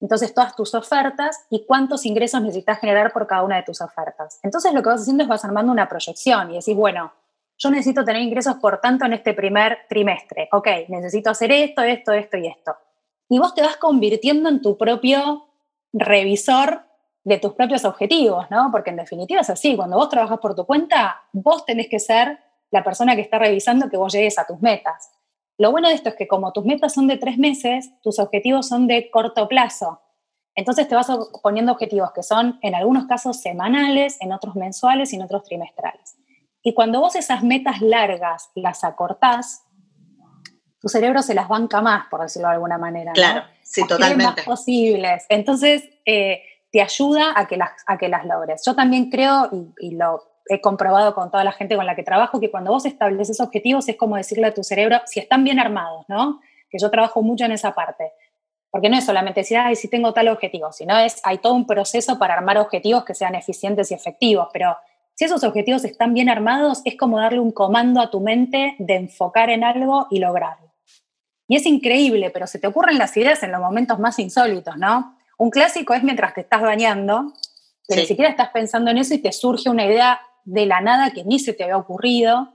entonces 0.00 0.34
todas 0.34 0.56
tus 0.56 0.74
ofertas 0.74 1.46
y 1.50 1.66
cuántos 1.66 2.06
ingresos 2.06 2.40
necesitas 2.42 2.80
generar 2.80 3.12
por 3.12 3.26
cada 3.26 3.44
una 3.44 3.56
de 3.56 3.62
tus 3.62 3.80
ofertas. 3.80 4.40
Entonces 4.42 4.72
lo 4.72 4.82
que 4.82 4.88
vas 4.88 5.02
haciendo 5.02 5.22
es 5.22 5.28
vas 5.28 5.44
armando 5.44 5.70
una 5.70 5.88
proyección 5.88 6.50
y 6.50 6.54
decís, 6.56 6.74
bueno, 6.74 7.12
yo 7.58 7.70
necesito 7.70 8.04
tener 8.04 8.22
ingresos 8.22 8.56
por 8.56 8.80
tanto 8.80 9.04
en 9.04 9.12
este 9.12 9.34
primer 9.34 9.80
trimestre. 9.88 10.48
Ok, 10.52 10.66
necesito 10.88 11.30
hacer 11.30 11.52
esto, 11.52 11.82
esto, 11.82 12.12
esto 12.12 12.38
y 12.38 12.46
esto. 12.46 12.74
Y 13.28 13.38
vos 13.38 13.54
te 13.54 13.62
vas 13.62 13.76
convirtiendo 13.76 14.48
en 14.48 14.62
tu 14.62 14.78
propio 14.78 15.49
revisor 15.92 16.84
de 17.24 17.38
tus 17.38 17.52
propios 17.52 17.84
objetivos, 17.84 18.50
¿no? 18.50 18.70
Porque 18.72 18.90
en 18.90 18.96
definitiva 18.96 19.40
es 19.40 19.50
así, 19.50 19.76
cuando 19.76 19.96
vos 19.96 20.08
trabajas 20.08 20.38
por 20.38 20.54
tu 20.54 20.64
cuenta, 20.64 21.22
vos 21.32 21.64
tenés 21.66 21.88
que 21.88 21.98
ser 21.98 22.38
la 22.70 22.84
persona 22.84 23.14
que 23.14 23.22
está 23.22 23.38
revisando 23.38 23.90
que 23.90 23.96
vos 23.96 24.12
llegues 24.12 24.38
a 24.38 24.46
tus 24.46 24.60
metas. 24.60 25.10
Lo 25.58 25.70
bueno 25.70 25.88
de 25.88 25.94
esto 25.94 26.08
es 26.08 26.14
que 26.14 26.26
como 26.26 26.52
tus 26.52 26.64
metas 26.64 26.94
son 26.94 27.06
de 27.06 27.18
tres 27.18 27.36
meses, 27.36 27.90
tus 28.02 28.18
objetivos 28.18 28.68
son 28.68 28.86
de 28.86 29.10
corto 29.10 29.46
plazo. 29.48 30.00
Entonces 30.54 30.88
te 30.88 30.94
vas 30.94 31.08
poniendo 31.42 31.72
objetivos 31.72 32.12
que 32.12 32.22
son 32.22 32.58
en 32.62 32.74
algunos 32.74 33.06
casos 33.06 33.40
semanales, 33.40 34.16
en 34.20 34.32
otros 34.32 34.56
mensuales 34.56 35.12
y 35.12 35.16
en 35.16 35.22
otros 35.22 35.44
trimestrales. 35.44 36.16
Y 36.62 36.74
cuando 36.74 37.00
vos 37.00 37.16
esas 37.16 37.42
metas 37.42 37.80
largas 37.80 38.50
las 38.54 38.84
acortás, 38.84 39.64
tu 40.80 40.88
cerebro 40.88 41.22
se 41.22 41.34
las 41.34 41.48
banca 41.48 41.82
más, 41.82 42.06
por 42.06 42.22
decirlo 42.22 42.48
de 42.48 42.54
alguna 42.54 42.78
manera. 42.78 43.12
Claro, 43.12 43.44
sí, 43.70 43.86
totalmente. 43.86 44.24
Más 44.24 44.44
posibles. 44.44 45.24
Entonces, 45.28 45.88
eh, 46.04 46.42
te 46.72 46.80
ayuda 46.80 47.32
a 47.34 47.46
que, 47.46 47.56
las, 47.56 47.70
a 47.86 47.98
que 47.98 48.08
las 48.08 48.24
logres. 48.24 48.62
Yo 48.64 48.74
también 48.74 49.10
creo, 49.10 49.48
y, 49.78 49.92
lo 49.92 50.24
he 50.48 50.60
comprobado 50.60 51.14
con 51.14 51.30
toda 51.30 51.44
la 51.44 51.52
gente 51.52 51.76
con 51.76 51.86
la 51.86 51.94
que 51.94 52.02
trabajo, 52.02 52.40
que 52.40 52.50
cuando 52.50 52.72
vos 52.72 52.84
estableces 52.84 53.40
objetivos 53.40 53.88
es 53.88 53.96
como 53.96 54.16
decirle 54.16 54.46
a 54.46 54.54
tu 54.54 54.64
cerebro, 54.64 55.00
si 55.06 55.20
están 55.20 55.44
bien 55.44 55.58
armados, 55.58 56.04
¿no? 56.08 56.40
Que 56.68 56.78
yo 56.78 56.90
trabajo 56.90 57.22
mucho 57.22 57.44
en 57.44 57.52
esa 57.52 57.74
parte. 57.74 58.12
Porque 58.70 58.88
no 58.88 58.96
es 58.96 59.04
solamente 59.04 59.40
decir, 59.40 59.58
ay, 59.58 59.76
si 59.76 59.88
tengo 59.88 60.12
tal 60.12 60.28
objetivo, 60.28 60.72
sino 60.72 60.96
es, 60.98 61.20
hay 61.24 61.38
todo 61.38 61.54
un 61.54 61.66
proceso 61.66 62.18
para 62.18 62.34
armar 62.34 62.58
objetivos 62.58 63.04
que 63.04 63.14
sean 63.14 63.34
eficientes 63.34 63.90
y 63.90 63.94
efectivos, 63.94 64.48
pero 64.52 64.76
si 65.14 65.24
esos 65.24 65.44
objetivos 65.44 65.84
están 65.84 66.14
bien 66.14 66.28
armados, 66.28 66.80
es 66.84 66.96
como 66.96 67.18
darle 67.18 67.40
un 67.40 67.50
comando 67.50 68.00
a 68.00 68.10
tu 68.10 68.20
mente 68.20 68.74
de 68.78 68.94
enfocar 68.94 69.50
en 69.50 69.64
algo 69.64 70.06
y 70.10 70.18
lograrlo. 70.18 70.69
Y 71.50 71.56
es 71.56 71.66
increíble, 71.66 72.30
pero 72.30 72.46
se 72.46 72.60
te 72.60 72.68
ocurren 72.68 72.96
las 72.96 73.16
ideas 73.16 73.42
en 73.42 73.50
los 73.50 73.60
momentos 73.60 73.98
más 73.98 74.20
insólitos, 74.20 74.76
¿no? 74.76 75.18
Un 75.36 75.50
clásico 75.50 75.94
es 75.94 76.04
mientras 76.04 76.32
te 76.32 76.42
estás 76.42 76.62
bañando, 76.62 77.32
que 77.88 77.96
ni 77.96 78.06
siquiera 78.06 78.30
estás 78.30 78.50
pensando 78.50 78.92
en 78.92 78.98
eso 78.98 79.14
y 79.14 79.18
te 79.18 79.32
surge 79.32 79.68
una 79.68 79.84
idea 79.84 80.20
de 80.44 80.66
la 80.66 80.80
nada 80.80 81.10
que 81.10 81.24
ni 81.24 81.40
se 81.40 81.52
te 81.52 81.64
había 81.64 81.76
ocurrido. 81.76 82.52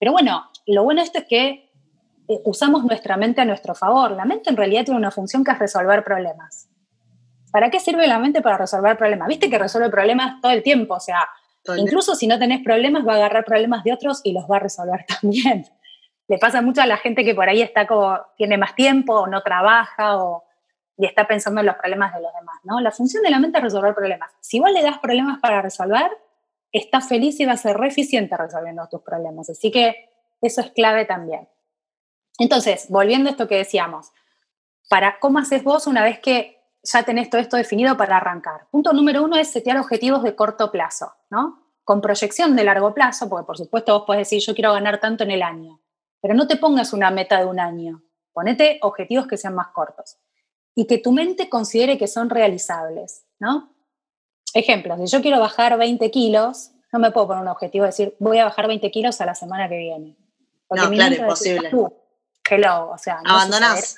Pero 0.00 0.10
bueno, 0.10 0.50
lo 0.66 0.82
bueno 0.82 1.02
de 1.02 1.06
esto 1.06 1.20
es 1.20 1.26
que 1.28 1.70
eh, 2.26 2.40
usamos 2.44 2.84
nuestra 2.84 3.16
mente 3.16 3.40
a 3.40 3.44
nuestro 3.44 3.76
favor. 3.76 4.10
La 4.10 4.24
mente 4.24 4.50
en 4.50 4.56
realidad 4.56 4.86
tiene 4.86 4.98
una 4.98 5.12
función 5.12 5.44
que 5.44 5.52
es 5.52 5.60
resolver 5.60 6.02
problemas. 6.02 6.68
¿Para 7.52 7.70
qué 7.70 7.78
sirve 7.78 8.08
la 8.08 8.18
mente 8.18 8.42
para 8.42 8.58
resolver 8.58 8.98
problemas? 8.98 9.28
Viste 9.28 9.48
que 9.48 9.56
resuelve 9.56 9.88
problemas 9.88 10.40
todo 10.40 10.50
el 10.50 10.64
tiempo, 10.64 10.94
o 10.94 11.00
sea, 11.00 11.28
incluso 11.76 12.16
si 12.16 12.26
no 12.26 12.40
tenés 12.40 12.64
problemas, 12.64 13.06
va 13.06 13.12
a 13.12 13.16
agarrar 13.18 13.44
problemas 13.44 13.84
de 13.84 13.92
otros 13.92 14.20
y 14.24 14.32
los 14.32 14.50
va 14.50 14.56
a 14.56 14.58
resolver 14.58 15.06
también 15.20 15.64
le 16.28 16.38
pasa 16.38 16.62
mucho 16.62 16.80
a 16.80 16.86
la 16.86 16.96
gente 16.96 17.24
que 17.24 17.34
por 17.34 17.48
ahí 17.48 17.62
está 17.62 17.86
como, 17.86 18.18
tiene 18.36 18.56
más 18.56 18.74
tiempo 18.74 19.14
o 19.14 19.26
no 19.26 19.42
trabaja 19.42 20.22
o, 20.22 20.44
y 20.96 21.06
está 21.06 21.26
pensando 21.26 21.60
en 21.60 21.66
los 21.66 21.76
problemas 21.76 22.14
de 22.14 22.20
los 22.20 22.32
demás, 22.32 22.56
¿no? 22.64 22.80
La 22.80 22.90
función 22.90 23.22
de 23.22 23.30
la 23.30 23.38
mente 23.38 23.58
es 23.58 23.64
resolver 23.64 23.94
problemas. 23.94 24.30
Si 24.40 24.60
vos 24.60 24.70
le 24.70 24.82
das 24.82 24.98
problemas 24.98 25.40
para 25.40 25.60
resolver, 25.62 26.10
está 26.70 27.00
feliz 27.00 27.38
y 27.40 27.44
va 27.44 27.52
a 27.52 27.56
ser 27.56 27.76
re 27.76 27.88
eficiente 27.88 28.36
resolviendo 28.36 28.86
tus 28.88 29.02
problemas. 29.02 29.50
Así 29.50 29.70
que 29.70 30.10
eso 30.40 30.60
es 30.60 30.70
clave 30.70 31.04
también. 31.04 31.48
Entonces, 32.38 32.86
volviendo 32.88 33.28
a 33.28 33.32
esto 33.32 33.46
que 33.48 33.56
decíamos, 33.56 34.12
para 34.88 35.18
cómo 35.18 35.38
haces 35.38 35.62
vos 35.64 35.86
una 35.86 36.02
vez 36.02 36.18
que 36.18 36.62
ya 36.82 37.02
tenés 37.04 37.30
todo 37.30 37.40
esto 37.40 37.56
definido 37.56 37.96
para 37.96 38.16
arrancar. 38.16 38.66
Punto 38.70 38.92
número 38.92 39.22
uno 39.22 39.36
es 39.36 39.50
setear 39.50 39.78
objetivos 39.78 40.22
de 40.22 40.34
corto 40.34 40.70
plazo, 40.72 41.14
¿no? 41.30 41.62
Con 41.84 42.00
proyección 42.00 42.56
de 42.56 42.64
largo 42.64 42.94
plazo, 42.94 43.28
porque 43.28 43.46
por 43.46 43.58
supuesto 43.58 43.92
vos 43.92 44.04
podés 44.06 44.28
decir, 44.28 44.40
yo 44.40 44.54
quiero 44.54 44.72
ganar 44.72 44.98
tanto 44.98 45.24
en 45.24 45.30
el 45.30 45.42
año. 45.42 45.80
Pero 46.22 46.34
no 46.34 46.46
te 46.46 46.56
pongas 46.56 46.94
una 46.94 47.10
meta 47.10 47.38
de 47.38 47.44
un 47.44 47.60
año, 47.60 48.02
ponete 48.32 48.78
objetivos 48.80 49.26
que 49.26 49.36
sean 49.36 49.54
más 49.54 49.68
cortos 49.68 50.16
y 50.74 50.86
que 50.86 50.98
tu 50.98 51.12
mente 51.12 51.50
considere 51.50 51.98
que 51.98 52.06
son 52.06 52.30
realizables, 52.30 53.26
¿no? 53.38 53.74
Ejemplo, 54.54 54.96
si 54.98 55.06
yo 55.06 55.20
quiero 55.20 55.40
bajar 55.40 55.76
20 55.76 56.10
kilos, 56.10 56.70
no 56.92 56.98
me 56.98 57.10
puedo 57.10 57.26
poner 57.26 57.42
un 57.42 57.48
objetivo 57.48 57.84
de 57.84 57.88
decir, 57.88 58.16
voy 58.18 58.38
a 58.38 58.44
bajar 58.44 58.68
20 58.68 58.90
kilos 58.90 59.20
a 59.20 59.26
la 59.26 59.34
semana 59.34 59.68
que 59.68 59.78
viene. 59.78 60.16
no, 60.70 60.90
claro, 60.90 61.14
imposible. 61.14 61.70
hello, 62.48 62.90
o 62.90 62.98
sea, 62.98 63.20
no 63.22 63.30
Abandonás. 63.30 63.96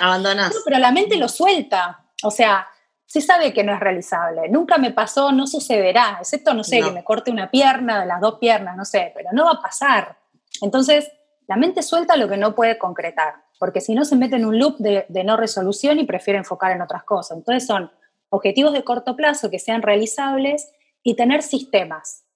Abandonás. 0.00 0.54
pero 0.64 0.78
la 0.78 0.92
mente 0.92 1.16
lo 1.16 1.28
suelta. 1.28 2.04
O 2.24 2.30
sea, 2.30 2.68
sí 3.06 3.20
sabe 3.20 3.54
que 3.54 3.64
no 3.64 3.72
es 3.72 3.80
realizable. 3.80 4.48
Nunca 4.48 4.78
me 4.78 4.92
pasó, 4.92 5.32
no 5.32 5.46
sucederá, 5.46 6.18
excepto, 6.20 6.52
no 6.54 6.62
sé, 6.62 6.80
que 6.80 6.90
me 6.90 7.04
corte 7.04 7.30
una 7.30 7.50
pierna, 7.50 8.00
de 8.00 8.06
las 8.06 8.20
dos 8.20 8.38
piernas, 8.38 8.76
no 8.76 8.84
sé, 8.84 9.12
pero 9.14 9.30
no 9.32 9.46
va 9.46 9.52
a 9.52 9.62
pasar. 9.62 10.18
Entonces, 10.60 11.10
la 11.48 11.56
mente 11.56 11.82
suelta 11.82 12.16
lo 12.16 12.28
que 12.28 12.36
no 12.36 12.54
puede 12.54 12.78
concretar, 12.78 13.42
porque 13.58 13.80
si 13.80 13.94
no 13.94 14.04
se 14.04 14.16
mete 14.16 14.36
en 14.36 14.44
un 14.44 14.58
loop 14.58 14.76
de, 14.78 15.06
no 15.24 15.36
resolución 15.36 15.98
y 15.98 16.04
prefiere 16.04 16.38
enfocar 16.38 16.72
en 16.72 16.82
otras 16.82 17.04
cosas. 17.04 17.38
Entonces 17.38 17.66
son 17.66 17.90
objetivos 18.28 18.74
de 18.74 18.84
corto 18.84 19.16
plazo 19.16 19.50
que 19.50 19.58
sean 19.58 19.80
realizables 19.80 20.70
y 21.02 21.16
tener 21.16 21.42
sistemas. 21.42 22.26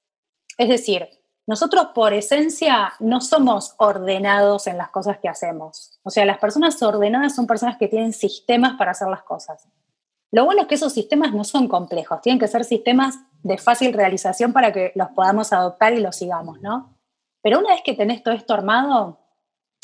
Es 0.56 0.70
decir, 0.70 1.08
nosotros 1.46 1.88
por 1.94 2.14
esencia 2.14 2.94
no 3.00 3.20
somos 3.20 3.74
ordenados 3.76 4.66
en 4.66 4.78
las 4.78 4.88
cosas 4.88 5.18
que 5.18 5.28
hacemos. 5.28 6.00
O 6.04 6.10
sea, 6.10 6.24
las 6.24 6.38
personas 6.38 6.82
ordenadas 6.82 7.34
son 7.34 7.46
personas 7.46 7.76
que 7.76 7.88
tienen 7.88 8.14
sistemas 8.14 8.78
para 8.78 8.92
hacer 8.92 9.08
las 9.08 9.24
cosas. 9.24 9.68
Lo 10.30 10.46
bueno 10.46 10.62
es 10.62 10.68
que 10.68 10.76
esos 10.76 10.94
sistemas 10.94 11.34
no 11.34 11.44
son 11.44 11.68
complejos, 11.68 12.22
tienen 12.22 12.40
que 12.40 12.48
ser 12.48 12.64
sistemas 12.64 13.18
de 13.42 13.58
fácil 13.58 13.92
realización 13.92 14.54
para 14.54 14.72
que 14.72 14.92
los 14.94 15.10
podamos 15.10 15.52
adoptar 15.52 15.92
y 15.92 16.00
los 16.00 16.16
sigamos, 16.16 16.62
¿no? 16.62 16.96
Pero 17.42 17.58
una 17.58 17.70
vez 17.70 17.82
que 17.84 17.94
tenés 17.94 18.22
todo 18.22 18.34
esto 18.34 18.54
armado 18.54 19.18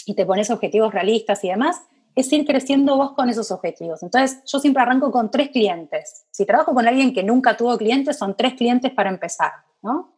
y 0.06 0.14
te 0.14 0.24
pones 0.24 0.50
objetivos 0.50 0.94
realistas 0.94 1.42
y 1.44 1.48
demás, 1.48 1.82
es 2.14 2.32
ir 2.32 2.44
creciendo 2.46 2.96
vos 2.96 3.12
con 3.12 3.28
esos 3.28 3.50
objetivos. 3.50 4.02
Entonces, 4.02 4.42
yo 4.46 4.58
siempre 4.58 4.82
arranco 4.82 5.12
con 5.12 5.30
tres 5.30 5.50
clientes. 5.50 6.26
Si 6.30 6.46
trabajo 6.46 6.74
con 6.74 6.88
alguien 6.88 7.12
que 7.12 7.22
nunca 7.22 7.56
tuvo 7.56 7.76
clientes, 7.78 8.18
son 8.18 8.36
tres 8.36 8.54
clientes 8.54 8.92
para 8.92 9.10
empezar, 9.10 9.52
¿no? 9.82 10.14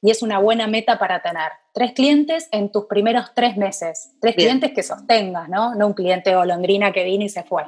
Y 0.00 0.10
es 0.10 0.22
una 0.22 0.38
buena 0.38 0.66
meta 0.66 0.98
para 0.98 1.20
tener. 1.20 1.50
Tres 1.74 1.92
clientes 1.92 2.48
en 2.52 2.70
tus 2.70 2.84
primeros 2.86 3.34
tres 3.34 3.56
meses. 3.56 4.12
Tres 4.20 4.34
clientes 4.34 4.72
que 4.72 4.82
sostengas, 4.82 5.48
¿no? 5.48 5.74
No 5.74 5.88
un 5.88 5.94
cliente 5.94 6.34
golondrina 6.34 6.92
que 6.92 7.04
vino 7.04 7.24
y 7.24 7.28
se 7.28 7.42
fue. 7.42 7.64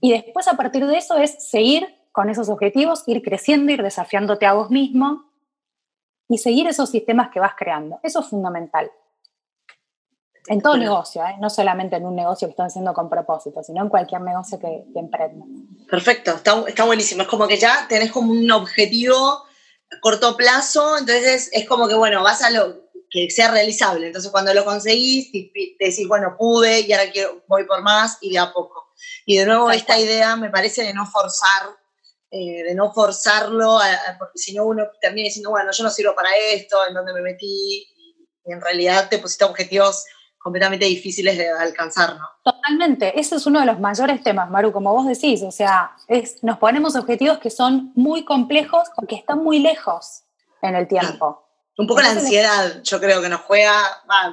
Y 0.00 0.12
después, 0.12 0.48
a 0.48 0.56
partir 0.56 0.86
de 0.86 0.96
eso, 0.96 1.16
es 1.16 1.36
seguir 1.48 1.86
con 2.10 2.30
esos 2.30 2.48
objetivos, 2.48 3.04
ir 3.06 3.22
creciendo, 3.22 3.72
ir 3.72 3.82
desafiándote 3.82 4.46
a 4.46 4.54
vos 4.54 4.70
mismo, 4.70 5.24
y 6.28 6.38
seguir 6.38 6.66
esos 6.66 6.90
sistemas 6.90 7.30
que 7.32 7.40
vas 7.40 7.54
creando. 7.56 8.00
Eso 8.02 8.20
es 8.20 8.26
fundamental. 8.26 8.90
En 10.46 10.60
todo 10.60 10.76
negocio, 10.76 11.22
¿eh? 11.24 11.36
no 11.40 11.48
solamente 11.48 11.96
en 11.96 12.04
un 12.04 12.14
negocio 12.14 12.46
que 12.46 12.50
estás 12.50 12.66
haciendo 12.66 12.92
con 12.92 13.08
propósito, 13.08 13.62
sino 13.62 13.82
en 13.82 13.88
cualquier 13.88 14.20
negocio 14.20 14.58
que, 14.58 14.84
que 14.92 14.98
emprendas. 14.98 15.48
Perfecto, 15.88 16.32
está, 16.32 16.64
está, 16.66 16.84
buenísimo. 16.84 17.22
Es 17.22 17.28
como 17.28 17.48
que 17.48 17.56
ya 17.56 17.86
tenés 17.88 18.12
como 18.12 18.30
un 18.30 18.50
objetivo 18.50 19.16
a 19.16 20.00
corto 20.02 20.36
plazo, 20.36 20.98
entonces 20.98 21.48
es 21.50 21.66
como 21.66 21.88
que, 21.88 21.94
bueno, 21.94 22.22
vas 22.22 22.42
a 22.42 22.50
lo 22.50 22.84
que 23.08 23.30
sea 23.30 23.52
realizable. 23.52 24.08
Entonces 24.08 24.30
cuando 24.30 24.52
lo 24.52 24.66
conseguís, 24.66 25.32
te 25.32 25.50
decís, 25.78 26.06
bueno, 26.06 26.36
pude 26.38 26.80
y 26.80 26.92
ahora 26.92 27.10
quiero, 27.10 27.42
voy 27.48 27.64
por 27.64 27.80
más 27.80 28.18
y 28.20 28.32
de 28.32 28.38
a 28.38 28.52
poco. 28.52 28.92
Y 29.24 29.38
de 29.38 29.46
nuevo, 29.46 29.70
esta 29.70 29.98
idea 29.98 30.36
me 30.36 30.50
parece 30.50 30.82
de 30.82 30.92
no 30.92 31.06
forzar 31.06 31.70
eh, 32.36 32.64
de 32.64 32.74
no 32.74 32.92
forzarlo, 32.92 33.78
porque 34.18 34.38
si 34.38 34.52
no 34.56 34.64
uno 34.64 34.88
termina 35.00 35.26
diciendo, 35.26 35.50
bueno, 35.50 35.70
yo 35.70 35.84
no 35.84 35.90
sirvo 35.90 36.16
para 36.16 36.30
esto, 36.52 36.78
en 36.88 36.92
donde 36.92 37.12
me 37.12 37.22
metí, 37.22 37.86
y 38.44 38.52
en 38.52 38.60
realidad 38.60 39.08
te 39.08 39.18
pusiste 39.18 39.44
objetivos 39.44 40.04
completamente 40.36 40.84
difíciles 40.84 41.38
de 41.38 41.48
alcanzar, 41.48 42.16
¿no? 42.16 42.26
Totalmente, 42.42 43.20
ese 43.20 43.36
es 43.36 43.46
uno 43.46 43.60
de 43.60 43.66
los 43.66 43.78
mayores 43.78 44.20
temas, 44.24 44.50
Maru, 44.50 44.72
como 44.72 44.92
vos 44.92 45.06
decís, 45.06 45.42
o 45.42 45.52
sea, 45.52 45.92
es, 46.08 46.42
nos 46.42 46.58
ponemos 46.58 46.96
objetivos 46.96 47.38
que 47.38 47.50
son 47.50 47.92
muy 47.94 48.24
complejos 48.24 48.88
o 48.96 49.06
que 49.06 49.14
están 49.14 49.38
muy 49.44 49.60
lejos 49.60 50.24
en 50.60 50.74
el 50.74 50.88
tiempo. 50.88 51.43
Un 51.76 51.88
poco 51.88 52.00
la 52.02 52.10
ansiedad, 52.10 52.82
yo 52.84 53.00
creo 53.00 53.20
que 53.20 53.28
nos 53.28 53.40
juega, 53.40 53.72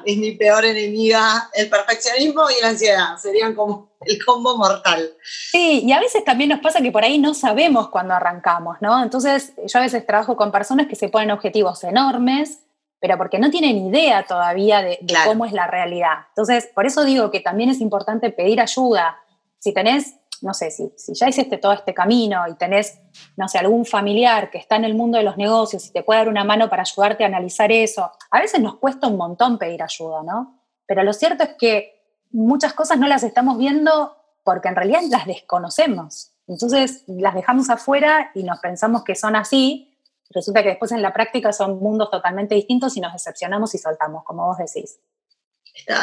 es 0.06 0.18
mi 0.18 0.34
peor 0.34 0.64
enemiga, 0.64 1.50
el 1.54 1.70
perfeccionismo 1.70 2.44
y 2.52 2.62
la 2.62 2.70
ansiedad, 2.70 3.18
serían 3.18 3.56
como 3.56 3.92
el 4.02 4.24
combo 4.24 4.58
mortal. 4.58 5.12
Sí, 5.24 5.82
y 5.84 5.92
a 5.92 6.00
veces 6.00 6.24
también 6.24 6.52
nos 6.52 6.60
pasa 6.60 6.82
que 6.82 6.92
por 6.92 7.04
ahí 7.04 7.18
no 7.18 7.34
sabemos 7.34 7.90
cuándo 7.90 8.14
arrancamos, 8.14 8.78
¿no? 8.80 9.02
Entonces, 9.02 9.54
yo 9.66 9.80
a 9.80 9.82
veces 9.82 10.06
trabajo 10.06 10.36
con 10.36 10.52
personas 10.52 10.86
que 10.88 10.96
se 10.96 11.10
ponen 11.10 11.32
objetivos 11.32 11.84
enormes, 11.84 12.60
pero 13.00 13.18
porque 13.18 13.40
no 13.40 13.50
tienen 13.50 13.88
idea 13.88 14.24
todavía 14.28 14.84
de, 14.84 15.00
cómo 15.26 15.46
es 15.46 15.52
la 15.52 15.66
realidad. 15.66 16.28
Entonces, 16.30 16.70
por 16.76 16.86
eso 16.86 17.04
digo 17.04 17.32
que 17.32 17.40
también 17.40 17.72
es 17.72 17.82
importante 17.82 18.30
pedir 18.30 18.62
ayuda. 18.62 19.18
Si 19.58 19.74
tenés 19.74 20.18
no 20.42 20.54
sé, 20.54 20.72
si, 20.72 20.92
si 20.98 21.14
ya 21.14 21.30
hiciste 21.30 21.58
todo 21.58 21.74
este 21.74 21.94
camino 21.94 22.44
y 22.48 22.56
tenés, 22.56 23.00
no 23.38 23.48
sé, 23.48 23.60
algún 23.60 23.86
familiar 23.86 24.50
que 24.50 24.58
está 24.58 24.76
en 24.76 24.86
el 24.86 24.96
mundo 24.96 25.18
de 25.18 25.24
los 25.24 25.38
negocios 25.38 25.86
y 25.88 25.92
te 25.92 26.04
puede 26.04 26.20
dar 26.20 26.30
una 26.30 26.44
mano 26.44 26.70
para 26.70 26.82
ayudarte 26.82 27.24
a 27.24 27.28
analizar 27.28 27.72
eso, 27.72 28.12
a 28.32 28.40
veces 28.40 28.62
nos 28.62 28.78
cuesta 28.78 29.08
un 29.08 29.18
montón 29.18 29.58
pedir 29.58 29.84
ayuda, 29.84 30.24
¿no? 30.24 30.60
Pero 30.88 31.04
lo 31.04 31.14
cierto 31.14 31.44
es 31.44 31.52
que 31.58 32.02
muchas 32.32 32.74
cosas 32.74 32.98
no 32.98 33.08
las 33.08 33.24
estamos 33.24 33.58
viendo 33.58 34.18
porque 34.44 34.70
en 34.70 34.76
realidad 34.76 35.02
las 35.10 35.26
desconocemos. 35.26 36.34
Entonces 36.48 37.04
las 37.08 37.36
dejamos 37.36 37.70
afuera 37.70 38.32
y 38.34 38.44
nos 38.44 38.60
pensamos 38.60 39.04
que 39.04 39.16
son 39.16 39.36
así. 39.36 39.98
Resulta 40.30 40.64
que 40.64 40.70
después 40.70 40.92
en 40.92 41.02
la 41.02 41.14
práctica 41.14 41.54
son 41.54 41.80
mundos 41.80 42.10
totalmente 42.10 42.56
distintos 42.56 42.98
y 42.98 43.02
nos 43.02 43.14
decepcionamos 43.14 43.76
y 43.76 43.78
soltamos, 43.78 44.24
como 44.24 44.46
vos 44.46 44.58
decís. 44.58 45.00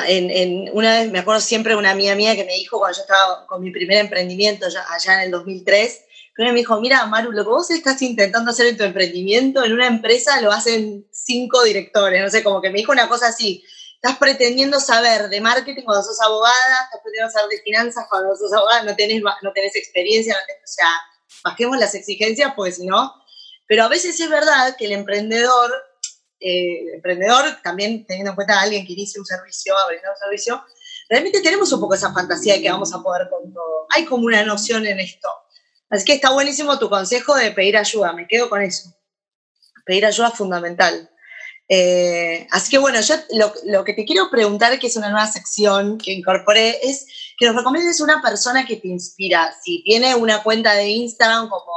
En, 0.06 0.70
una 0.72 0.98
vez, 0.98 1.10
me 1.10 1.20
acuerdo 1.20 1.40
siempre 1.40 1.76
una 1.76 1.90
amiga 1.90 2.14
mía 2.14 2.34
que 2.34 2.44
me 2.44 2.54
dijo 2.54 2.78
cuando 2.78 2.96
yo 2.96 3.02
estaba 3.02 3.46
con 3.46 3.62
mi 3.62 3.70
primer 3.70 3.98
emprendimiento 3.98 4.66
allá 4.66 5.14
en 5.14 5.20
el 5.20 5.30
2003, 5.30 6.00
me 6.38 6.52
dijo, 6.52 6.80
mira, 6.80 7.04
Maru, 7.06 7.32
lo 7.32 7.42
que 7.42 7.50
vos 7.50 7.70
estás 7.70 8.00
intentando 8.00 8.50
hacer 8.50 8.68
en 8.68 8.76
tu 8.76 8.84
emprendimiento, 8.84 9.64
en 9.64 9.72
una 9.72 9.88
empresa 9.88 10.40
lo 10.40 10.52
hacen 10.52 11.06
cinco 11.10 11.64
directores, 11.64 12.22
no 12.22 12.30
sé, 12.30 12.44
como 12.44 12.62
que 12.62 12.70
me 12.70 12.78
dijo 12.78 12.92
una 12.92 13.08
cosa 13.08 13.28
así, 13.28 13.64
estás 13.94 14.18
pretendiendo 14.18 14.78
saber 14.78 15.28
de 15.28 15.40
marketing 15.40 15.82
cuando 15.82 16.04
sos 16.04 16.20
abogada, 16.20 16.84
estás 16.84 17.00
pretendiendo 17.02 17.32
saber 17.32 17.50
de 17.50 17.62
finanzas 17.62 18.06
cuando 18.08 18.36
sos 18.36 18.52
abogada, 18.52 18.84
no 18.84 18.94
tenés, 18.94 19.20
no 19.20 19.52
tenés 19.52 19.74
experiencia, 19.74 20.36
o 20.36 20.66
sea, 20.66 20.88
bajemos 21.42 21.76
las 21.78 21.94
exigencias, 21.96 22.52
pues 22.54 22.76
si 22.76 22.86
no. 22.86 23.12
Pero 23.66 23.84
a 23.84 23.88
veces 23.88 24.18
es 24.18 24.30
verdad 24.30 24.76
que 24.76 24.86
el 24.86 24.92
emprendedor, 24.92 25.72
eh, 26.40 26.94
emprendedor, 26.94 27.44
también 27.62 28.06
teniendo 28.06 28.30
en 28.30 28.36
cuenta 28.36 28.58
a 28.58 28.62
alguien 28.62 28.86
que 28.86 28.92
inicia 28.92 29.20
un 29.20 29.26
servicio, 29.26 29.76
abrir 29.78 30.00
un 30.00 30.16
servicio, 30.16 30.62
realmente 31.08 31.40
tenemos 31.40 31.72
un 31.72 31.80
poco 31.80 31.94
esa 31.94 32.12
fantasía 32.12 32.54
de 32.54 32.62
que 32.62 32.70
vamos 32.70 32.92
a 32.94 33.02
poder 33.02 33.28
con 33.28 33.52
todo. 33.52 33.86
Hay 33.94 34.04
como 34.04 34.24
una 34.24 34.44
noción 34.44 34.86
en 34.86 35.00
esto. 35.00 35.28
Así 35.90 36.04
que 36.04 36.14
está 36.14 36.30
buenísimo 36.30 36.78
tu 36.78 36.88
consejo 36.88 37.34
de 37.34 37.50
pedir 37.52 37.76
ayuda, 37.76 38.12
me 38.12 38.26
quedo 38.26 38.48
con 38.48 38.62
eso. 38.62 38.94
Pedir 39.84 40.04
ayuda 40.04 40.28
es 40.28 40.34
fundamental. 40.34 41.10
Eh, 41.70 42.46
así 42.50 42.70
que 42.70 42.78
bueno, 42.78 43.00
yo 43.00 43.14
lo, 43.64 43.84
que 43.84 43.92
te 43.92 44.04
quiero 44.04 44.30
preguntar, 44.30 44.78
que 44.78 44.86
es 44.86 44.96
una 44.96 45.10
nueva 45.10 45.26
sección 45.26 45.98
que 45.98 46.12
incorporé, 46.12 46.78
es 46.82 47.06
que 47.38 47.46
nos 47.46 47.56
recomiendes 47.56 48.00
una 48.00 48.22
persona 48.22 48.66
que 48.66 48.76
te 48.76 48.88
inspira. 48.88 49.54
Si 49.62 49.82
tiene 49.84 50.14
una 50.14 50.42
cuenta 50.42 50.74
de 50.74 50.88
Instagram, 50.88 51.48
como 51.48 51.72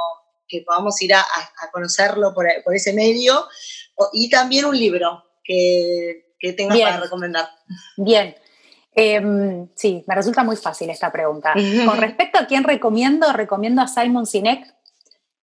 que 0.47 0.63
podamos 0.65 1.01
ir 1.01 1.13
a, 1.13 1.25
conocerlo 1.71 2.33
por, 2.33 2.45
ese 2.73 2.93
medio, 2.93 3.47
y 4.13 4.29
también 4.29 4.65
un 4.65 4.77
libro 4.77 5.23
que, 5.43 6.33
que 6.39 6.53
tengas 6.53 6.79
para 6.79 6.99
recomendar. 6.99 7.49
Bien. 7.97 8.35
Em, 8.93 9.69
sí, 9.75 10.03
me 10.05 10.15
resulta 10.15 10.43
muy 10.43 10.55
fácil 10.55 10.89
esta 10.89 11.11
pregunta. 11.11 11.53
Con 11.85 11.97
respecto 11.97 12.39
a 12.39 12.45
quién 12.45 12.63
recomiendo, 12.63 13.31
recomiendo 13.31 13.81
a 13.81 13.87
Simon 13.87 14.25
Sinek, 14.25 14.65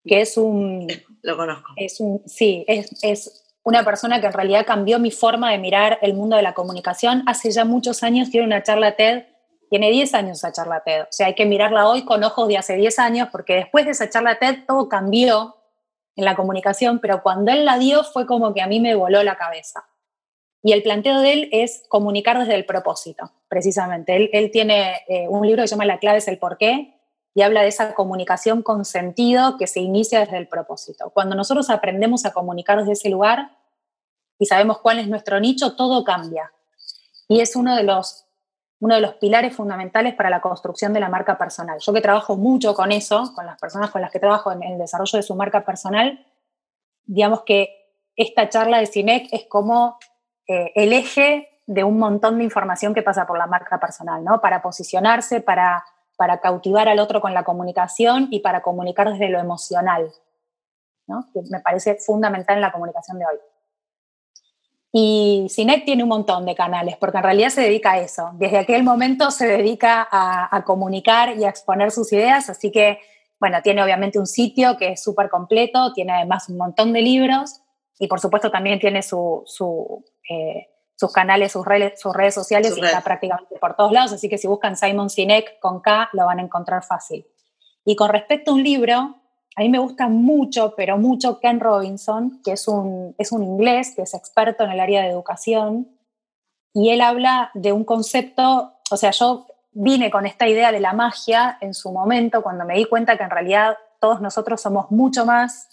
que 0.04 0.22
es 0.22 0.38
un... 0.38 0.88
Lo 1.22 1.38
conozco. 1.38 1.72
Es 1.76 2.00
un, 2.00 2.22
sí, 2.26 2.64
es, 2.68 2.92
es 3.04 3.46
una 3.64 3.84
persona 3.84 4.22
que 4.22 4.28
en 4.28 4.34
realidad 4.34 4.66
cambió 4.66 5.00
mi 5.00 5.12
forma 5.12 5.52
de 5.52 5.58
mirar 5.58 5.98
el 6.02 6.14
mundo 6.14 6.36
de 6.36 6.44
la 6.44 6.54
comunicación. 6.54 7.24
Hace 7.28 7.52
ya 7.52 7.66
muchos 7.66 8.04
años 8.04 8.30
tiene 8.30 8.46
una 8.46 8.62
charla 8.62 8.96
TED, 8.96 9.24
tiene 9.70 9.90
10 9.90 10.14
años 10.14 10.38
esa 10.38 10.52
charla 10.52 10.82
TED. 10.86 11.04
O 11.04 11.08
sea, 11.12 11.28
hay 11.28 11.36
que 11.36 11.46
mirarla 11.46 11.88
hoy 11.88 12.06
con 12.06 12.24
ojos 12.24 12.48
de 12.48 12.58
hace 12.58 12.76
10 12.76 13.00
años, 13.00 13.30
porque 13.32 13.56
después 13.56 13.86
de 13.86 13.92
esa 13.92 14.10
charla 14.10 14.38
TED 14.38 14.66
todo 14.68 14.88
cambió 14.88 15.56
en 16.16 16.26
la 16.26 16.36
comunicación, 16.36 17.00
pero 17.00 17.22
cuando 17.22 17.52
él 17.52 17.66
la 17.66 17.78
dio 17.78 18.04
fue 18.04 18.26
como 18.26 18.54
que 18.54 18.62
a 18.62 18.68
mí 18.68 18.80
me 18.80 18.96
voló 18.96 19.24
la 19.24 19.38
cabeza. 19.38 19.86
Y 20.64 20.72
el 20.72 20.82
planteo 20.82 21.20
de 21.20 21.34
él 21.34 21.50
es 21.52 21.84
comunicar 21.90 22.40
desde 22.40 22.56
el 22.56 22.66
propósito, 22.66 23.32
precisamente. 23.48 24.30
Él, 24.32 24.50
tiene 24.52 25.04
eh, 25.08 25.28
un 25.30 25.46
libro 25.46 25.62
que 25.62 25.68
se 25.68 25.76
llama 25.76 25.86
La 25.86 26.00
clave 26.00 26.18
es 26.18 26.28
el 26.28 26.40
porqué, 26.40 26.96
y 27.36 27.42
habla 27.42 27.62
de 27.62 27.68
esa 27.68 27.94
comunicación 27.94 28.64
con 28.64 28.86
sentido 28.86 29.58
que 29.58 29.68
se 29.68 29.82
inicia 29.82 30.22
desde 30.22 30.38
el 30.38 30.48
propósito. 30.48 31.10
Cuando 31.10 31.36
nosotros 31.36 31.70
aprendemos 31.70 32.26
a 32.26 32.32
comunicar 32.32 32.80
desde 32.80 32.94
ese 32.94 33.10
lugar 33.10 33.52
y 34.40 34.46
sabemos 34.46 34.80
cuál 34.80 35.00
es 35.00 35.10
nuestro 35.10 35.40
nicho, 35.42 35.76
todo 35.76 36.06
cambia. 36.06 36.54
Y 37.28 37.42
es 37.42 37.58
uno 37.58 37.76
de 37.76 37.84
los, 37.84 38.25
uno 38.80 38.96
de 38.96 39.02
los 39.02 39.16
pilares 39.16 39.56
fundamentales 39.56 40.14
para 40.16 40.30
la 40.30 40.42
construcción 40.42 40.94
de 40.94 41.00
la 41.00 41.10
marca 41.10 41.38
personal. 41.38 41.80
Yo 41.80 41.94
que 41.94 42.02
trabajo 42.02 42.36
mucho 42.36 42.74
con 42.74 42.92
eso, 42.92 43.32
con 43.34 43.46
las 43.46 43.60
personas 43.60 43.92
con 43.92 44.02
las 44.02 44.12
que 44.12 44.20
trabajo 44.20 44.52
en 44.52 44.64
el 44.64 44.78
desarrollo 44.78 45.18
de 45.18 45.24
su 45.24 45.36
marca 45.36 45.66
personal, 45.66 46.26
digamos 47.06 47.44
que 47.44 47.70
esta 48.16 48.50
charla 48.50 48.80
de 48.80 48.88
CINEC 48.88 49.28
es 49.32 49.46
como 49.48 49.98
eh, 50.48 50.72
el 50.76 50.94
eje 50.94 51.50
de 51.68 51.84
un 51.84 51.98
montón 51.98 52.38
de 52.38 52.44
información 52.44 52.94
que 52.94 53.02
pasa 53.02 53.26
por 53.26 53.38
la 53.38 53.48
marca 53.48 53.80
personal, 53.80 54.24
¿no? 54.24 54.40
Para 54.40 54.62
posicionarse, 54.62 55.42
para 55.42 55.84
para 56.18 56.40
cautivar 56.40 56.88
al 56.88 57.00
otro 57.00 57.22
con 57.22 57.34
la 57.34 57.44
comunicación 57.44 58.28
y 58.32 58.40
para 58.40 58.62
comunicar 58.62 59.12
desde 59.12 59.30
lo 59.30 59.40
emocional, 59.40 60.12
¿no? 61.08 61.30
que 61.34 61.42
me 61.50 61.60
parece 61.60 61.96
fundamental 61.96 62.56
en 62.56 62.62
la 62.62 62.72
comunicación 62.72 63.20
de 63.20 63.26
hoy. 63.26 63.38
Y 64.98 65.48
Cinec 65.50 65.84
tiene 65.84 66.04
un 66.04 66.10
montón 66.10 66.46
de 66.46 66.56
canales, 66.56 66.96
porque 66.96 67.18
en 67.18 67.24
realidad 67.24 67.50
se 67.50 67.60
dedica 67.60 67.92
a 67.92 68.00
eso. 68.00 68.30
Desde 68.36 68.60
aquel 68.60 68.82
momento 68.82 69.30
se 69.30 69.46
dedica 69.46 70.08
a, 70.10 70.64
comunicar 70.64 71.36
y 71.38 71.44
a 71.44 71.50
exponer 71.50 71.92
sus 71.92 72.14
ideas, 72.14 72.50
así 72.50 72.72
que, 72.72 73.00
bueno, 73.38 73.62
tiene 73.62 73.84
obviamente 73.84 74.20
un 74.20 74.26
sitio 74.26 74.78
que 74.78 74.94
es 74.94 75.04
súper 75.04 75.30
completo, 75.30 75.92
tiene 75.92 76.14
además 76.14 76.48
un 76.48 76.56
montón 76.56 76.94
de 76.94 77.02
libros 77.02 77.60
y 78.00 78.08
por 78.08 78.22
supuesto 78.22 78.50
también 78.52 78.80
tiene 78.80 79.02
su, 79.02 79.44
eh, 80.30 80.70
sus 80.96 81.12
canales, 81.12 81.52
sus 81.52 81.66
redes, 81.66 82.00
sus 82.00 82.16
redes 82.16 82.34
sociales 82.34 82.74
y 82.78 82.80
está 82.80 83.02
prácticamente 83.02 83.58
por 83.60 83.76
todos 83.76 83.92
lados, 83.92 84.14
así 84.14 84.30
que 84.30 84.38
si 84.38 84.48
buscan 84.48 84.78
Simon 84.78 85.10
Sinek 85.10 85.60
con 85.60 85.82
K 85.82 86.08
lo 86.14 86.26
van 86.26 86.40
a 86.40 86.44
encontrar 86.44 86.86
fácil. 86.86 87.28
Y 87.84 87.98
con 87.98 88.12
respecto 88.12 88.52
a 88.52 88.54
un 88.54 88.64
libro, 88.64 89.18
a 89.56 89.62
mí 89.62 89.70
me 89.70 89.80
gusta 89.80 90.10
mucho, 90.10 90.74
pero 90.76 90.98
mucho 90.98 91.40
Ken 91.40 91.60
Robinson, 91.60 92.42
que 92.44 92.52
es 92.52 92.68
un, 92.68 93.16
es 93.18 93.32
un 93.32 93.44
inglés 93.44 93.94
que 93.96 94.02
es 94.02 94.14
experto 94.14 94.66
en 94.66 94.72
el 94.72 94.80
área 94.80 95.02
de 95.02 95.10
educación, 95.10 95.88
y 96.74 96.90
él 96.90 97.00
habla 97.00 97.52
de 97.54 97.72
un 97.72 97.86
concepto, 97.86 98.74
o 98.92 98.98
sea, 98.98 99.12
yo 99.12 99.48
vine 99.72 100.12
con 100.12 100.26
esta 100.26 100.48
idea 100.48 100.72
de 100.74 100.82
la 100.82 100.94
magia 100.94 101.58
en 101.62 101.74
su 101.74 101.92
momento 101.92 102.44
cuando 102.44 102.66
me 102.66 102.76
di 102.76 102.86
cuenta 102.86 103.18
que 103.18 103.24
en 103.24 103.30
realidad 103.30 103.78
todos 104.00 104.22
nosotros 104.22 104.62
somos 104.62 104.92
mucho 104.92 105.26
más 105.26 105.70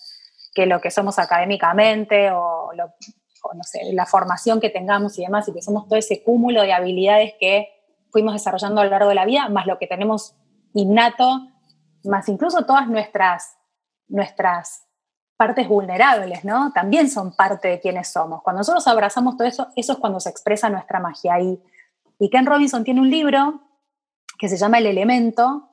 que 0.55 0.67
lo 0.67 0.81
que 0.81 0.91
somos 0.91 1.19
académicamente 1.19 2.31
o 2.31 2.71
la 2.73 4.07
formación 4.07 4.61
que 4.61 4.71
tengamos 4.71 5.19
y 5.19 5.23
demás, 5.23 5.49
y 5.49 5.53
que 5.53 5.63
somos 5.63 5.89
todo 5.89 5.99
ese 5.99 6.23
cúmulo 6.23 6.63
de 6.63 6.73
habilidades 6.73 7.35
que 7.41 7.69
fuimos 8.13 8.35
desarrollando 8.35 8.81
a 8.81 8.85
lo 8.85 8.91
largo 8.91 9.09
de 9.09 9.15
la 9.17 9.25
vida, 9.25 9.49
más 9.49 9.67
lo 9.67 9.79
que 9.79 9.89
tenemos 9.89 10.37
innato, 10.75 11.49
más 12.05 12.29
incluso 12.29 12.65
todas 12.65 12.87
nuestras, 12.87 13.57
nuestras 14.13 14.85
partes 15.37 15.67
vulnerables, 15.67 16.45
¿no? 16.45 16.73
También 16.73 17.11
son 17.11 17.35
parte 17.35 17.69
de 17.69 17.81
quienes 17.81 18.09
somos. 18.09 18.43
Cuando 18.43 18.61
nosotros 18.61 18.87
abrazamos 18.87 19.37
todo 19.37 19.49
eso, 19.49 19.69
eso 19.75 19.95
es 19.95 19.99
cuando 19.99 20.21
se 20.21 20.31
expresa 20.31 20.71
nuestra 20.71 21.01
magia. 21.01 21.41
Y, 21.41 21.61
y 22.19 22.31
Ken 22.31 22.47
Robinson 22.47 22.85
tiene 22.85 23.01
un 23.01 23.11
libro 23.11 23.61
que 24.39 24.49
se 24.49 24.57
llama 24.57 24.79
El 24.79 24.87
Elemento, 24.87 25.69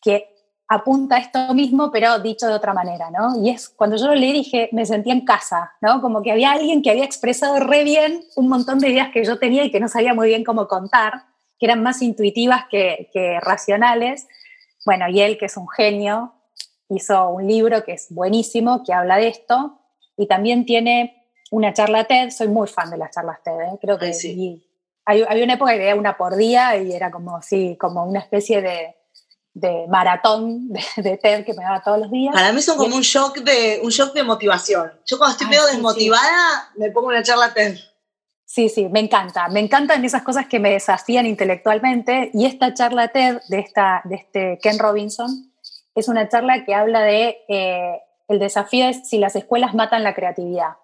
que 0.00 0.34
apunta 0.68 1.16
a 1.16 1.18
esto 1.18 1.54
mismo, 1.54 1.90
pero 1.90 2.18
dicho 2.18 2.46
de 2.46 2.54
otra 2.54 2.72
manera, 2.72 3.10
¿no? 3.10 3.42
Y 3.42 3.50
es 3.50 3.68
cuando 3.68 3.96
yo 3.96 4.06
lo 4.06 4.14
leí 4.14 4.32
dije, 4.32 4.68
me 4.72 4.86
sentía 4.86 5.12
en 5.12 5.24
casa, 5.24 5.74
¿no? 5.80 6.00
Como 6.00 6.22
que 6.22 6.32
había 6.32 6.52
alguien 6.52 6.82
que 6.82 6.90
había 6.90 7.04
expresado 7.04 7.60
re 7.60 7.84
bien 7.84 8.24
un 8.36 8.48
montón 8.48 8.78
de 8.78 8.88
ideas 8.88 9.10
que 9.12 9.24
yo 9.24 9.38
tenía 9.38 9.64
y 9.64 9.70
que 9.70 9.80
no 9.80 9.88
sabía 9.88 10.14
muy 10.14 10.28
bien 10.28 10.44
cómo 10.44 10.66
contar, 10.66 11.24
que 11.58 11.66
eran 11.66 11.82
más 11.82 12.02
intuitivas 12.02 12.64
que, 12.70 13.38
racionales. 13.42 14.26
Bueno, 14.86 15.08
y 15.08 15.20
él, 15.20 15.38
que 15.38 15.46
es 15.46 15.56
un 15.56 15.68
genio, 15.68 16.34
hizo 16.88 17.28
un 17.28 17.46
libro 17.46 17.84
que 17.84 17.92
es 17.92 18.06
buenísimo, 18.10 18.82
que 18.84 18.92
habla 18.92 19.16
de 19.16 19.28
esto, 19.28 19.80
y 20.16 20.26
también 20.26 20.64
tiene 20.66 21.24
una 21.50 21.72
charla 21.72 22.04
TED, 22.04 22.30
soy 22.30 22.48
muy 22.48 22.68
fan 22.68 22.90
de 22.90 22.98
las 22.98 23.10
charlas 23.10 23.42
TED, 23.42 23.60
¿eh? 23.60 23.78
creo 23.80 23.98
que 23.98 24.12
sí. 24.12 24.66
Había 25.06 25.44
una 25.44 25.54
época 25.54 25.72
que 25.72 25.78
veía 25.78 25.96
una 25.96 26.16
por 26.16 26.34
día 26.34 26.76
y 26.76 26.92
era 26.92 27.10
como, 27.10 27.42
sí, 27.42 27.76
como 27.78 28.04
una 28.04 28.20
especie 28.20 28.62
de 28.62 28.96
de 29.54 29.86
maratón 29.88 30.68
de, 30.96 31.16
TED 31.16 31.44
que 31.44 31.54
me 31.54 31.62
daba 31.62 31.82
todos 31.82 32.00
los 32.00 32.10
días. 32.10 32.34
Para 32.34 32.52
mí 32.52 32.60
son 32.60 32.76
como 32.76 32.96
un 32.96 33.02
shock 33.02 33.38
de 33.38 33.80
un 33.82 33.90
shock 33.90 34.12
de 34.12 34.24
motivación. 34.24 34.92
Yo 35.06 35.16
cuando 35.16 35.32
estoy 35.32 35.46
medio 35.46 35.64
desmotivada 35.66 36.72
me 36.76 36.90
pongo 36.90 37.08
una 37.08 37.22
charla 37.22 37.54
TED. 37.54 37.78
Sí, 38.44 38.68
sí, 38.68 38.88
me 38.88 39.00
encanta. 39.00 39.48
Me 39.48 39.60
encantan 39.60 40.04
esas 40.04 40.22
cosas 40.22 40.46
que 40.46 40.58
me 40.60 40.70
desafían 40.70 41.24
intelectualmente 41.26 42.30
y 42.34 42.44
esta 42.44 42.74
charla 42.74 43.08
TED 43.08 43.40
de, 43.48 43.58
esta, 43.60 44.02
de 44.04 44.16
este 44.16 44.58
Ken 44.60 44.78
Robinson 44.78 45.52
es 45.94 46.08
una 46.08 46.28
charla 46.28 46.64
que 46.64 46.74
habla 46.74 47.02
de 47.02 47.38
eh, 47.48 48.00
el 48.28 48.38
desafío 48.38 48.86
es 48.86 49.08
si 49.08 49.18
las 49.18 49.36
escuelas 49.36 49.74
matan 49.74 50.02
la 50.02 50.14
creatividad, 50.14 50.76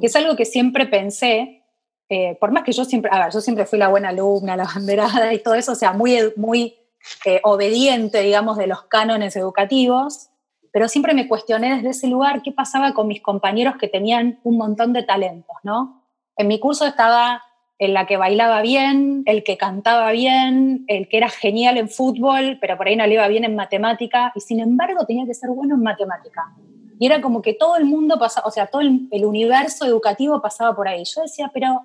que 0.00 0.06
es 0.06 0.16
algo 0.16 0.36
que 0.36 0.44
siempre 0.44 0.86
pensé, 0.86 1.64
eh, 2.08 2.36
por 2.40 2.52
más 2.52 2.64
que 2.64 2.72
yo 2.72 2.84
siempre, 2.84 3.10
a 3.12 3.24
ver, 3.24 3.32
yo 3.32 3.40
siempre 3.40 3.66
fui 3.66 3.78
la 3.78 3.88
buena 3.88 4.10
alumna, 4.10 4.56
la 4.56 4.64
banderada 4.64 5.32
y 5.32 5.42
todo 5.42 5.54
eso, 5.54 5.72
o 5.72 5.76
sea, 5.76 5.92
muy, 5.92 6.32
muy 6.36 6.76
eh, 7.24 7.40
obediente, 7.44 8.20
digamos, 8.20 8.56
de 8.56 8.66
los 8.66 8.82
cánones 8.84 9.36
educativos, 9.36 10.30
pero 10.72 10.88
siempre 10.88 11.14
me 11.14 11.28
cuestioné 11.28 11.76
desde 11.76 11.90
ese 11.90 12.06
lugar 12.06 12.42
qué 12.42 12.52
pasaba 12.52 12.92
con 12.92 13.08
mis 13.08 13.22
compañeros 13.22 13.74
que 13.78 13.88
tenían 13.88 14.40
un 14.44 14.56
montón 14.58 14.92
de 14.92 15.02
talentos, 15.02 15.56
¿no? 15.62 16.04
En 16.36 16.46
mi 16.46 16.60
curso 16.60 16.86
estaba 16.86 17.42
el 17.78 17.94
la 17.94 18.06
que 18.06 18.16
bailaba 18.16 18.60
bien, 18.60 19.22
el 19.26 19.44
que 19.44 19.56
cantaba 19.56 20.10
bien, 20.10 20.84
el 20.88 21.08
que 21.08 21.16
era 21.16 21.28
genial 21.28 21.76
en 21.76 21.88
fútbol, 21.88 22.58
pero 22.60 22.76
por 22.76 22.88
ahí 22.88 22.96
no 22.96 23.06
le 23.06 23.14
iba 23.14 23.28
bien 23.28 23.44
en 23.44 23.54
matemática, 23.54 24.32
y 24.34 24.40
sin 24.40 24.60
embargo 24.60 25.06
tenía 25.06 25.26
que 25.26 25.34
ser 25.34 25.50
bueno 25.50 25.76
en 25.76 25.82
matemática. 25.82 26.52
Y 26.98 27.06
era 27.06 27.20
como 27.20 27.40
que 27.40 27.54
todo 27.54 27.76
el 27.76 27.84
mundo 27.84 28.18
pasaba, 28.18 28.46
o 28.48 28.50
sea, 28.50 28.66
todo 28.66 28.82
el, 28.82 29.08
el 29.12 29.24
universo 29.24 29.86
educativo 29.86 30.42
pasaba 30.42 30.74
por 30.74 30.88
ahí. 30.88 31.04
Yo 31.04 31.22
decía, 31.22 31.50
pero 31.54 31.82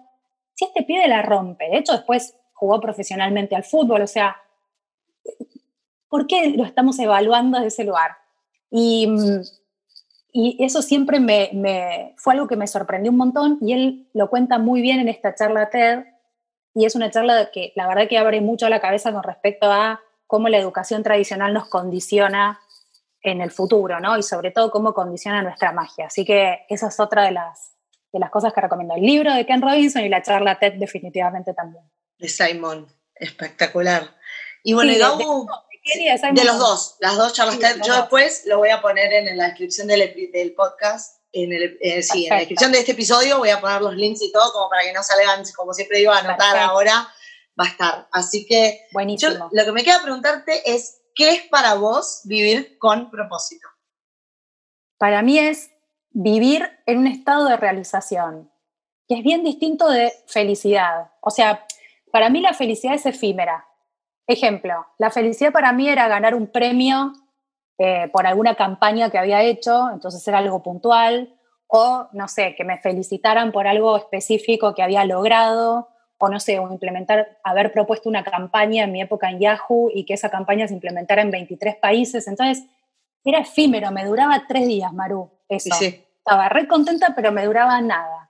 si 0.55 0.65
este 0.65 0.81
pibe 0.83 1.07
la 1.07 1.21
rompe, 1.21 1.69
de 1.69 1.77
hecho 1.77 1.93
después 1.93 2.35
jugó 2.53 2.81
profesionalmente 2.81 3.55
al 3.55 3.63
fútbol, 3.63 4.01
o 4.01 4.07
sea, 4.07 4.37
¿por 6.09 6.25
qué 6.27 6.49
lo 6.55 6.63
estamos 6.63 6.97
evaluando 6.99 7.57
desde 7.57 7.67
ese 7.67 7.83
lugar? 7.83 8.11
Y, 8.71 9.07
y 10.35 10.57
eso 10.63 10.81
siempre 10.81 11.19
me, 11.19 12.15
fue 12.17 12.33
algo 12.33 12.47
que 12.47 12.55
me 12.55 12.65
sorprendió 12.65 13.11
un 13.11 13.17
montón 13.17 13.59
y 13.61 13.73
él 13.73 14.09
lo 14.13 14.31
cuenta 14.31 14.57
muy 14.57 14.81
bien 14.81 14.99
en 14.99 15.07
esta 15.07 15.35
charla 15.35 15.69
TED 15.69 16.05
y 16.73 16.85
es 16.85 16.95
una 16.95 17.11
charla 17.11 17.51
que 17.51 17.71
la 17.75 17.87
verdad 17.87 18.07
que 18.09 18.17
abre 18.17 18.41
mucho 18.41 18.67
la 18.67 18.81
cabeza 18.81 19.13
con 19.13 19.21
respecto 19.21 19.71
a 19.71 20.01
cómo 20.25 20.49
la 20.49 20.57
educación 20.57 21.03
tradicional 21.03 21.53
nos 21.53 21.69
condiciona 21.69 22.59
en 23.21 23.41
el 23.41 23.51
futuro, 23.51 23.99
¿no? 23.99 24.17
Y 24.17 24.23
sobre 24.23 24.49
todo 24.49 24.71
cómo 24.71 24.95
condiciona 24.95 25.43
nuestra 25.43 25.71
magia. 25.71 26.07
Así 26.07 26.25
que 26.25 26.65
esa 26.67 26.87
es 26.87 26.99
otra 26.99 27.25
de 27.25 27.31
las, 27.31 27.75
de 28.11 28.17
las 28.17 28.31
cosas 28.31 28.53
que 28.53 28.61
recomiendo. 28.61 28.95
El 28.95 29.03
libro 29.03 29.31
de 29.31 29.45
Ken 29.45 29.61
Robinson 29.61 30.03
y 30.03 30.09
la 30.09 30.23
charla 30.23 30.57
TED 30.57 30.73
definitivamente 30.73 31.53
también. 31.53 31.83
De 32.17 32.27
Simon, 32.27 32.87
espectacular. 33.13 34.03
Y 34.63 34.73
bueno, 34.73 34.91
de, 35.83 36.43
los 36.45 36.59
dos, 36.59 36.95
las 36.99 37.17
dos 37.17 37.33
charlas 37.33 37.59
TED. 37.59 37.81
Yo 37.85 37.95
después 37.95 38.43
lo 38.45 38.57
voy 38.57 38.69
a 38.69 38.81
poner 38.81 39.11
en 39.13 39.37
la 39.37 39.47
descripción 39.47 39.87
del, 39.87 40.31
del 40.31 40.53
podcast. 40.53 41.17
En 41.31 41.51
el, 41.51 41.77
eh, 41.81 42.03
sí, 42.03 42.25
en 42.25 42.29
la 42.29 42.37
descripción 42.37 42.71
de 42.71 42.79
este 42.79 42.91
episodio 42.91 43.39
voy 43.39 43.49
a 43.49 43.59
poner 43.59 43.81
los 43.81 43.95
links 43.95 44.21
y 44.21 44.31
todo 44.31 44.51
como 44.53 44.69
para 44.69 44.83
que 44.83 44.93
no 44.93 45.01
salgan, 45.01 45.43
como 45.55 45.73
siempre 45.73 45.97
digo, 45.97 46.11
a 46.11 46.19
anotar 46.19 46.57
ahora, 46.57 47.07
va 47.59 47.65
a 47.65 47.67
estar. 47.67 48.07
Así 48.11 48.45
que 48.45 48.85
Buenísimo. 48.91 49.49
lo 49.51 49.65
que 49.65 49.71
me 49.71 49.83
queda 49.83 50.01
preguntarte 50.01 50.61
es, 50.71 51.01
¿qué 51.15 51.29
es 51.31 51.41
para 51.49 51.73
vos 51.73 52.21
vivir 52.25 52.77
con 52.77 53.09
propósito? 53.09 53.67
Para 54.97 55.21
mí 55.21 55.39
es 55.39 55.71
vivir 56.11 56.69
en 56.85 56.99
un 56.99 57.07
estado 57.07 57.45
de 57.45 57.57
realización, 57.57 58.51
que 59.07 59.15
es 59.15 59.23
bien 59.23 59.43
distinto 59.43 59.89
de 59.89 60.13
felicidad. 60.27 61.11
O 61.19 61.31
sea, 61.31 61.65
para 62.11 62.29
mí 62.29 62.41
la 62.41 62.53
felicidad 62.53 62.93
es 62.93 63.05
efímera. 63.05 63.67
Ejemplo, 64.27 64.85
la 64.97 65.11
felicidad 65.11 65.51
para 65.51 65.73
mí 65.73 65.89
era 65.89 66.07
ganar 66.07 66.33
un 66.35 66.47
premio 66.47 67.13
eh, 67.77 68.09
por 68.13 68.25
alguna 68.25 68.55
campaña 68.55 69.09
que 69.09 69.17
había 69.17 69.41
hecho, 69.41 69.89
entonces 69.91 70.25
era 70.27 70.37
algo 70.37 70.63
puntual, 70.63 71.35
o 71.67 72.07
no 72.13 72.27
sé, 72.27 72.55
que 72.55 72.63
me 72.63 72.77
felicitaran 72.77 73.51
por 73.51 73.67
algo 73.67 73.97
específico 73.97 74.75
que 74.75 74.83
había 74.83 75.05
logrado, 75.05 75.89
o 76.19 76.29
no 76.29 76.39
sé, 76.39 76.59
o 76.59 76.71
implementar, 76.71 77.39
haber 77.43 77.73
propuesto 77.73 78.07
una 78.07 78.23
campaña 78.23 78.83
en 78.83 78.91
mi 78.91 79.01
época 79.01 79.29
en 79.29 79.39
Yahoo 79.39 79.89
y 79.93 80.05
que 80.05 80.13
esa 80.13 80.29
campaña 80.29 80.67
se 80.67 80.73
implementara 80.73 81.21
en 81.21 81.31
23 81.31 81.75
países. 81.77 82.27
Entonces, 82.27 82.65
era 83.25 83.39
efímero, 83.39 83.91
me 83.91 84.05
duraba 84.05 84.43
tres 84.47 84.67
días, 84.67 84.93
Maru, 84.93 85.31
eso. 85.49 85.75
Estaba 85.75 86.47
re 86.47 86.67
contenta, 86.67 87.13
pero 87.15 87.31
me 87.31 87.45
duraba 87.45 87.81
nada. 87.81 88.29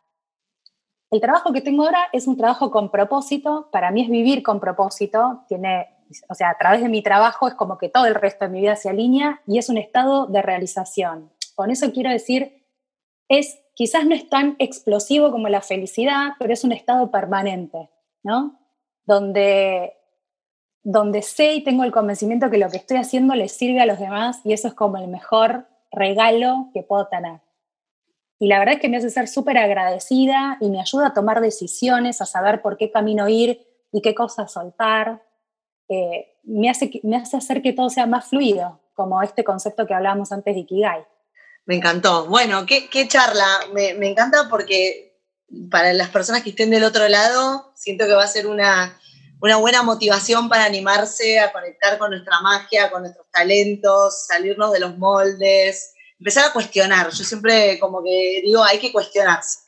El 1.14 1.22
trabajo 1.22 1.54
que 1.54 1.62
tengo 1.62 1.84
ahora 1.84 2.08
es 2.12 2.26
un 2.26 2.38
trabajo 2.38 2.72
con 2.72 2.90
propósito, 2.90 3.70
para 3.72 3.92
mí 3.92 4.02
es 4.02 4.10
vivir 4.10 4.42
con 4.42 4.60
propósito, 4.60 5.44
tiene, 5.48 5.88
o 6.28 6.34
sea, 6.34 6.50
a 6.50 6.58
través 6.58 6.82
de 6.82 6.90
mi 6.90 7.04
trabajo 7.04 7.48
es 7.48 7.54
como 7.54 7.78
que 7.78 7.88
todo 7.88 8.08
el 8.08 8.16
resto 8.16 8.46
de 8.46 8.52
mi 8.52 8.62
vida 8.62 8.76
se 8.76 8.90
alinea 8.90 9.40
y 9.46 9.60
es 9.60 9.70
un 9.70 9.78
estado 9.78 10.26
de 10.26 10.42
realización. 10.42 11.32
Con 11.54 11.70
eso 11.70 11.92
quiero 11.92 12.10
decir, 12.10 12.66
es 13.30 13.60
quizás 13.76 14.08
no 14.08 14.16
es 14.16 14.28
tan 14.28 14.56
explosivo 14.58 15.32
como 15.32 15.50
la 15.50 15.62
felicidad, 15.62 16.30
pero 16.40 16.52
es 16.52 16.64
un 16.64 16.72
estado 16.72 17.12
permanente, 17.12 17.92
¿no? 18.24 18.60
Donde, 19.06 19.94
donde 20.82 21.22
sé 21.22 21.54
y 21.54 21.64
tengo 21.64 21.84
el 21.84 21.92
convencimiento 21.92 22.50
que 22.50 22.58
lo 22.58 22.72
que 22.72 22.78
estoy 22.78 22.98
haciendo 22.98 23.36
le 23.36 23.50
sirve 23.50 23.82
a 23.82 23.86
los 23.86 24.00
demás 24.00 24.42
y 24.44 24.54
eso 24.54 24.68
es 24.68 24.74
como 24.74 24.98
el 24.98 25.10
mejor 25.10 25.68
regalo 25.92 26.72
que 26.74 26.82
puedo 26.82 27.06
tener. 27.06 27.40
Y 28.44 28.48
la 28.48 28.60
verdad 28.60 28.76
es 28.76 28.82
que 28.82 28.90
me 28.90 28.98
hace 28.98 29.10
ser 29.10 29.30
súper 29.30 29.58
agradecida 29.58 30.58
y 30.60 30.70
me 30.70 30.82
ayuda 30.82 31.08
a 31.08 31.14
tomar 31.14 31.40
decisiones, 31.40 32.20
a 32.20 32.26
saber 32.26 32.62
por 32.62 32.76
qué 32.76 32.92
camino 32.92 33.30
ir 33.30 33.66
y 33.94 34.02
qué 34.02 34.14
cosas 34.14 34.52
soltar. 34.52 35.24
Eh, 35.88 36.36
me, 36.44 36.70
hace, 36.70 36.92
me 37.04 37.16
hace 37.16 37.38
hacer 37.38 37.62
que 37.62 37.72
todo 37.72 37.90
sea 37.90 38.06
más 38.06 38.26
fluido, 38.26 38.82
como 38.96 39.24
este 39.24 39.46
concepto 39.46 39.88
que 39.88 39.94
hablábamos 39.94 40.34
antes 40.34 40.56
de 40.56 40.60
Ikigai. 40.60 41.06
Me 41.66 41.76
encantó. 41.78 42.26
Bueno, 42.26 42.66
qué, 42.66 43.08
charla. 43.08 43.48
Me, 43.72 43.94
me, 43.94 44.10
encanta 44.10 44.50
porque 44.50 45.22
para 45.72 45.94
las 45.94 46.10
personas 46.10 46.44
que 46.44 46.50
estén 46.50 46.70
del 46.70 46.84
otro 46.84 47.08
lado, 47.08 47.72
siento 47.78 48.06
que 48.08 48.14
va 48.14 48.26
a 48.26 48.28
ser 48.28 48.48
una, 48.48 49.00
una 49.40 49.56
buena 49.56 49.84
motivación 49.84 50.50
para 50.50 50.66
animarse 50.66 51.40
a 51.40 51.54
conectar 51.54 51.98
con 51.98 52.10
nuestra 52.10 52.42
magia, 52.42 52.92
con 52.92 53.04
nuestros 53.04 53.26
talentos, 53.32 54.26
salirnos 54.28 54.74
de 54.74 54.82
los 54.82 54.98
moldes, 54.98 55.93
empezar 56.24 56.46
a 56.46 56.54
cuestionar. 56.54 57.12
Yo 57.12 57.24
siempre 57.26 57.78
como 57.80 58.02
que 58.02 58.42
digo, 58.46 58.64
hay 58.64 58.80
que 58.80 58.94
cuestionarse. 58.94 59.60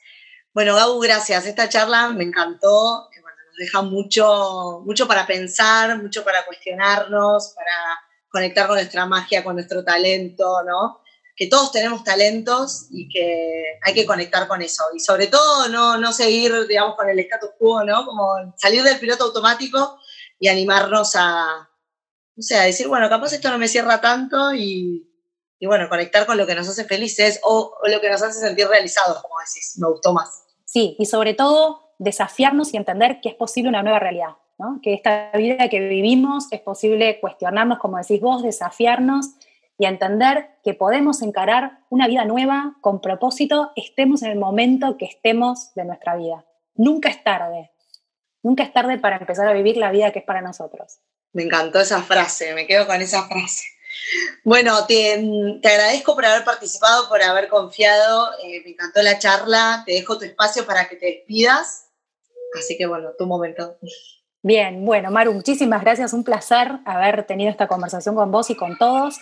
Bueno, 0.54 0.74
Gabu, 0.74 1.02
gracias. 1.02 1.46
Esta 1.46 1.68
charla 1.68 2.10
me 2.10 2.24
encantó. 2.24 3.10
Bueno, 3.12 3.38
nos 3.50 3.58
deja 3.58 3.82
mucho, 3.82 4.82
mucho 4.86 5.06
para 5.06 5.28
pensar, 5.28 6.02
mucho 6.02 6.24
para 6.24 6.46
cuestionarnos, 6.46 7.54
para 7.56 8.00
conectar 8.30 8.68
con 8.68 8.78
nuestra 8.78 9.06
magia, 9.06 9.44
con 9.44 9.56
nuestro 9.56 9.84
talento, 9.84 10.64
¿no? 10.64 11.02
Que 11.36 11.48
todos 11.48 11.74
tenemos 11.74 12.06
talentos 12.06 12.88
y 12.90 13.10
que 13.10 13.78
hay 13.82 13.94
que 13.94 14.06
conectar 14.06 14.48
con 14.48 14.62
eso. 14.62 14.86
Y 14.96 15.02
sobre 15.02 15.28
todo 15.28 15.68
no, 15.68 15.98
no 15.98 16.14
seguir, 16.14 16.68
digamos, 16.68 16.96
con 16.96 17.10
el 17.10 17.20
status 17.20 17.50
quo, 17.60 17.84
¿no? 17.84 18.06
Como 18.06 18.56
salir 18.56 18.82
del 18.82 18.98
piloto 18.98 19.26
automático 19.26 20.00
y 20.40 20.48
animarnos 20.48 21.18
a, 21.18 21.70
no 22.38 22.42
sé, 22.42 22.56
a 22.56 22.64
decir, 22.64 22.88
bueno, 22.88 23.10
capaz 23.10 23.34
esto 23.34 23.50
no 23.50 23.58
me 23.58 23.68
cierra 23.68 24.00
tanto 24.00 24.54
y, 24.54 25.12
y 25.60 25.68
bueno, 25.68 25.88
conectar 25.90 26.26
con 26.26 26.38
lo 26.38 26.46
que 26.46 26.56
nos 26.56 26.68
hace 26.68 26.86
felices 26.86 27.40
o, 27.44 27.74
lo 27.84 28.02
que 28.02 28.10
nos 28.10 28.22
hace 28.22 28.40
sentir 28.40 28.68
realizados, 28.68 29.22
como 29.22 29.36
decís, 29.40 29.78
me 29.80 29.88
gustó 29.88 30.14
más. 30.14 30.44
Sí, 30.66 30.96
y 31.00 31.06
sobre 31.06 31.34
todo 31.34 31.94
desafiarnos 32.00 32.74
y 32.74 32.78
entender 32.78 33.22
que 33.22 33.30
es 33.30 33.36
posible 33.36 33.70
una 33.70 33.84
nueva 33.84 34.00
realidad, 34.00 34.36
¿no? 34.58 34.80
que 34.82 34.94
esta 34.94 35.32
vida 35.34 35.70
que 35.70 35.80
vivimos 35.80 36.48
es 36.52 36.60
posible 36.60 37.20
cuestionarnos, 37.22 37.80
como 37.80 37.98
decís 37.98 38.20
vos, 38.20 38.44
desafiarnos 38.44 39.28
y 39.78 39.86
entender 39.86 40.50
que 40.64 40.74
podemos 40.74 41.22
encarar 41.22 41.80
una 41.90 42.08
vida 42.08 42.26
nueva 42.26 42.76
con 42.82 43.02
propósito, 43.02 43.72
estemos 43.76 44.24
en 44.24 44.32
el 44.32 44.40
momento 44.40 44.98
que 44.98 45.06
estemos 45.06 45.74
de 45.76 45.86
nuestra 45.86 46.16
vida. 46.16 46.46
Nunca 46.76 47.10
es 47.10 47.24
tarde, 47.24 47.72
nunca 48.44 48.64
es 48.64 48.74
tarde 48.74 48.98
para 48.98 49.18
empezar 49.18 49.48
a 49.48 49.54
vivir 49.54 49.78
la 49.78 49.92
vida 49.92 50.12
que 50.12 50.20
es 50.20 50.26
para 50.26 50.42
nosotros. 50.42 51.00
Me 51.34 51.44
encantó 51.44 51.80
esa 51.80 52.02
frase, 52.02 52.54
me 52.54 52.68
quedo 52.68 52.88
con 52.88 53.02
esa 53.02 53.28
frase. 53.28 53.75
Bueno, 54.44 54.86
te, 54.86 55.14
agradezco 55.64 56.16
por 56.16 56.26
haber 56.26 56.44
participado, 56.44 57.10
por 57.10 57.22
haber 57.22 57.48
confiado. 57.48 58.32
Eh, 58.44 58.62
me 58.64 58.72
encantó 58.72 59.02
la 59.02 59.20
charla. 59.20 59.84
Te 59.86 59.94
dejo 59.94 60.18
tu 60.18 60.26
espacio 60.26 60.66
para 60.66 60.88
que 60.88 60.96
te 60.96 61.06
despidas. 61.06 61.90
Así 62.58 62.78
que 62.78 62.86
bueno, 62.86 63.12
tu 63.18 63.26
momento. 63.26 63.78
Bien, 64.42 64.86
bueno, 64.86 65.10
Maru, 65.12 65.34
muchísimas 65.34 65.82
gracias. 65.82 66.14
Un 66.14 66.24
placer 66.24 66.72
haber 66.86 67.26
tenido 67.26 67.50
esta 67.50 67.68
conversación 67.68 68.16
con 68.16 68.32
vos 68.32 68.50
y 68.50 68.56
con 68.56 68.78
todos. 68.78 69.18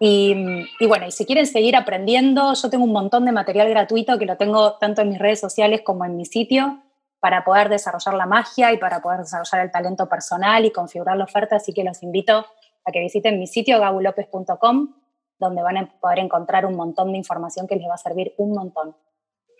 Y, 0.00 0.66
y, 0.78 0.86
bueno, 0.86 1.06
y 1.06 1.10
si 1.10 1.26
quieren 1.26 1.46
seguir 1.46 1.74
aprendiendo, 1.74 2.54
yo 2.54 2.70
tengo 2.70 2.84
un 2.84 2.92
montón 2.92 3.24
de 3.24 3.32
material 3.32 3.68
gratuito 3.70 4.18
que 4.18 4.26
lo 4.26 4.36
tengo 4.36 4.74
tanto 4.74 5.02
en 5.02 5.08
mis 5.08 5.18
redes 5.18 5.40
sociales 5.40 5.80
como 5.82 6.04
en 6.04 6.16
mi 6.16 6.24
sitio 6.24 6.82
para 7.20 7.44
poder 7.44 7.68
desarrollar 7.68 8.14
la 8.14 8.26
magia 8.26 8.72
y 8.72 8.78
para 8.78 9.00
poder 9.00 9.20
desarrollar 9.20 9.64
el 9.64 9.72
talento 9.72 10.08
personal 10.08 10.64
y 10.64 10.70
configurar 10.70 11.16
la 11.16 11.24
oferta. 11.24 11.56
Así 11.56 11.72
que 11.72 11.82
los 11.82 12.02
invito 12.02 12.46
a 12.88 12.92
que 12.92 13.00
visiten 13.00 13.38
mi 13.38 13.46
sitio 13.46 13.78
gabulopez.com, 13.78 14.94
donde 15.38 15.62
van 15.62 15.76
a 15.76 16.00
poder 16.00 16.18
encontrar 16.20 16.66
un 16.66 16.74
montón 16.74 17.12
de 17.12 17.18
información 17.18 17.66
que 17.66 17.76
les 17.76 17.88
va 17.88 17.94
a 17.94 17.98
servir 17.98 18.34
un 18.38 18.52
montón. 18.52 18.96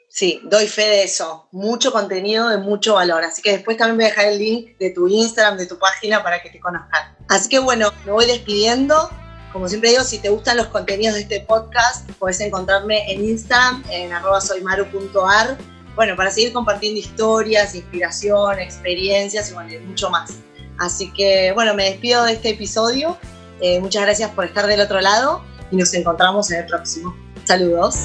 Sí, 0.09 0.41
doy 0.45 0.67
fe 0.67 0.83
de 0.83 1.03
eso. 1.03 1.49
Mucho 1.53 1.93
contenido 1.93 2.49
de 2.49 2.57
mucho 2.57 2.95
valor. 2.95 3.23
Así 3.25 3.43
que 3.43 3.53
después 3.53 3.77
también 3.77 4.11
voy 4.17 4.25
a 4.25 4.29
el 4.29 4.39
link 4.39 4.79
de 4.79 4.91
tu 4.91 5.07
Instagram, 5.07 5.59
de 5.59 5.67
tu 5.67 5.79
página 5.79 6.23
para 6.23 6.41
que 6.41 6.49
te 6.49 6.59
conozcan. 6.59 7.15
Así 7.29 7.49
que 7.49 7.59
bueno, 7.59 7.91
me 8.07 8.13
voy 8.13 8.27
despidiendo. 8.27 9.11
Como 9.53 9.69
siempre 9.69 9.91
digo, 9.91 10.05
si 10.05 10.19
te 10.19 10.31
gustan 10.31 10.57
los 10.57 10.69
contenidos 10.69 11.15
de 11.15 11.23
este 11.23 11.41
podcast, 11.41 12.11
puedes 12.19 12.41
encontrarme 12.41 13.13
en 13.13 13.25
Instagram, 13.25 13.85
en 13.91 14.11
soymaru.ar. 14.41 15.59
Bueno, 15.95 16.17
para 16.17 16.31
seguir 16.31 16.53
compartiendo 16.53 17.01
historias, 17.01 17.75
inspiración, 17.75 18.59
experiencias 18.61 19.51
y 19.51 19.55
bueno, 19.55 19.71
mucho 19.87 20.11
más. 20.11 20.39
Así 20.79 21.13
que 21.13 21.53
bueno, 21.53 21.75
me 21.75 21.85
despido 21.85 22.25
de 22.25 22.33
este 22.33 22.51
episodio. 22.51 23.17
Eh, 23.61 23.81
muchas 23.81 24.03
gracias 24.03 24.31
por 24.31 24.45
estar 24.45 24.67
del 24.67 24.81
otro 24.81 25.01
lado 25.01 25.43
y 25.71 25.77
nos 25.77 25.93
encontramos 25.95 26.51
en 26.51 26.61
el 26.61 26.67
próximo. 26.67 27.15
Saludos. 27.45 27.97